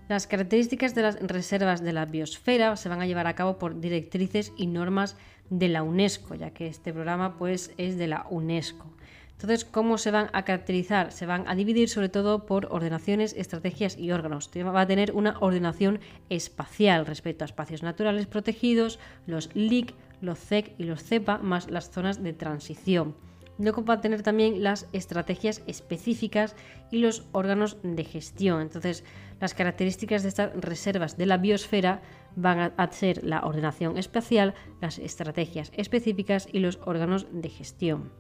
Las 0.07 0.27
características 0.27 0.93
de 0.93 1.01
las 1.01 1.19
reservas 1.19 1.81
de 1.81 1.91
la 1.91 2.05
biosfera 2.05 2.75
se 2.75 2.89
van 2.89 3.01
a 3.01 3.07
llevar 3.07 3.25
a 3.25 3.33
cabo 3.33 3.57
por 3.57 3.79
directrices 3.79 4.53
y 4.55 4.67
normas 4.67 5.17
de 5.49 5.67
la 5.67 5.81
UNESCO, 5.81 6.35
ya 6.35 6.51
que 6.51 6.67
este 6.67 6.93
programa 6.93 7.39
pues, 7.39 7.73
es 7.77 7.97
de 7.97 8.05
la 8.05 8.27
UNESCO. 8.29 8.85
Entonces, 9.31 9.65
¿cómo 9.65 9.97
se 9.97 10.11
van 10.11 10.29
a 10.31 10.45
caracterizar? 10.45 11.11
Se 11.11 11.25
van 11.25 11.47
a 11.47 11.55
dividir 11.55 11.89
sobre 11.89 12.09
todo 12.09 12.45
por 12.45 12.67
ordenaciones, 12.67 13.33
estrategias 13.35 13.97
y 13.97 14.11
órganos. 14.11 14.51
Va 14.55 14.81
a 14.81 14.87
tener 14.87 15.11
una 15.11 15.39
ordenación 15.39 15.99
espacial 16.29 17.07
respecto 17.07 17.43
a 17.43 17.45
espacios 17.45 17.81
naturales 17.81 18.27
protegidos, 18.27 18.99
los 19.25 19.49
LIC, 19.55 19.95
los 20.21 20.37
CEC 20.37 20.75
y 20.77 20.83
los 20.83 21.03
CEPA, 21.03 21.39
más 21.39 21.69
las 21.71 21.89
zonas 21.89 22.21
de 22.21 22.33
transición. 22.33 23.15
Luego 23.57 23.85
va 23.85 23.95
a 23.95 24.01
tener 24.01 24.21
también 24.21 24.63
las 24.63 24.87
estrategias 24.91 25.61
específicas 25.65 26.55
y 26.91 26.97
los 26.97 27.25
órganos 27.31 27.77
de 27.83 28.03
gestión. 28.03 28.61
Entonces, 28.61 29.03
las 29.39 29.53
características 29.53 30.23
de 30.23 30.29
estas 30.29 30.53
reservas 30.55 31.17
de 31.17 31.25
la 31.25 31.37
biosfera 31.37 32.01
van 32.35 32.73
a 32.75 32.91
ser 32.91 33.23
la 33.23 33.45
ordenación 33.45 33.97
espacial, 33.97 34.53
las 34.81 34.99
estrategias 34.99 35.71
específicas 35.75 36.47
y 36.51 36.59
los 36.59 36.79
órganos 36.85 37.27
de 37.31 37.49
gestión. 37.49 38.11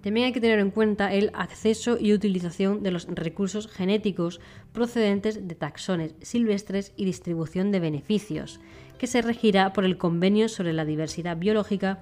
También 0.00 0.26
hay 0.26 0.32
que 0.32 0.40
tener 0.40 0.60
en 0.60 0.70
cuenta 0.70 1.12
el 1.12 1.30
acceso 1.34 1.98
y 1.98 2.12
utilización 2.12 2.82
de 2.84 2.92
los 2.92 3.06
recursos 3.08 3.66
genéticos 3.66 4.40
procedentes 4.72 5.48
de 5.48 5.54
taxones 5.56 6.14
silvestres 6.22 6.92
y 6.96 7.04
distribución 7.04 7.72
de 7.72 7.80
beneficios, 7.80 8.60
que 8.96 9.08
se 9.08 9.22
regirá 9.22 9.72
por 9.72 9.84
el 9.84 9.98
Convenio 9.98 10.48
sobre 10.48 10.72
la 10.72 10.84
Diversidad 10.84 11.36
Biológica 11.36 12.00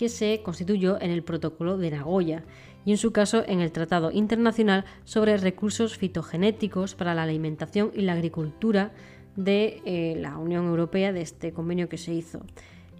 que 0.00 0.08
se 0.08 0.40
constituyó 0.42 0.98
en 0.98 1.10
el 1.10 1.22
Protocolo 1.22 1.76
de 1.76 1.90
Nagoya 1.90 2.42
y 2.86 2.92
en 2.92 2.96
su 2.96 3.12
caso 3.12 3.44
en 3.46 3.60
el 3.60 3.70
Tratado 3.70 4.10
Internacional 4.10 4.86
sobre 5.04 5.36
Recursos 5.36 5.98
Fitogenéticos 5.98 6.94
para 6.94 7.14
la 7.14 7.24
Alimentación 7.24 7.90
y 7.94 8.00
la 8.00 8.14
Agricultura 8.14 8.92
de 9.36 9.82
eh, 9.84 10.16
la 10.18 10.38
Unión 10.38 10.64
Europea, 10.64 11.12
de 11.12 11.20
este 11.20 11.52
convenio 11.52 11.90
que 11.90 11.98
se 11.98 12.14
hizo. 12.14 12.40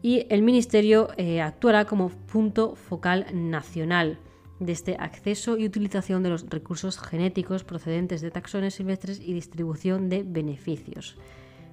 Y 0.03 0.26
el 0.28 0.42
Ministerio 0.42 1.09
eh, 1.16 1.40
actuará 1.40 1.86
como 1.86 2.11
punto 2.11 2.74
focal 2.76 3.24
nacional 3.32 4.18
de 4.59 4.72
este 4.72 4.96
acceso 5.01 5.57
y 5.57 5.64
utilización 5.64 6.22
de 6.22 6.28
los 6.28 6.51
recursos 6.51 6.98
genéticos 6.98 7.64
procedentes 7.64 8.20
de 8.20 8.30
taxones 8.30 8.74
silvestres 8.74 9.20
y 9.20 9.32
distribución 9.32 10.11
de 10.11 10.22
beneficios. 10.22 11.16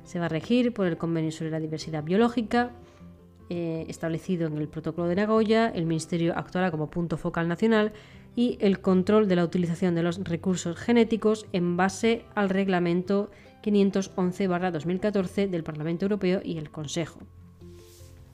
Se 0.05 0.19
va 0.19 0.27
a 0.27 0.29
regir 0.29 0.73
por 0.73 0.87
el 0.87 0.95
Convenio 0.95 1.33
sobre 1.33 1.51
la 1.51 1.59
Diversidad 1.59 2.05
Biológica, 2.05 2.71
eh, 3.49 3.85
establecido 3.87 4.47
en 4.47 4.57
el 4.57 4.67
Protocolo 4.67 5.07
de 5.07 5.15
Nagoya, 5.15 5.69
el 5.69 5.85
Ministerio 5.85 6.33
actuará 6.37 6.71
como 6.71 6.89
punto 6.89 7.17
focal 7.17 7.47
nacional 7.47 7.93
y 8.35 8.57
el 8.61 8.81
control 8.81 9.27
de 9.27 9.35
la 9.35 9.43
utilización 9.43 9.95
de 9.95 10.03
los 10.03 10.23
recursos 10.23 10.77
genéticos 10.77 11.47
en 11.53 11.77
base 11.77 12.25
al 12.35 12.49
Reglamento 12.49 13.31
511-2014 13.63 15.49
del 15.49 15.63
Parlamento 15.63 16.05
Europeo 16.05 16.41
y 16.43 16.57
el 16.57 16.69
Consejo. 16.69 17.19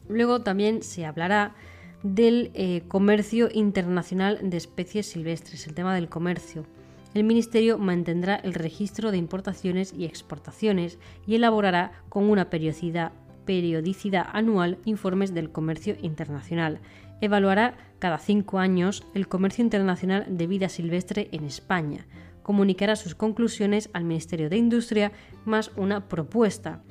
Luego 0.09 0.41
también 0.41 0.83
se 0.83 1.05
hablará 1.05 1.55
del 2.03 2.51
eh, 2.53 2.83
comercio 2.87 3.49
internacional 3.51 4.39
de 4.41 4.57
especies 4.57 5.07
silvestres, 5.07 5.67
el 5.67 5.73
tema 5.73 5.95
del 5.95 6.09
comercio. 6.09 6.65
El 7.13 7.23
Ministerio 7.23 7.77
mantendrá 7.77 8.35
el 8.35 8.53
registro 8.53 9.11
de 9.11 9.17
importaciones 9.17 9.93
y 9.93 10.05
exportaciones 10.05 10.97
y 11.25 11.35
elaborará 11.35 11.91
con 12.09 12.29
una 12.29 12.49
periodicidad, 12.49 13.13
periodicidad 13.45 14.27
anual 14.31 14.77
informes 14.85 15.33
del 15.33 15.51
comercio 15.51 15.95
internacional. 16.01 16.79
Evaluará 17.21 17.75
cada 17.99 18.17
cinco 18.17 18.59
años 18.59 19.05
el 19.13 19.27
comercio 19.27 19.63
internacional 19.63 20.25
de 20.29 20.47
vida 20.47 20.69
silvestre 20.69 21.29
en 21.31 21.45
España. 21.45 22.05
Comunicará 22.41 22.95
sus 22.95 23.15
conclusiones 23.15 23.89
al 23.93 24.03
Ministerio 24.03 24.49
de 24.49 24.57
Industria 24.57 25.11
más 25.45 25.71
una 25.77 26.09
propuesta 26.09 26.83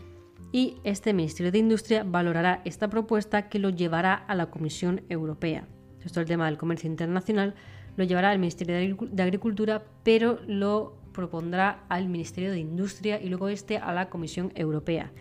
y 0.52 0.76
este 0.84 1.12
Ministerio 1.12 1.50
de 1.50 1.58
Industria 1.58 2.04
valorará 2.04 2.60
esta 2.64 2.88
propuesta 2.88 3.48
que 3.48 3.58
lo 3.58 3.70
llevará 3.70 4.14
a 4.14 4.34
la 4.34 4.46
Comisión 4.46 5.02
Europea. 5.08 5.66
Esto 6.04 6.20
es 6.20 6.24
el 6.24 6.26
tema 6.26 6.46
del 6.46 6.58
comercio 6.58 6.90
internacional, 6.90 7.54
lo 7.96 8.04
llevará 8.04 8.30
al 8.30 8.38
Ministerio 8.38 8.96
de 9.10 9.22
Agricultura, 9.22 9.82
pero 10.02 10.38
lo 10.46 10.96
propondrá 11.12 11.84
al 11.88 12.08
Ministerio 12.08 12.50
de 12.50 12.58
Industria 12.58 13.20
y 13.20 13.28
luego 13.28 13.48
este 13.48 13.78
a 13.78 13.92
la 13.92 14.08
Comisión 14.08 14.52
Europea. 14.54 15.12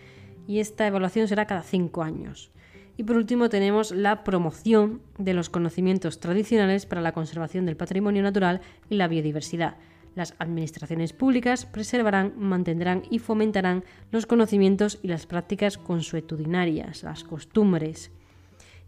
Y 0.47 0.59
esta 0.59 0.87
evaluación 0.87 1.27
será 1.27 1.45
cada 1.45 1.63
cinco 1.63 2.03
años. 2.03 2.51
Y 2.97 3.03
por 3.03 3.15
último 3.15 3.49
tenemos 3.49 3.91
la 3.91 4.23
promoción 4.23 5.01
de 5.17 5.33
los 5.33 5.49
conocimientos 5.49 6.19
tradicionales 6.19 6.85
para 6.85 7.01
la 7.01 7.13
conservación 7.13 7.65
del 7.65 7.77
patrimonio 7.77 8.21
natural 8.21 8.61
y 8.89 8.95
la 8.95 9.07
biodiversidad 9.07 9.77
las 10.15 10.35
administraciones 10.39 11.13
públicas 11.13 11.65
preservarán, 11.65 12.33
mantendrán 12.37 13.03
y 13.09 13.19
fomentarán 13.19 13.83
los 14.11 14.25
conocimientos 14.25 14.99
y 15.01 15.07
las 15.07 15.25
prácticas 15.25 15.77
consuetudinarias, 15.77 17.03
las 17.03 17.23
costumbres. 17.23 18.11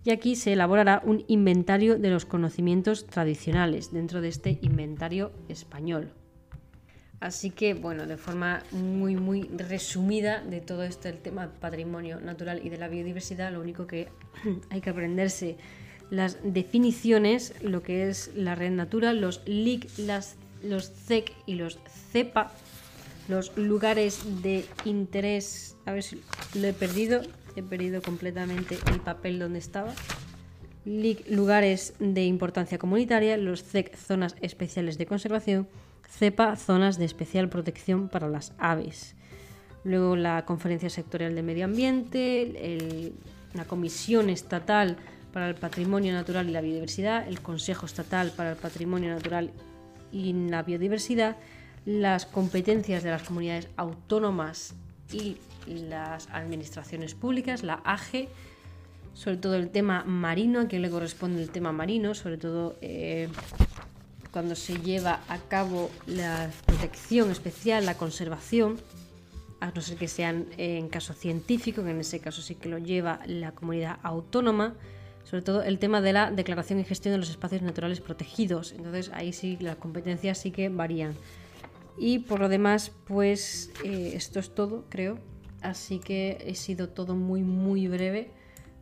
Y 0.04 0.12
aquí 0.12 0.36
se 0.36 0.54
elaborará 0.54 1.02
un 1.06 1.24
inventario 1.28 1.98
de 1.98 2.10
los 2.10 2.26
conocimientos 2.26 3.08
tradicionales 3.08 3.94
dentro 3.94 4.20
de 4.20 4.28
este 4.28 4.60
inventario 4.62 5.32
español. 5.48 6.12
Así 7.24 7.52
que, 7.52 7.74
bueno, 7.74 8.06
de 8.06 8.18
forma 8.18 8.64
muy, 8.72 9.16
muy 9.16 9.44
resumida 9.44 10.42
de 10.42 10.60
todo 10.60 10.84
esto, 10.84 11.08
el 11.08 11.20
tema 11.20 11.50
patrimonio 11.62 12.20
natural 12.20 12.60
y 12.62 12.68
de 12.68 12.78
la 12.78 12.90
biodiversidad, 12.90 13.50
lo 13.54 13.62
único 13.62 13.88
que 13.88 14.10
hay 14.70 14.82
que 14.82 14.90
aprenderse 14.90 15.56
las 16.10 16.38
definiciones, 16.44 17.54
lo 17.62 17.82
que 17.82 18.10
es 18.10 18.32
la 18.36 18.56
red 18.56 18.72
natural, 18.72 19.22
los 19.22 19.42
LIC, 19.46 19.88
los 20.64 20.92
CEC 20.92 21.32
y 21.46 21.56
los 21.56 21.80
CEPA, 22.12 22.52
los 23.30 23.56
lugares 23.56 24.20
de 24.42 24.66
interés. 24.84 25.78
A 25.86 25.94
ver 25.94 26.04
si 26.04 26.22
lo 26.56 26.68
he 26.68 26.74
perdido. 26.74 27.22
He 27.56 27.64
perdido 27.64 28.02
completamente 28.02 28.78
el 28.92 29.00
papel 29.00 29.40
donde 29.40 29.60
estaba. 29.60 29.94
Lugares 30.84 31.94
de 32.00 32.26
importancia 32.26 32.78
comunitaria, 32.78 33.38
los 33.38 33.64
CEC, 33.64 33.96
zonas 33.96 34.36
especiales 34.42 34.98
de 34.98 35.06
conservación, 35.06 35.70
CEPA, 36.18 36.56
zonas 36.56 36.98
de 36.98 37.06
especial 37.06 37.50
protección 37.50 38.10
para 38.10 38.30
las 38.30 38.54
aves. 38.58 39.16
Luego 39.84 40.16
la 40.16 40.46
Conferencia 40.46 40.90
Sectorial 40.90 41.36
de 41.36 41.44
Medio 41.44 41.66
Ambiente, 41.66 43.14
la 43.54 43.66
Comisión 43.66 44.30
Estatal 44.30 44.98
para 45.34 45.50
el 45.50 45.56
Patrimonio 45.56 46.14
Natural 46.14 46.48
y 46.48 46.52
la 46.52 46.62
Biodiversidad, 46.62 47.28
el 47.28 47.42
Consejo 47.42 47.86
Estatal 47.86 48.32
para 48.32 48.52
el 48.52 48.58
Patrimonio 48.58 49.14
Natural 49.14 49.52
y 50.12 50.32
la 50.34 50.62
biodiversidad, 50.62 51.36
las 51.86 52.26
competencias 52.26 53.04
de 53.04 53.10
las 53.10 53.24
comunidades 53.24 53.68
autónomas 53.76 54.76
y 55.12 55.38
las 55.66 56.30
administraciones 56.30 57.16
públicas, 57.16 57.64
la 57.64 57.82
AGE, 57.84 58.30
sobre 59.14 59.38
todo 59.38 59.56
el 59.56 59.70
tema 59.70 60.04
marino, 60.06 60.62
a 60.62 60.68
quien 60.68 60.84
le 60.84 60.90
corresponde 60.90 61.42
el 61.42 61.50
tema 61.50 61.72
marino, 61.72 62.14
sobre 62.14 62.38
todo 62.38 62.78
eh, 62.82 63.28
cuando 64.34 64.56
se 64.56 64.80
lleva 64.80 65.22
a 65.30 65.38
cabo 65.38 65.92
la 66.08 66.50
protección 66.66 67.30
especial, 67.30 67.86
la 67.86 67.96
conservación, 67.96 68.78
a 69.60 69.72
no 69.72 69.82
ser 69.82 69.96
que 69.96 70.08
sean 70.08 70.48
en 70.58 70.90
caso 70.90 71.14
científico, 71.14 71.84
que 71.84 71.92
en 71.92 72.00
ese 72.00 72.20
caso 72.20 72.42
sí 72.42 72.56
que 72.56 72.68
lo 72.68 72.80
lleva 72.80 73.20
la 73.28 73.52
comunidad 73.52 74.00
autónoma, 74.02 74.74
sobre 75.24 75.44
todo 75.44 75.64
el 75.64 75.78
tema 75.78 76.02
de 76.02 76.14
la 76.14 76.32
declaración 76.32 76.80
y 76.80 76.84
gestión 76.84 77.14
de 77.14 77.20
los 77.20 77.30
espacios 77.30 77.62
naturales 77.62 78.02
protegidos. 78.02 78.74
Entonces 78.74 79.12
ahí 79.14 79.32
sí 79.34 79.58
las 79.62 79.78
competencias 79.78 80.40
sí 80.40 80.50
que 80.52 80.68
varían. 80.68 81.14
Y 81.98 82.20
por 82.20 82.40
lo 82.40 82.50
demás, 82.50 82.92
pues 83.06 83.72
eh, 83.86 84.14
esto 84.16 84.40
es 84.40 84.54
todo, 84.54 84.86
creo. 84.90 85.20
Así 85.62 86.00
que 86.00 86.44
he 86.46 86.56
sido 86.56 86.90
todo 86.90 87.16
muy, 87.16 87.44
muy 87.44 87.88
breve. 87.88 88.32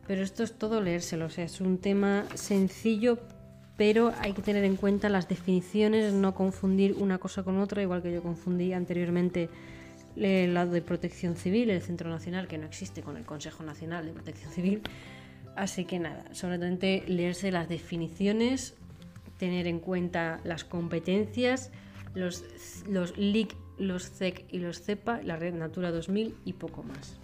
Pero 0.06 0.22
esto 0.22 0.42
es 0.42 0.58
todo 0.58 0.80
leérselo. 0.80 1.26
O 1.26 1.30
sea, 1.30 1.44
es 1.44 1.60
un 1.60 1.78
tema 1.78 2.24
sencillo, 2.34 3.18
pero 3.76 4.12
hay 4.20 4.32
que 4.32 4.42
tener 4.42 4.64
en 4.64 4.76
cuenta 4.76 5.08
las 5.08 5.28
definiciones, 5.28 6.12
no 6.12 6.34
confundir 6.34 6.94
una 6.98 7.18
cosa 7.18 7.42
con 7.42 7.58
otra, 7.58 7.82
igual 7.82 8.02
que 8.02 8.12
yo 8.12 8.22
confundí 8.22 8.72
anteriormente 8.72 9.48
el 10.16 10.54
lado 10.54 10.72
de 10.72 10.82
protección 10.82 11.36
civil, 11.36 11.70
el 11.70 11.80
Centro 11.80 12.10
Nacional, 12.10 12.48
que 12.48 12.58
no 12.58 12.66
existe 12.66 13.02
con 13.02 13.16
el 13.16 13.24
Consejo 13.24 13.62
Nacional 13.62 14.04
de 14.04 14.12
Protección 14.12 14.52
Civil. 14.52 14.82
Así 15.56 15.84
que 15.84 15.98
nada, 15.98 16.24
todo 16.32 17.04
leerse 17.06 17.50
las 17.50 17.68
definiciones, 17.68 18.74
tener 19.38 19.66
en 19.66 19.80
cuenta 19.80 20.40
las 20.44 20.64
competencias, 20.64 21.70
los, 22.14 22.44
los 22.88 23.16
LIC 23.16 23.56
los 23.78 24.10
CEC 24.10 24.46
y 24.50 24.58
los 24.58 24.82
CEPA, 24.82 25.22
la 25.22 25.36
red 25.36 25.54
Natura 25.54 25.90
2000 25.90 26.36
y 26.44 26.52
poco 26.54 26.82
más. 26.82 27.18